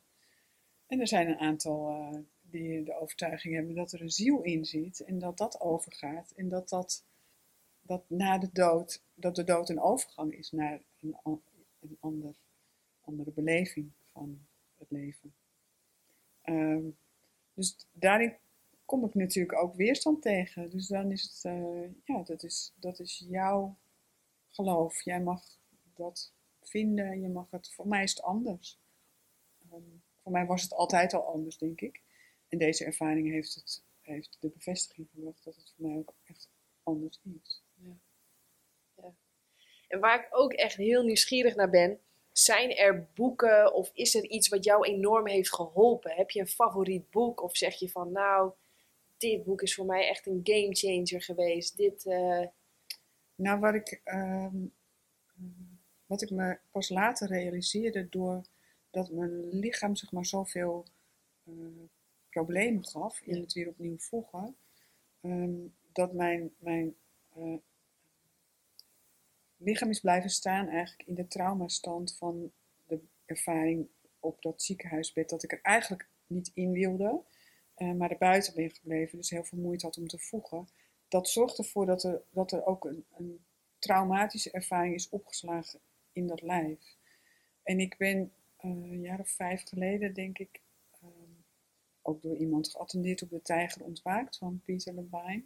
En 0.87 0.99
er 0.99 1.07
zijn 1.07 1.27
een 1.27 1.37
aantal 1.37 2.25
die 2.41 2.83
de 2.83 2.99
overtuiging 2.99 3.55
hebben 3.55 3.75
dat 3.75 3.91
er 3.91 4.01
een 4.01 4.11
ziel 4.11 4.41
in 4.41 4.65
zit. 4.65 4.99
En 4.99 5.19
dat 5.19 5.37
dat 5.37 5.59
overgaat. 5.59 6.31
En 6.31 6.49
dat 6.49 6.69
dat, 6.69 7.05
dat 7.81 8.03
na 8.07 8.37
de 8.37 8.49
dood, 8.53 9.03
dat 9.13 9.35
de 9.35 9.43
dood 9.43 9.69
een 9.69 9.81
overgang 9.81 10.33
is 10.33 10.51
naar 10.51 10.81
een 10.99 11.17
ander, 11.99 12.35
andere 13.04 13.32
beleving 13.32 13.91
van 14.12 14.45
het 14.78 14.91
leven. 14.91 15.34
Um, 16.43 16.97
dus 17.54 17.88
daarin 17.91 18.36
kom 18.86 19.06
ik 19.06 19.14
natuurlijk 19.14 19.58
ook 19.58 19.76
weerstand 19.76 20.22
tegen. 20.22 20.70
Dus 20.70 20.88
dan 20.88 21.12
is 21.12 21.24
het, 21.24 21.41
ja, 22.04 22.24
dat 22.24 22.43
is, 22.43 22.74
dat 22.76 22.99
is 22.99 23.26
jouw 23.30 23.78
geloof. 24.49 25.01
Jij 25.01 25.22
mag 25.22 25.43
dat 25.93 26.34
vinden, 26.62 27.22
je 27.22 27.30
mag 27.30 27.51
het. 27.51 27.74
Voor 27.74 27.88
mij 27.88 28.04
is 28.04 28.10
het 28.10 28.22
anders. 28.22 28.80
Um, 29.74 30.04
voor 30.22 30.32
mij 30.32 30.45
was 30.45 30.62
het 30.62 30.74
altijd 30.74 31.14
al 31.14 31.26
anders, 31.26 31.58
denk 31.58 31.82
ik. 31.82 32.01
En 32.47 32.58
deze 32.58 32.86
ervaring 32.86 33.30
heeft, 33.32 33.56
het, 33.56 33.84
heeft 34.01 34.38
de 34.39 34.49
bevestiging 34.49 35.10
gebracht 35.10 35.43
dat 35.43 35.56
het 35.56 35.74
voor 35.76 35.88
mij 35.88 35.97
ook 35.97 36.14
echt 36.24 36.49
anders 36.84 37.20
is. 37.41 37.64
Ja. 37.74 37.97
ja. 38.95 39.14
En 39.88 39.99
waar 39.99 40.20
ik 40.20 40.28
ook 40.30 40.54
echt 40.54 40.76
heel 40.76 41.04
nieuwsgierig 41.04 41.56
naar 41.56 41.70
ben, 41.70 41.99
zijn 42.34 42.75
er 42.75 43.07
boeken 43.13 43.73
of 43.73 43.91
is 43.93 44.15
er 44.15 44.25
iets 44.25 44.47
wat 44.47 44.63
jou 44.63 44.86
enorm 44.88 45.27
heeft 45.27 45.53
geholpen? 45.53 46.11
Heb 46.11 46.29
je 46.29 46.39
een 46.39 46.47
favoriet 46.47 47.09
boek 47.09 47.43
of 47.43 47.57
zeg 47.57 47.75
je 47.75 47.89
van 47.89 48.11
nou, 48.11 48.51
dit 49.17 49.43
boek 49.43 49.61
is 49.61 49.75
voor 49.75 49.86
mij 49.86 50.07
echt 50.07 50.27
een 50.27 50.39
game 50.43 50.75
changer 50.75 51.21
geweest. 51.21 51.77
Dit, 51.77 52.05
uh, 52.05 52.45
nou, 53.36 53.59
wat 53.59 53.73
ik, 53.73 54.01
ehm, 54.03 54.65
wat 56.05 56.21
ik 56.21 56.29
me 56.29 56.57
pas 56.71 56.89
later 56.89 57.27
realiseerde 57.27 58.09
doordat 58.09 59.11
mijn 59.11 59.49
lichaam 59.49 59.95
zeg 59.95 60.11
maar 60.11 60.25
zoveel 60.25 60.86
uh, 61.43 61.65
problemen 62.29 62.86
gaf 62.86 63.21
in 63.21 63.41
het 63.41 63.53
weer 63.53 63.67
opnieuw 63.67 63.97
voegen, 63.97 64.55
ehm, 65.21 65.55
dat 65.91 66.13
mijn, 66.13 66.53
mijn 66.57 66.95
uh, 67.38 67.57
lichaam 69.64 69.89
is 69.89 69.99
blijven 69.99 70.30
staan 70.30 70.68
eigenlijk 70.68 71.07
in 71.07 71.16
de 71.16 71.28
traumastand 71.28 72.16
van 72.18 72.51
de 72.88 72.99
ervaring 73.26 73.88
op 74.20 74.41
dat 74.41 74.61
ziekenhuisbed, 74.61 75.30
dat 75.30 75.43
ik 75.43 75.51
er 75.51 75.61
eigenlijk 75.61 76.09
niet 76.28 76.51
in 76.53 76.72
wilde, 76.72 77.22
uh, 77.78 77.93
maar 77.93 78.11
er 78.11 78.18
buiten 78.18 78.53
ben 78.55 78.70
gebleven, 78.70 79.18
dus 79.18 79.30
heel 79.30 79.43
veel 79.43 79.59
moeite 79.59 79.86
had 79.86 79.97
om 79.97 80.07
te 80.07 80.20
voegen 80.20 80.68
dat 81.14 81.30
zorgt 81.30 81.57
ervoor 81.57 81.86
dat 81.86 82.03
er, 82.03 82.22
dat 82.30 82.51
er 82.51 82.66
ook 82.66 82.86
een, 82.86 83.05
een 83.18 83.45
traumatische 83.80 84.51
ervaring 84.51 84.95
is 84.95 85.09
opgeslagen 85.09 85.80
in 86.11 86.28
dat 86.28 86.41
lijf. 86.41 86.97
En 87.64 87.80
ik 87.80 87.97
ben 87.97 88.18
uh, 88.18 88.72
een 88.72 89.01
jaar 89.01 89.20
of 89.20 89.30
vijf 89.30 89.64
geleden, 89.64 90.14
denk 90.14 90.38
ik, 90.38 90.61
uh, 91.03 91.09
ook 92.01 92.22
door 92.22 92.36
iemand 92.36 92.70
geattendeerd 92.70 93.22
op 93.22 93.30
de 93.30 93.41
Tijger 93.41 93.84
ontwaakt 93.84 94.38
van 94.38 94.61
Pieter 94.64 94.93
Levine. 94.93 95.43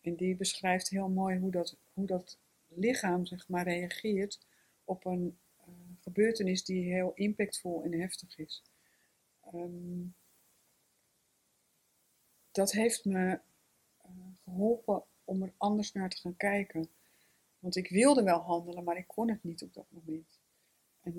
En 0.00 0.16
die 0.16 0.36
beschrijft 0.36 0.88
heel 0.88 1.08
mooi 1.08 1.38
hoe 1.38 1.50
dat, 1.50 1.76
hoe 1.92 2.06
dat 2.06 2.38
lichaam 2.74 3.26
zeg 3.26 3.48
maar, 3.48 3.64
reageert 3.64 4.46
op 4.84 5.04
een 5.04 5.38
uh, 5.68 5.74
gebeurtenis 6.00 6.64
die 6.64 6.92
heel 6.92 7.12
impactvol 7.14 7.82
en 7.82 8.00
heftig 8.00 8.38
is. 8.38 8.62
Um, 9.54 10.14
dat 12.52 12.72
heeft 12.72 13.04
me 13.04 13.40
geholpen 14.44 15.04
om 15.24 15.42
er 15.42 15.52
anders 15.56 15.92
naar 15.92 16.08
te 16.08 16.16
gaan 16.16 16.36
kijken. 16.36 16.88
Want 17.58 17.76
ik 17.76 17.88
wilde 17.88 18.22
wel 18.22 18.38
handelen, 18.38 18.84
maar 18.84 18.96
ik 18.96 19.06
kon 19.06 19.30
het 19.30 19.42
niet 19.42 19.62
op 19.62 19.74
dat 19.74 19.86
moment. 19.88 20.40
En 21.00 21.12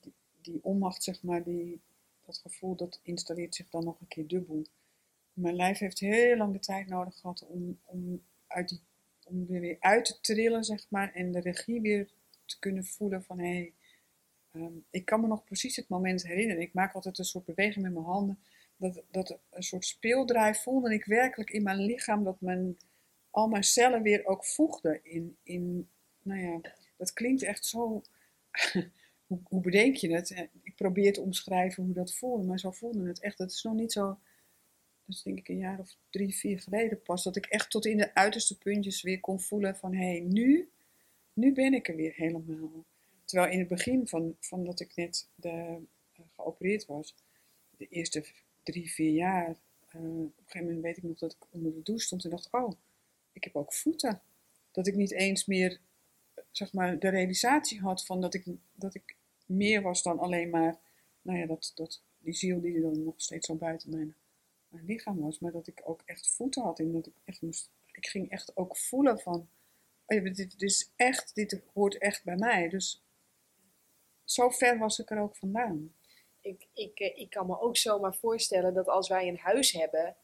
die, 0.00 0.14
die, 0.40 0.64
onmacht, 0.64 1.02
zeg 1.02 1.22
maar, 1.22 1.42
die, 1.42 1.80
dat 2.22 2.38
gevoel, 2.38 2.76
dat 2.76 3.00
installeert 3.02 3.54
zich 3.54 3.70
dan 3.70 3.84
nog 3.84 4.00
een 4.00 4.08
keer 4.08 4.26
dubbel. 4.26 4.66
Mijn 5.32 5.56
lijf 5.56 5.78
heeft 5.78 5.98
heel 5.98 6.36
lang 6.36 6.52
de 6.52 6.58
tijd 6.58 6.88
nodig 6.88 7.18
gehad 7.18 7.46
om, 7.46 7.80
om, 7.84 8.24
uit 8.46 8.68
die, 8.68 8.80
om 9.24 9.46
er 9.50 9.60
weer 9.60 9.76
uit 9.80 10.04
te 10.04 10.20
trillen, 10.20 10.64
zeg 10.64 10.86
maar, 10.88 11.12
en 11.12 11.32
de 11.32 11.40
regie 11.40 11.80
weer 11.80 12.08
te 12.44 12.58
kunnen 12.58 12.84
voelen 12.84 13.22
van, 13.22 13.38
hé, 13.38 13.46
hey, 13.46 13.72
um, 14.62 14.84
ik 14.90 15.04
kan 15.04 15.20
me 15.20 15.26
nog 15.26 15.44
precies 15.44 15.76
het 15.76 15.88
moment 15.88 16.26
herinneren. 16.26 16.62
Ik 16.62 16.74
maak 16.74 16.94
altijd 16.94 17.18
een 17.18 17.24
soort 17.24 17.44
beweging 17.44 17.84
met 17.84 17.92
mijn 17.92 18.04
handen 18.04 18.38
dat, 18.76 19.02
dat 19.10 19.38
een 19.50 19.62
soort 19.62 19.84
speeldrijf 19.84 20.62
voelde 20.62 20.94
ik 20.94 21.04
werkelijk 21.04 21.50
in 21.50 21.62
mijn 21.62 21.78
lichaam 21.78 22.24
dat 22.24 22.40
mijn, 22.40 22.76
al 23.30 23.48
mijn 23.48 23.64
cellen 23.64 24.02
weer 24.02 24.26
ook 24.26 24.44
voegden 24.44 25.04
in, 25.04 25.36
in 25.42 25.88
nou 26.22 26.40
ja, 26.40 26.60
dat 26.96 27.12
klinkt 27.12 27.42
echt 27.42 27.66
zo, 27.66 28.02
hoe, 29.26 29.40
hoe 29.44 29.60
bedenk 29.60 29.96
je 29.96 30.12
het? 30.12 30.48
Ik 30.62 30.74
probeer 30.76 31.12
te 31.12 31.20
omschrijven 31.20 31.84
hoe 31.84 31.94
dat 31.94 32.14
voelde, 32.14 32.44
maar 32.44 32.58
zo 32.58 32.70
voelde 32.70 33.08
het 33.08 33.20
echt. 33.20 33.38
Dat 33.38 33.50
is 33.50 33.62
nog 33.62 33.74
niet 33.74 33.92
zo, 33.92 34.18
dat 35.06 35.16
is 35.16 35.22
denk 35.22 35.38
ik 35.38 35.48
een 35.48 35.58
jaar 35.58 35.78
of 35.78 35.96
drie, 36.10 36.34
vier 36.34 36.60
geleden 36.60 37.02
pas, 37.02 37.22
dat 37.22 37.36
ik 37.36 37.46
echt 37.46 37.70
tot 37.70 37.86
in 37.86 37.96
de 37.96 38.14
uiterste 38.14 38.58
puntjes 38.58 39.02
weer 39.02 39.20
kon 39.20 39.40
voelen 39.40 39.76
van, 39.76 39.94
hé, 39.94 40.10
hey, 40.10 40.20
nu, 40.20 40.68
nu 41.32 41.52
ben 41.52 41.74
ik 41.74 41.88
er 41.88 41.96
weer 41.96 42.12
helemaal. 42.14 42.84
Terwijl 43.24 43.52
in 43.52 43.58
het 43.58 43.68
begin 43.68 44.08
van, 44.08 44.36
van 44.40 44.64
dat 44.64 44.80
ik 44.80 44.96
net 44.96 45.28
de, 45.34 45.48
uh, 46.18 46.26
geopereerd 46.36 46.86
was, 46.86 47.14
de 47.76 47.86
eerste 47.88 48.24
drie, 48.62 48.92
vier 48.92 49.12
jaar, 49.12 49.48
uh, 49.48 50.00
op 50.00 50.38
een 50.38 50.44
gegeven 50.44 50.66
moment 50.66 50.82
weet 50.82 50.96
ik 50.96 51.02
nog 51.02 51.18
dat 51.18 51.32
ik 51.32 51.46
onder 51.50 51.74
de 51.74 51.82
douche 51.82 52.04
stond 52.04 52.24
en 52.24 52.30
dacht, 52.30 52.48
oh, 52.50 52.72
ik 53.32 53.44
heb 53.44 53.56
ook 53.56 53.72
voeten. 53.72 54.20
Dat 54.70 54.86
ik 54.86 54.94
niet 54.94 55.12
eens 55.12 55.46
meer, 55.46 55.80
zeg 56.50 56.72
maar, 56.72 56.98
de 56.98 57.08
realisatie 57.08 57.80
had 57.80 58.06
van 58.06 58.20
dat 58.20 58.34
ik, 58.34 58.44
dat 58.74 58.94
ik 58.94 59.16
meer 59.46 59.82
was 59.82 60.02
dan 60.02 60.18
alleen 60.18 60.50
maar, 60.50 60.78
nou 61.22 61.38
ja, 61.38 61.46
dat, 61.46 61.72
dat, 61.74 62.02
die 62.18 62.34
ziel 62.34 62.60
die 62.60 62.80
dan 62.80 63.04
nog 63.04 63.14
steeds 63.16 63.46
zo 63.46 63.54
buiten 63.54 63.90
mijn, 63.90 64.14
mijn 64.74 64.86
lichaam 64.86 65.20
was. 65.20 65.38
Maar 65.38 65.52
dat 65.52 65.66
ik 65.66 65.80
ook 65.84 66.02
echt 66.04 66.34
voeten 66.34 66.62
had 66.62 66.78
en 66.78 66.92
dat 66.92 67.06
ik 67.06 67.14
echt 67.24 67.42
moest, 67.42 67.70
ik 67.92 68.06
ging 68.06 68.30
echt 68.30 68.56
ook 68.56 68.76
voelen 68.76 69.18
van, 69.18 69.48
oh 70.06 70.24
dit, 70.24 70.62
is 70.62 70.92
echt, 70.96 71.34
dit 71.34 71.62
hoort 71.72 71.98
echt 71.98 72.24
bij 72.24 72.36
mij. 72.36 72.68
Dus 72.68 73.02
zo 74.24 74.48
ver 74.48 74.78
was 74.78 74.98
ik 74.98 75.10
er 75.10 75.20
ook 75.20 75.36
vandaan 75.36 75.94
ik, 76.44 76.68
ik, 76.72 76.98
eh, 77.00 77.18
ik 77.18 77.30
kan 77.30 77.46
me 77.46 77.60
ook 77.60 77.76
zomaar 77.76 78.14
voorstellen 78.14 78.74
dat 78.74 78.88
als 78.88 79.08
wij 79.08 79.28
een 79.28 79.38
huis 79.38 79.72
hebben 79.72 80.16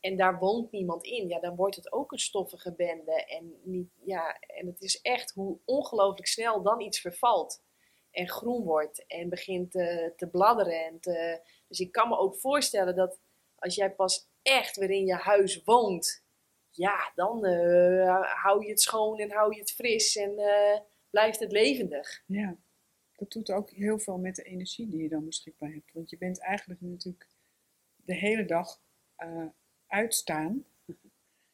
en 0.00 0.16
daar 0.16 0.38
woont 0.38 0.70
niemand 0.70 1.04
in, 1.04 1.28
ja, 1.28 1.40
dan 1.40 1.56
wordt 1.56 1.76
het 1.76 1.92
ook 1.92 2.12
een 2.12 2.18
stoffige 2.18 2.74
bende. 2.74 3.24
En, 3.24 3.60
niet, 3.62 3.90
ja, 4.04 4.38
en 4.40 4.66
het 4.66 4.80
is 4.80 5.00
echt 5.00 5.30
hoe 5.30 5.58
ongelooflijk 5.64 6.26
snel 6.26 6.62
dan 6.62 6.80
iets 6.80 7.00
vervalt 7.00 7.62
en 8.10 8.28
groen 8.28 8.64
wordt 8.64 9.06
en 9.06 9.28
begint 9.28 9.70
te, 9.70 10.12
te 10.16 10.28
bladderen. 10.28 10.84
En 10.84 11.00
te, 11.00 11.40
dus 11.68 11.80
ik 11.80 11.92
kan 11.92 12.08
me 12.08 12.18
ook 12.18 12.36
voorstellen 12.36 12.96
dat 12.96 13.20
als 13.58 13.74
jij 13.74 13.90
pas 13.90 14.28
echt 14.42 14.76
weer 14.76 14.90
in 14.90 15.06
je 15.06 15.14
huis 15.14 15.62
woont, 15.64 16.24
ja, 16.70 17.12
dan 17.14 17.46
uh, 17.46 18.42
hou 18.42 18.64
je 18.64 18.70
het 18.70 18.80
schoon 18.80 19.18
en 19.18 19.30
hou 19.30 19.54
je 19.54 19.60
het 19.60 19.72
fris 19.72 20.16
en 20.16 20.32
uh, 20.38 20.78
blijft 21.10 21.40
het 21.40 21.52
levendig. 21.52 22.22
Ja 22.26 22.58
dat 23.18 23.32
doet 23.32 23.50
ook 23.50 23.70
heel 23.70 23.98
veel 23.98 24.18
met 24.18 24.36
de 24.36 24.42
energie 24.42 24.88
die 24.88 25.02
je 25.02 25.08
dan 25.08 25.24
beschikbaar 25.24 25.72
hebt. 25.72 25.92
Want 25.92 26.10
je 26.10 26.18
bent 26.18 26.40
eigenlijk 26.40 26.80
natuurlijk 26.80 27.28
de 27.96 28.14
hele 28.14 28.44
dag 28.44 28.82
uh, 29.18 29.46
uitstaan. 29.86 30.64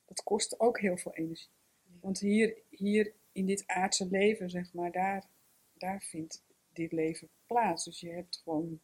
Dat 0.04 0.22
kost 0.22 0.60
ook 0.60 0.80
heel 0.80 0.96
veel 0.96 1.14
energie. 1.14 1.52
Want 2.00 2.20
hier, 2.20 2.56
hier 2.68 3.14
in 3.32 3.46
dit 3.46 3.66
aardse 3.66 4.06
leven, 4.06 4.50
zeg 4.50 4.72
maar, 4.72 4.92
daar, 4.92 5.30
daar 5.72 6.02
vindt 6.02 6.44
dit 6.72 6.92
leven 6.92 7.28
plaats. 7.46 7.84
Dus 7.84 8.00
je 8.00 8.10
hebt 8.10 8.36
gewoon 8.36 8.80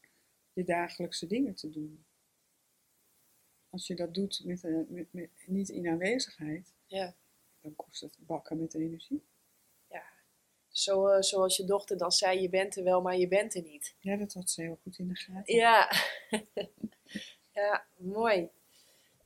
je 0.52 0.64
dagelijkse 0.64 1.26
dingen 1.26 1.54
te 1.54 1.70
doen. 1.70 2.04
Als 3.70 3.86
je 3.86 3.94
dat 3.94 4.14
doet 4.14 4.42
met, 4.44 4.62
met, 4.88 5.12
met, 5.12 5.30
niet 5.46 5.68
in 5.68 5.88
aanwezigheid, 5.88 6.74
Ja. 6.86 7.14
dan 7.60 7.76
kost 7.76 8.00
het 8.00 8.16
bakken 8.18 8.60
met 8.60 8.74
energie. 8.74 9.22
Zo, 10.70 11.06
eh, 11.06 11.22
zoals 11.22 11.56
je 11.56 11.64
dochter 11.64 11.98
dan 11.98 12.12
zei, 12.12 12.40
je 12.40 12.48
bent 12.48 12.76
er 12.76 12.84
wel, 12.84 13.02
maar 13.02 13.16
je 13.16 13.28
bent 13.28 13.54
er 13.54 13.62
niet. 13.62 13.96
Ja, 14.00 14.16
dat 14.16 14.32
had 14.32 14.50
ze 14.50 14.62
heel 14.62 14.78
goed 14.82 14.98
in 14.98 15.08
de 15.08 15.16
gaten. 15.16 15.54
Ja, 15.54 15.92
ja 17.52 17.86
mooi. 17.96 18.50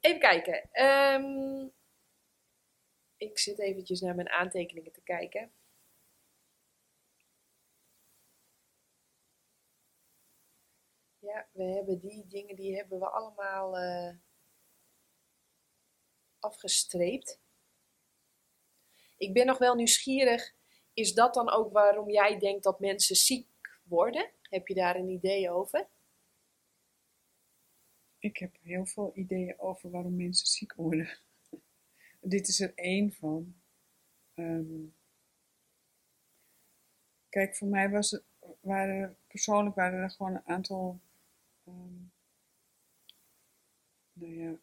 Even 0.00 0.20
kijken. 0.20 0.68
Ehm, 0.72 1.68
ik 3.16 3.38
zit 3.38 3.58
eventjes 3.58 4.00
naar 4.00 4.14
mijn 4.14 4.28
aantekeningen 4.28 4.92
te 4.92 5.00
kijken. 5.00 5.52
Ja, 11.18 11.48
we 11.52 11.62
hebben 11.62 11.98
die 11.98 12.26
dingen, 12.26 12.56
die 12.56 12.76
hebben 12.76 12.98
we 12.98 13.08
allemaal 13.08 13.78
eh, 13.78 14.14
afgestreept. 16.44 17.40
Ik 19.16 19.32
ben 19.32 19.46
nog 19.46 19.58
wel 19.58 19.74
nieuwsgierig. 19.74 20.54
Is 20.92 21.14
dat 21.14 21.34
dan 21.34 21.50
ook 21.50 21.72
waarom 21.72 22.10
jij 22.10 22.38
denkt 22.38 22.62
dat 22.62 22.80
mensen 22.80 23.16
ziek 23.16 23.48
worden? 23.84 24.30
Heb 24.42 24.68
je 24.68 24.74
daar 24.74 24.96
een 24.96 25.08
idee 25.08 25.50
over? 25.50 25.88
Ik 28.18 28.36
heb 28.36 28.56
heel 28.62 28.86
veel 28.86 29.10
ideeën 29.14 29.58
over 29.58 29.90
waarom 29.90 30.16
mensen 30.16 30.46
ziek 30.46 30.74
worden. 30.74 31.08
Dit 32.20 32.48
is 32.48 32.60
er 32.60 32.72
één 32.74 33.12
van. 33.12 33.54
Ehm, 34.34 34.86
kijk, 37.28 37.56
voor 37.56 37.68
mij 37.68 37.90
was 37.90 38.10
het, 38.10 38.22
waren, 38.60 39.16
persoonlijk 39.26 39.76
waren 39.76 40.02
er 40.02 40.10
gewoon 40.10 40.34
een 40.34 40.46
aantal 40.46 41.00
ehm, 41.64 42.02
nou 44.12 44.32
ja, 44.34 44.58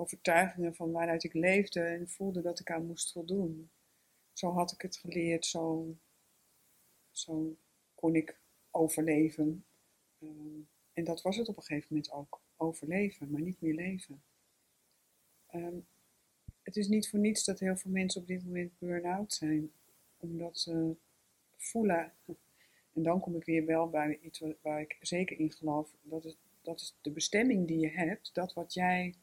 overtuigingen 0.00 0.74
van 0.74 0.92
waaruit 0.92 1.24
ik 1.24 1.32
leefde 1.32 1.80
en 1.80 2.08
voelde 2.08 2.42
dat 2.42 2.60
ik 2.60 2.70
aan 2.70 2.86
moest 2.86 3.12
voldoen. 3.12 3.70
Zo 4.32 4.52
had 4.52 4.72
ik 4.72 4.82
het 4.82 4.96
geleerd, 4.96 5.46
zo, 5.46 5.96
zo 7.10 7.56
kon 7.94 8.14
ik 8.14 8.38
overleven. 8.70 9.64
Ehm, 10.18 10.60
en 10.92 11.04
dat 11.04 11.22
was 11.22 11.36
het 11.36 11.48
op 11.48 11.56
een 11.56 11.62
gegeven 11.62 11.86
moment 11.90 12.12
ook. 12.12 12.40
Overleven, 12.56 13.30
maar 13.30 13.40
niet 13.40 13.60
meer 13.60 13.74
leven. 13.74 14.22
Ehm, 15.46 15.76
het 16.62 16.76
is 16.76 16.88
niet 16.88 17.08
voor 17.08 17.18
niets 17.18 17.44
dat 17.44 17.58
heel 17.58 17.76
veel 17.76 17.90
mensen 17.90 18.20
op 18.20 18.26
dit 18.26 18.44
moment 18.44 18.78
burn-out 18.78 19.32
zijn. 19.32 19.72
Omdat 20.16 20.58
ze 20.58 20.96
voelen, 21.56 22.12
en 22.94 23.02
dan 23.02 23.20
kom 23.20 23.36
ik 23.36 23.44
weer 23.44 23.64
wel 23.64 23.88
bij 23.88 24.18
iets 24.22 24.42
waar, 24.62 24.80
ik 24.80 24.96
zeker 25.00 25.38
in 25.38 25.52
geloof, 25.52 25.94
dat 26.02 26.36
dat 26.62 26.80
is 26.80 26.96
de 27.00 27.10
bestemming 27.10 27.66
die 27.66 27.78
je 27.78 27.90
hebt, 27.90 28.34
dat 28.34 28.52
wat 28.54 28.74
jij 28.74 29.14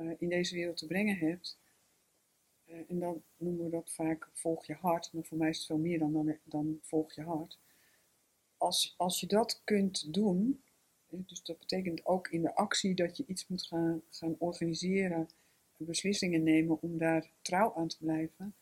uh, 0.00 0.12
in 0.18 0.28
deze 0.28 0.54
wereld 0.54 0.76
te 0.76 0.86
brengen 0.86 1.16
hebt. 1.16 1.58
Uh, 2.66 2.76
en 2.88 2.98
dan 2.98 3.22
noemen 3.36 3.64
we 3.64 3.70
dat 3.70 3.90
vaak 3.92 4.28
volg 4.32 4.66
je 4.66 4.74
hart, 4.74 5.12
maar 5.12 5.24
voor 5.24 5.38
mij 5.38 5.48
is 5.48 5.56
het 5.56 5.66
veel 5.66 5.78
meer 5.78 5.98
dan, 5.98 6.12
dan, 6.12 6.38
dan 6.44 6.78
volg 6.82 7.14
je 7.14 7.22
hart. 7.22 7.58
Als, 8.56 8.94
als 8.96 9.20
je 9.20 9.26
dat 9.26 9.60
kunt 9.64 10.14
doen, 10.14 10.62
dus 11.08 11.42
dat 11.42 11.58
betekent 11.58 12.06
ook 12.06 12.28
in 12.28 12.42
de 12.42 12.54
actie 12.54 12.94
dat 12.94 13.16
je 13.16 13.24
iets 13.26 13.46
moet 13.48 13.66
gaan, 13.66 14.02
gaan 14.10 14.36
organiseren, 14.38 15.28
beslissingen 15.84 16.42
nemen 16.42 16.82
om 16.82 16.98
daar 16.98 17.30
trouw 17.42 17.74
aan 17.74 17.88
te 17.88 17.98
blijven. 17.98 18.54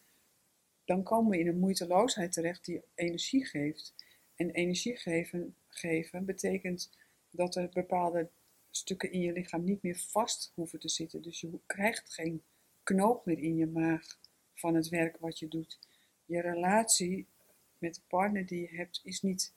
Dan 0.84 1.02
komen 1.02 1.30
we 1.30 1.38
in 1.38 1.46
een 1.46 1.58
moeiteloosheid 1.58 2.32
terecht 2.32 2.64
die 2.64 2.82
energie 2.94 3.46
geeft. 3.46 3.94
En 4.34 4.50
energie 4.50 4.96
geven, 4.96 5.56
geven 5.68 6.24
betekent 6.24 6.90
dat 7.30 7.54
er 7.56 7.68
bepaalde 7.68 8.28
stukken 8.70 9.12
in 9.12 9.20
je 9.20 9.32
lichaam 9.32 9.64
niet 9.64 9.82
meer 9.82 9.96
vast 9.96 10.52
hoeven 10.54 10.80
te 10.80 10.88
zitten. 10.88 11.22
Dus 11.22 11.40
je 11.40 11.60
krijgt 11.66 12.14
geen 12.14 12.42
knoop 12.82 13.26
meer 13.26 13.38
in 13.38 13.56
je 13.56 13.66
maag 13.66 14.18
van 14.54 14.74
het 14.74 14.88
werk 14.88 15.16
wat 15.16 15.38
je 15.38 15.48
doet. 15.48 15.78
Je 16.24 16.40
relatie 16.40 17.26
met 17.78 17.94
de 17.94 18.00
partner 18.06 18.46
die 18.46 18.60
je 18.60 18.76
hebt 18.76 19.00
is 19.04 19.22
niet 19.22 19.54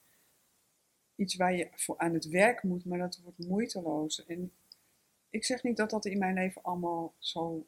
iets 1.14 1.36
waar 1.36 1.56
je 1.56 1.68
voor 1.74 1.98
aan 1.98 2.14
het 2.14 2.28
werk 2.28 2.62
moet, 2.62 2.84
maar 2.84 2.98
dat 2.98 3.20
wordt 3.22 3.38
moeiteloos. 3.38 4.24
En 4.24 4.52
ik 5.30 5.44
zeg 5.44 5.62
niet 5.62 5.76
dat 5.76 5.90
dat 5.90 6.04
in 6.04 6.18
mijn 6.18 6.34
leven 6.34 6.62
allemaal 6.62 7.14
zo 7.18 7.66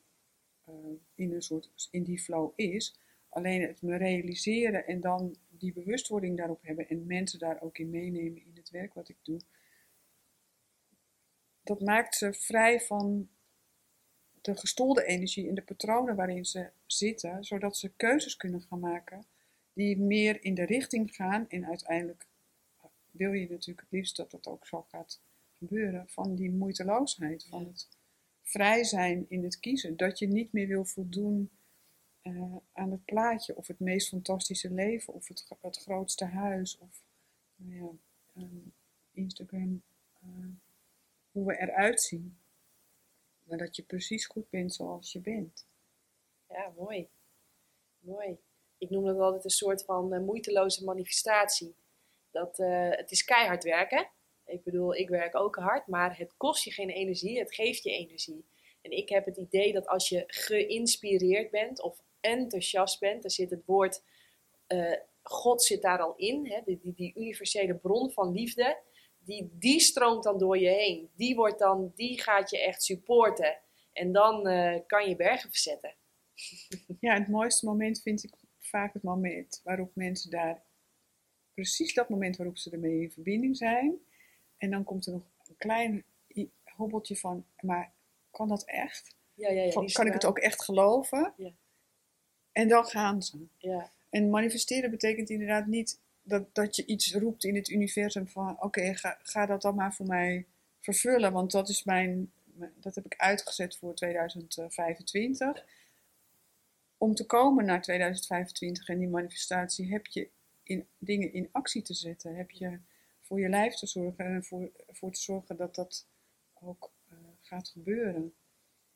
uh, 0.68 0.74
in 1.14 1.32
een 1.32 1.42
soort 1.42 1.88
in 1.90 2.02
die 2.02 2.18
flow 2.18 2.52
is. 2.56 2.98
Alleen 3.28 3.62
het 3.62 3.82
me 3.82 3.96
realiseren 3.96 4.86
en 4.86 5.00
dan 5.00 5.36
die 5.48 5.72
bewustwording 5.72 6.36
daarop 6.36 6.62
hebben 6.62 6.88
en 6.88 7.06
mensen 7.06 7.38
daar 7.38 7.62
ook 7.62 7.78
in 7.78 7.90
meenemen 7.90 8.44
in 8.44 8.52
het 8.54 8.70
werk 8.70 8.94
wat 8.94 9.08
ik 9.08 9.16
doe. 9.22 9.40
Dat 11.64 11.80
maakt 11.80 12.14
ze 12.14 12.32
vrij 12.32 12.80
van 12.80 13.28
de 14.40 14.56
gestolde 14.56 15.04
energie 15.04 15.48
en 15.48 15.54
de 15.54 15.62
patronen 15.62 16.16
waarin 16.16 16.44
ze 16.44 16.70
zitten, 16.86 17.44
zodat 17.44 17.76
ze 17.76 17.92
keuzes 17.96 18.36
kunnen 18.36 18.62
gaan 18.62 18.80
maken 18.80 19.26
die 19.72 19.98
meer 19.98 20.44
in 20.44 20.54
de 20.54 20.64
richting 20.64 21.14
gaan 21.14 21.48
en 21.48 21.66
uiteindelijk 21.66 22.26
wil 23.10 23.32
je 23.32 23.48
natuurlijk 23.48 23.80
het 23.80 23.90
liefst 23.90 24.16
dat 24.16 24.30
dat 24.30 24.46
ook 24.46 24.66
zo 24.66 24.82
gaat 24.82 25.20
gebeuren, 25.52 26.08
van 26.08 26.34
die 26.34 26.50
moeiteloosheid, 26.50 27.44
van 27.44 27.66
het 27.66 27.88
vrij 28.42 28.84
zijn 28.84 29.26
in 29.28 29.44
het 29.44 29.60
kiezen. 29.60 29.96
Dat 29.96 30.18
je 30.18 30.26
niet 30.26 30.52
meer 30.52 30.66
wil 30.66 30.84
voldoen 30.84 31.50
uh, 32.22 32.56
aan 32.72 32.90
het 32.90 33.04
plaatje, 33.04 33.56
of 33.56 33.66
het 33.66 33.80
meest 33.80 34.08
fantastische 34.08 34.70
leven, 34.70 35.14
of 35.14 35.28
het, 35.28 35.46
het 35.60 35.76
grootste 35.76 36.24
huis, 36.24 36.78
of 36.78 37.04
nou 37.56 37.74
ja, 37.74 37.90
um, 38.42 38.72
Instagram, 39.12 39.82
uh, 40.24 40.46
hoe 41.34 41.46
we 41.46 41.60
eruit 41.60 42.02
zien. 42.02 42.38
Maar 43.42 43.58
dat 43.58 43.76
je 43.76 43.82
precies 43.82 44.26
goed 44.26 44.50
bent 44.50 44.74
zoals 44.74 45.12
je 45.12 45.20
bent. 45.20 45.66
Ja, 46.48 46.72
mooi. 46.76 47.08
Mooi. 47.98 48.38
Ik 48.78 48.90
noem 48.90 49.04
dat 49.04 49.18
altijd 49.18 49.44
een 49.44 49.50
soort 49.50 49.84
van 49.84 50.14
uh, 50.14 50.20
moeiteloze 50.20 50.84
manifestatie. 50.84 51.74
Dat, 52.30 52.58
uh, 52.58 52.90
het 52.90 53.10
is 53.10 53.24
keihard 53.24 53.64
werken. 53.64 54.10
Ik 54.46 54.64
bedoel, 54.64 54.94
ik 54.94 55.08
werk 55.08 55.36
ook 55.36 55.56
hard, 55.56 55.86
maar 55.86 56.18
het 56.18 56.36
kost 56.36 56.64
je 56.64 56.70
geen 56.70 56.90
energie, 56.90 57.38
het 57.38 57.54
geeft 57.54 57.82
je 57.82 57.90
energie. 57.90 58.44
En 58.82 58.90
ik 58.90 59.08
heb 59.08 59.24
het 59.24 59.36
idee 59.36 59.72
dat 59.72 59.86
als 59.86 60.08
je 60.08 60.24
geïnspireerd 60.26 61.50
bent 61.50 61.82
of 61.82 62.02
enthousiast 62.20 63.00
bent, 63.00 63.22
dan 63.22 63.30
zit 63.30 63.50
het 63.50 63.64
woord 63.64 64.02
uh, 64.68 64.96
God 65.22 65.62
zit 65.62 65.82
daar 65.82 65.98
al 65.98 66.14
in, 66.16 66.46
hè, 66.46 66.60
die, 66.64 66.78
die, 66.82 66.94
die, 66.94 67.12
universele 67.14 67.74
bron 67.74 68.10
van 68.10 68.32
liefde, 68.32 68.78
die, 69.24 69.50
die 69.58 69.80
stroomt 69.80 70.22
dan 70.22 70.38
door 70.38 70.58
je 70.58 70.68
heen. 70.68 71.10
Die, 71.16 71.34
wordt 71.34 71.58
dan, 71.58 71.92
die 71.94 72.20
gaat 72.20 72.50
je 72.50 72.60
echt 72.60 72.82
supporten. 72.82 73.58
En 73.92 74.12
dan 74.12 74.48
uh, 74.48 74.78
kan 74.86 75.08
je 75.08 75.16
bergen 75.16 75.50
verzetten. 75.50 75.94
Ja, 77.00 77.14
het 77.18 77.28
mooiste 77.28 77.66
moment 77.66 78.02
vind 78.02 78.24
ik 78.24 78.34
vaak 78.58 78.92
het 78.92 79.02
moment 79.02 79.60
waarop 79.64 79.90
mensen 79.94 80.30
daar, 80.30 80.62
precies 81.54 81.94
dat 81.94 82.08
moment 82.08 82.36
waarop 82.36 82.58
ze 82.58 82.70
ermee 82.70 83.00
in 83.00 83.10
verbinding 83.10 83.56
zijn. 83.56 83.98
En 84.56 84.70
dan 84.70 84.84
komt 84.84 85.06
er 85.06 85.12
nog 85.12 85.22
een 85.48 85.56
klein 85.56 86.04
hobbeltje 86.76 87.16
van, 87.16 87.46
maar 87.60 87.92
kan 88.30 88.48
dat 88.48 88.64
echt? 88.64 89.16
Ja, 89.34 89.50
ja, 89.50 89.62
ja, 89.62 89.70
van, 89.70 89.88
kan 89.92 90.06
ik 90.06 90.12
het 90.12 90.24
ook 90.24 90.38
echt 90.38 90.64
geloven? 90.64 91.34
Ja. 91.36 91.52
En 92.52 92.68
dan 92.68 92.84
gaan 92.84 93.22
ze. 93.22 93.46
Ja. 93.58 93.92
En 94.10 94.30
manifesteren 94.30 94.90
betekent 94.90 95.30
inderdaad 95.30 95.66
niet 95.66 96.00
dat, 96.24 96.54
dat 96.54 96.76
je 96.76 96.86
iets 96.86 97.14
roept 97.14 97.44
in 97.44 97.54
het 97.54 97.68
universum 97.68 98.28
van 98.28 98.62
oké, 98.62 98.94
ga, 98.94 99.18
ga 99.22 99.46
dat 99.46 99.62
dan 99.62 99.74
maar 99.74 99.94
voor 99.94 100.06
mij 100.06 100.46
vervullen. 100.80 101.32
Want 101.32 101.50
dat 101.50 101.68
is 101.68 101.84
mijn, 101.84 102.32
dat 102.80 102.94
heb 102.94 103.04
ik 103.04 103.14
uitgezet 103.16 103.76
voor 103.76 103.94
2025. 103.94 105.64
Om 106.98 107.14
te 107.14 107.26
komen 107.26 107.64
naar 107.64 107.82
2025 107.82 108.88
en 108.88 108.98
die 108.98 109.08
manifestatie 109.08 109.92
heb 109.92 110.06
je 110.06 110.28
in, 110.62 110.86
dingen 110.98 111.32
in 111.32 111.48
actie 111.52 111.82
te 111.82 111.94
zetten. 111.94 112.36
Heb 112.36 112.50
je 112.50 112.78
voor 113.20 113.40
je 113.40 113.48
lijf 113.48 113.74
te 113.74 113.86
zorgen 113.86 114.24
en 114.24 114.44
voor, 114.44 114.70
voor 114.86 115.12
te 115.12 115.20
zorgen 115.20 115.56
dat 115.56 115.74
dat 115.74 116.06
ook 116.54 116.92
uh, 117.12 117.18
gaat 117.40 117.68
gebeuren. 117.68 118.34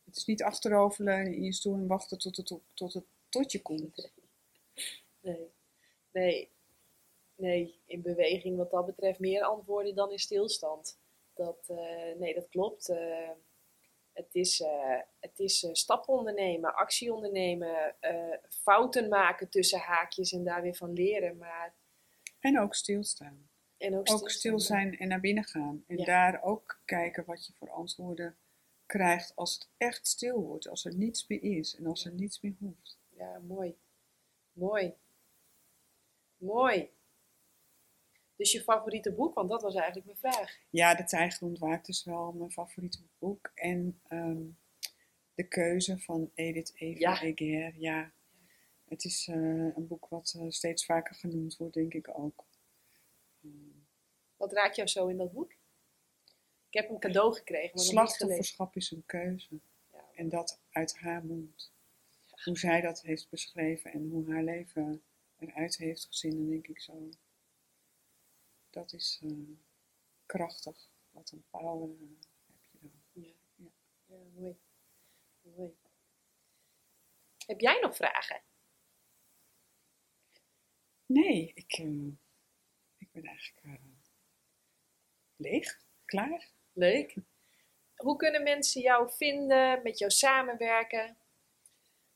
Het 0.05 0.17
is 0.17 0.25
niet 0.25 0.43
achteroverleunen 0.43 1.35
in 1.35 1.43
je 1.43 1.53
stoel 1.53 1.75
en 1.75 1.87
wachten 1.87 2.19
tot 2.19 2.37
het, 2.37 2.61
tot 2.75 2.93
het 2.95 3.05
tot 3.29 3.53
je 3.53 3.63
komt. 3.63 4.11
Nee, 5.21 5.51
nee, 6.13 6.51
nee, 7.39 7.81
in 7.87 8.03
beweging 8.03 8.57
wat 8.57 8.71
dat 8.71 8.87
betreft 8.87 9.19
meer 9.19 9.43
antwoorden 9.43 9.95
dan 9.95 10.11
in 10.11 10.19
stilstand. 10.19 10.99
Dat, 11.35 11.67
uh, 11.71 11.79
nee, 12.19 12.35
dat 12.35 12.49
klopt. 12.49 12.89
Uh, 12.89 13.31
het 14.13 14.35
is, 14.35 14.61
uh, 14.61 15.01
het 15.21 15.39
is 15.39 15.69
stappen 15.73 16.15
ondernemen, 16.15 16.75
actie 16.75 17.13
ondernemen, 17.13 17.95
fouten 18.49 19.09
maken 19.09 19.49
tussen 19.49 19.79
haakjes 19.79 20.33
en 20.33 20.45
daar 20.45 20.63
weer 20.63 20.75
van 20.75 20.93
leren. 20.93 21.37
Maar... 21.37 21.75
En 22.41 22.61
ook 22.61 22.75
stilstaan. 22.75 23.49
En 23.77 23.97
ook, 23.97 24.13
ook 24.13 24.31
stil 24.31 24.59
zijn 24.59 24.99
en 24.99 25.09
naar 25.09 25.21
binnen 25.21 25.45
gaan. 25.45 25.85
En 25.87 25.99
ja. 25.99 26.05
daar 26.05 26.43
ook 26.43 26.81
kijken 26.85 27.25
wat 27.25 27.47
je 27.47 27.53
voor 27.53 27.71
antwoorden 27.71 28.37
krijgt 28.87 29.33
als 29.37 29.55
het 29.55 29.69
echt 29.77 30.07
stil 30.07 30.41
wordt. 30.41 30.69
Als 30.69 30.85
er 30.85 30.95
niets 30.95 31.27
meer 31.27 31.43
is 31.43 31.77
en 31.77 31.87
als 31.87 32.05
er 32.05 32.13
niets 32.13 32.41
meer 32.41 32.55
hoeft. 32.59 32.99
Ja, 33.09 33.39
mooi. 33.39 33.77
Mooi. 34.53 34.95
Mooi. 36.37 36.91
Dus 38.39 38.53
je 38.53 38.63
favoriete 38.63 39.13
boek? 39.13 39.35
Want 39.35 39.49
dat 39.49 39.63
was 39.63 39.75
eigenlijk 39.75 40.07
mijn 40.07 40.35
vraag. 40.35 40.59
Ja, 40.71 40.95
De 40.95 41.05
Tijger 41.05 41.47
ontwaakt 41.47 41.87
dus 41.87 42.05
wel 42.05 42.33
mijn 42.33 42.51
favoriete 42.51 43.03
boek. 43.19 43.51
En 43.55 44.01
ehm, 44.09 44.43
De 45.35 45.49
Keuze 45.49 45.99
van 45.99 46.31
Edith 46.35 46.73
Eva 46.75 46.99
Ja. 46.99 47.23
Eger. 47.23 47.75
Ja, 47.79 48.13
het 48.89 49.05
is 49.05 49.29
eh, 49.29 49.37
een 49.77 49.87
boek 49.87 50.07
wat 50.09 50.35
eh, 50.39 50.47
steeds 50.49 50.85
vaker 50.85 51.15
genoemd 51.15 51.57
wordt, 51.57 51.75
denk 51.75 51.95
ik 51.95 52.19
ook. 52.19 52.47
Wat 54.37 54.53
raakt 54.53 54.77
jou 54.77 54.89
zo 54.89 55.07
in 55.07 55.17
dat 55.17 55.33
boek? 55.33 55.53
Ik 56.69 56.75
heb 56.75 56.89
hem 56.89 56.99
cadeau 56.99 57.35
gekregen, 57.35 57.75
maar. 57.75 57.85
Slachtofferschap 57.85 58.77
is 58.77 58.91
een 58.91 59.07
keuze. 59.07 59.61
Ja. 59.93 60.05
En 60.15 60.29
dat 60.29 60.61
uit 60.71 60.97
haar 60.97 61.25
mond. 61.25 61.73
Hoe 62.45 62.59
zij 62.59 62.81
dat 62.81 63.03
heeft 63.03 63.31
beschreven 63.31 63.93
en 63.93 64.09
hoe 64.11 64.31
haar 64.33 64.43
leven 64.43 65.03
eruit 65.39 65.77
heeft 65.77 66.07
gezien, 66.07 66.37
dan 66.37 66.49
denk 66.49 66.67
ik 66.67 66.81
zo. 66.81 67.09
Dat 68.71 68.93
is 68.93 69.21
eh, 69.23 69.31
krachtig. 70.27 70.91
Wat 71.11 71.31
een 71.31 71.45
power 71.51 71.91
eh, 71.91 72.09
heb 72.47 72.65
je 72.71 72.79
dan. 72.81 73.03
Ja. 73.13 73.33
Ja. 73.55 73.71
Ja, 74.07 74.25
mooi. 74.35 74.59
mooi. 75.43 75.77
Heb 77.47 77.61
jij 77.61 77.81
nog 77.81 77.97
vragen? 77.97 78.43
Nee, 81.07 81.53
ik, 81.55 81.73
eh, 81.73 82.07
ik 82.97 83.13
ben 83.13 83.25
eigenlijk 83.25 83.81
leeg, 85.37 85.81
klaar. 86.05 86.51
Leuk. 86.73 87.17
Hoe 87.97 88.17
kunnen 88.17 88.43
mensen 88.43 88.81
jou 88.81 89.11
vinden, 89.11 89.83
met 89.83 89.99
jou 89.99 90.11
samenwerken? 90.11 91.17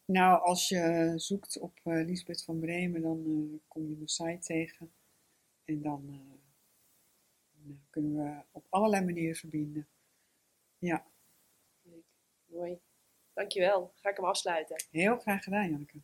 Nou, 0.05 0.43
als 0.43 0.69
je 0.69 1.13
zoekt 1.17 1.59
op 1.59 1.81
eh 1.85 2.05
Lisbeth 2.05 2.45
van 2.45 2.61
Bremen, 2.61 3.03
dan 3.03 3.61
kom 3.69 3.89
je 3.89 3.95
mijn 3.97 4.09
site 4.09 4.39
tegen. 4.39 4.93
En 5.65 5.83
dan 5.83 6.41
kunnen 7.91 8.15
we 8.15 8.43
op 8.51 8.67
allerlei 8.69 9.05
manieren 9.05 9.37
verbinden. 9.37 9.89
Ja, 10.79 11.07
Leuk. 11.83 12.05
Mooi. 12.47 12.79
Dankjewel. 13.35 13.93
Ga 13.95 14.11
ik 14.11 14.17
hem 14.17 14.25
afsluiten. 14.25 14.85
heel 14.91 15.19
graag 15.19 15.43
gedaan, 15.43 15.71
Janneke. 15.71 16.01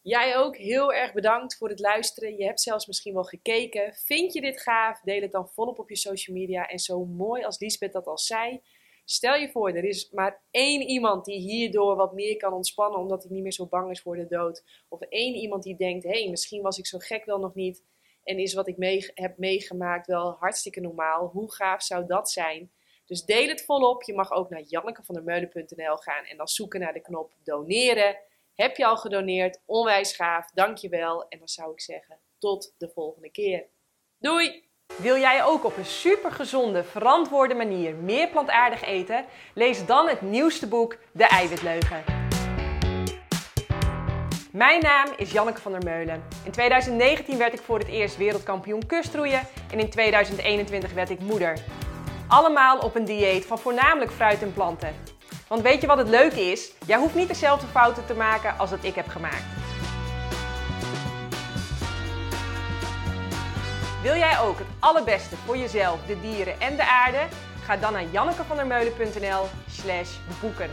Jij 0.00 0.36
ook 0.36 0.56
heel 0.56 0.92
erg 0.92 1.12
bedankt 1.12 1.56
voor 1.56 1.68
het 1.68 1.80
luisteren. 1.80 2.36
Je 2.36 2.44
hebt 2.44 2.60
zelfs 2.60 2.86
misschien 2.86 3.14
wel 3.14 3.24
gekeken. 3.24 3.94
Vind 3.94 4.32
je 4.32 4.40
dit 4.40 4.60
gaaf? 4.60 5.00
Deel 5.00 5.22
het 5.22 5.32
dan 5.32 5.48
volop 5.48 5.78
op 5.78 5.88
je 5.88 5.96
social 5.96 6.36
media. 6.36 6.68
En 6.68 6.78
zo 6.78 7.04
mooi 7.04 7.44
als 7.44 7.58
Lisbeth 7.58 7.92
dat 7.92 8.06
al 8.06 8.18
zei. 8.18 8.60
Stel 9.04 9.34
je 9.34 9.50
voor, 9.50 9.68
er 9.68 9.84
is 9.84 10.10
maar 10.10 10.42
één 10.50 10.82
iemand 10.82 11.24
die 11.24 11.38
hierdoor 11.38 11.96
wat 11.96 12.12
meer 12.12 12.36
kan 12.36 12.52
ontspannen 12.52 13.00
omdat 13.00 13.22
hij 13.22 13.32
niet 13.32 13.42
meer 13.42 13.52
zo 13.52 13.66
bang 13.66 13.90
is 13.90 14.00
voor 14.00 14.16
de 14.16 14.26
dood. 14.26 14.64
Of 14.88 15.00
één 15.00 15.34
iemand 15.34 15.62
die 15.62 15.76
denkt, 15.76 16.04
hé, 16.04 16.22
hey, 16.22 16.30
misschien 16.30 16.62
was 16.62 16.78
ik 16.78 16.86
zo 16.86 16.98
gek 16.98 17.24
wel 17.24 17.38
nog 17.38 17.54
niet. 17.54 17.84
En 18.24 18.38
is 18.38 18.54
wat 18.54 18.68
ik 18.68 19.10
heb 19.14 19.38
meegemaakt 19.38 20.06
wel 20.06 20.36
hartstikke 20.38 20.80
normaal. 20.80 21.26
Hoe 21.26 21.52
gaaf 21.52 21.82
zou 21.82 22.06
dat 22.06 22.30
zijn? 22.30 22.72
Dus 23.06 23.24
deel 23.24 23.48
het 23.48 23.64
volop. 23.64 24.02
Je 24.02 24.14
mag 24.14 24.30
ook 24.30 24.50
naar 24.50 24.62
jannekevandermeulen.nl 24.62 25.96
gaan 25.96 26.24
en 26.24 26.36
dan 26.36 26.48
zoeken 26.48 26.80
naar 26.80 26.92
de 26.92 27.00
knop 27.00 27.32
doneren. 27.42 28.18
Heb 28.54 28.76
je 28.76 28.86
al 28.86 28.96
gedoneerd? 28.96 29.60
Onwijs 29.66 30.12
gaaf, 30.12 30.50
dankjewel. 30.50 31.28
En 31.28 31.38
dan 31.38 31.48
zou 31.48 31.72
ik 31.72 31.80
zeggen, 31.80 32.18
tot 32.38 32.74
de 32.78 32.88
volgende 32.88 33.30
keer. 33.30 33.66
Doei! 34.18 34.72
Wil 34.96 35.16
jij 35.16 35.44
ook 35.44 35.64
op 35.64 35.76
een 35.76 35.84
supergezonde, 35.84 36.84
verantwoorde 36.84 37.54
manier 37.54 37.94
meer 37.94 38.28
plantaardig 38.28 38.82
eten? 38.82 39.24
Lees 39.54 39.86
dan 39.86 40.08
het 40.08 40.20
nieuwste 40.20 40.68
boek 40.68 40.98
De 41.12 41.24
Eiwitleugen. 41.24 42.13
Mijn 44.54 44.82
naam 44.82 45.08
is 45.16 45.32
Janneke 45.32 45.60
van 45.60 45.72
der 45.72 45.82
Meulen. 45.84 46.22
In 46.44 46.50
2019 46.50 47.38
werd 47.38 47.52
ik 47.52 47.60
voor 47.60 47.78
het 47.78 47.88
eerst 47.88 48.16
wereldkampioen 48.16 48.86
kustroeien 48.86 49.40
en 49.70 49.78
in 49.78 49.90
2021 49.90 50.92
werd 50.92 51.10
ik 51.10 51.20
moeder. 51.20 51.58
Allemaal 52.28 52.78
op 52.78 52.94
een 52.94 53.04
dieet 53.04 53.46
van 53.46 53.58
voornamelijk 53.58 54.10
fruit 54.10 54.42
en 54.42 54.52
planten. 54.52 54.94
Want 55.48 55.62
weet 55.62 55.80
je 55.80 55.86
wat 55.86 55.98
het 55.98 56.08
leuke 56.08 56.40
is? 56.40 56.72
Jij 56.86 56.98
hoeft 56.98 57.14
niet 57.14 57.28
dezelfde 57.28 57.66
fouten 57.66 58.06
te 58.06 58.14
maken 58.14 58.58
als 58.58 58.70
dat 58.70 58.84
ik 58.84 58.94
heb 58.94 59.08
gemaakt. 59.08 59.44
Wil 64.02 64.16
jij 64.16 64.38
ook 64.38 64.58
het 64.58 64.68
allerbeste 64.78 65.36
voor 65.36 65.56
jezelf, 65.56 65.98
de 66.06 66.20
dieren 66.20 66.60
en 66.60 66.76
de 66.76 66.86
aarde? 66.86 67.26
Ga 67.64 67.76
dan 67.76 67.92
naar 67.92 68.10
jannekevandermeulen.nl 68.10 69.46
slash 69.70 70.10
boeken. 70.40 70.70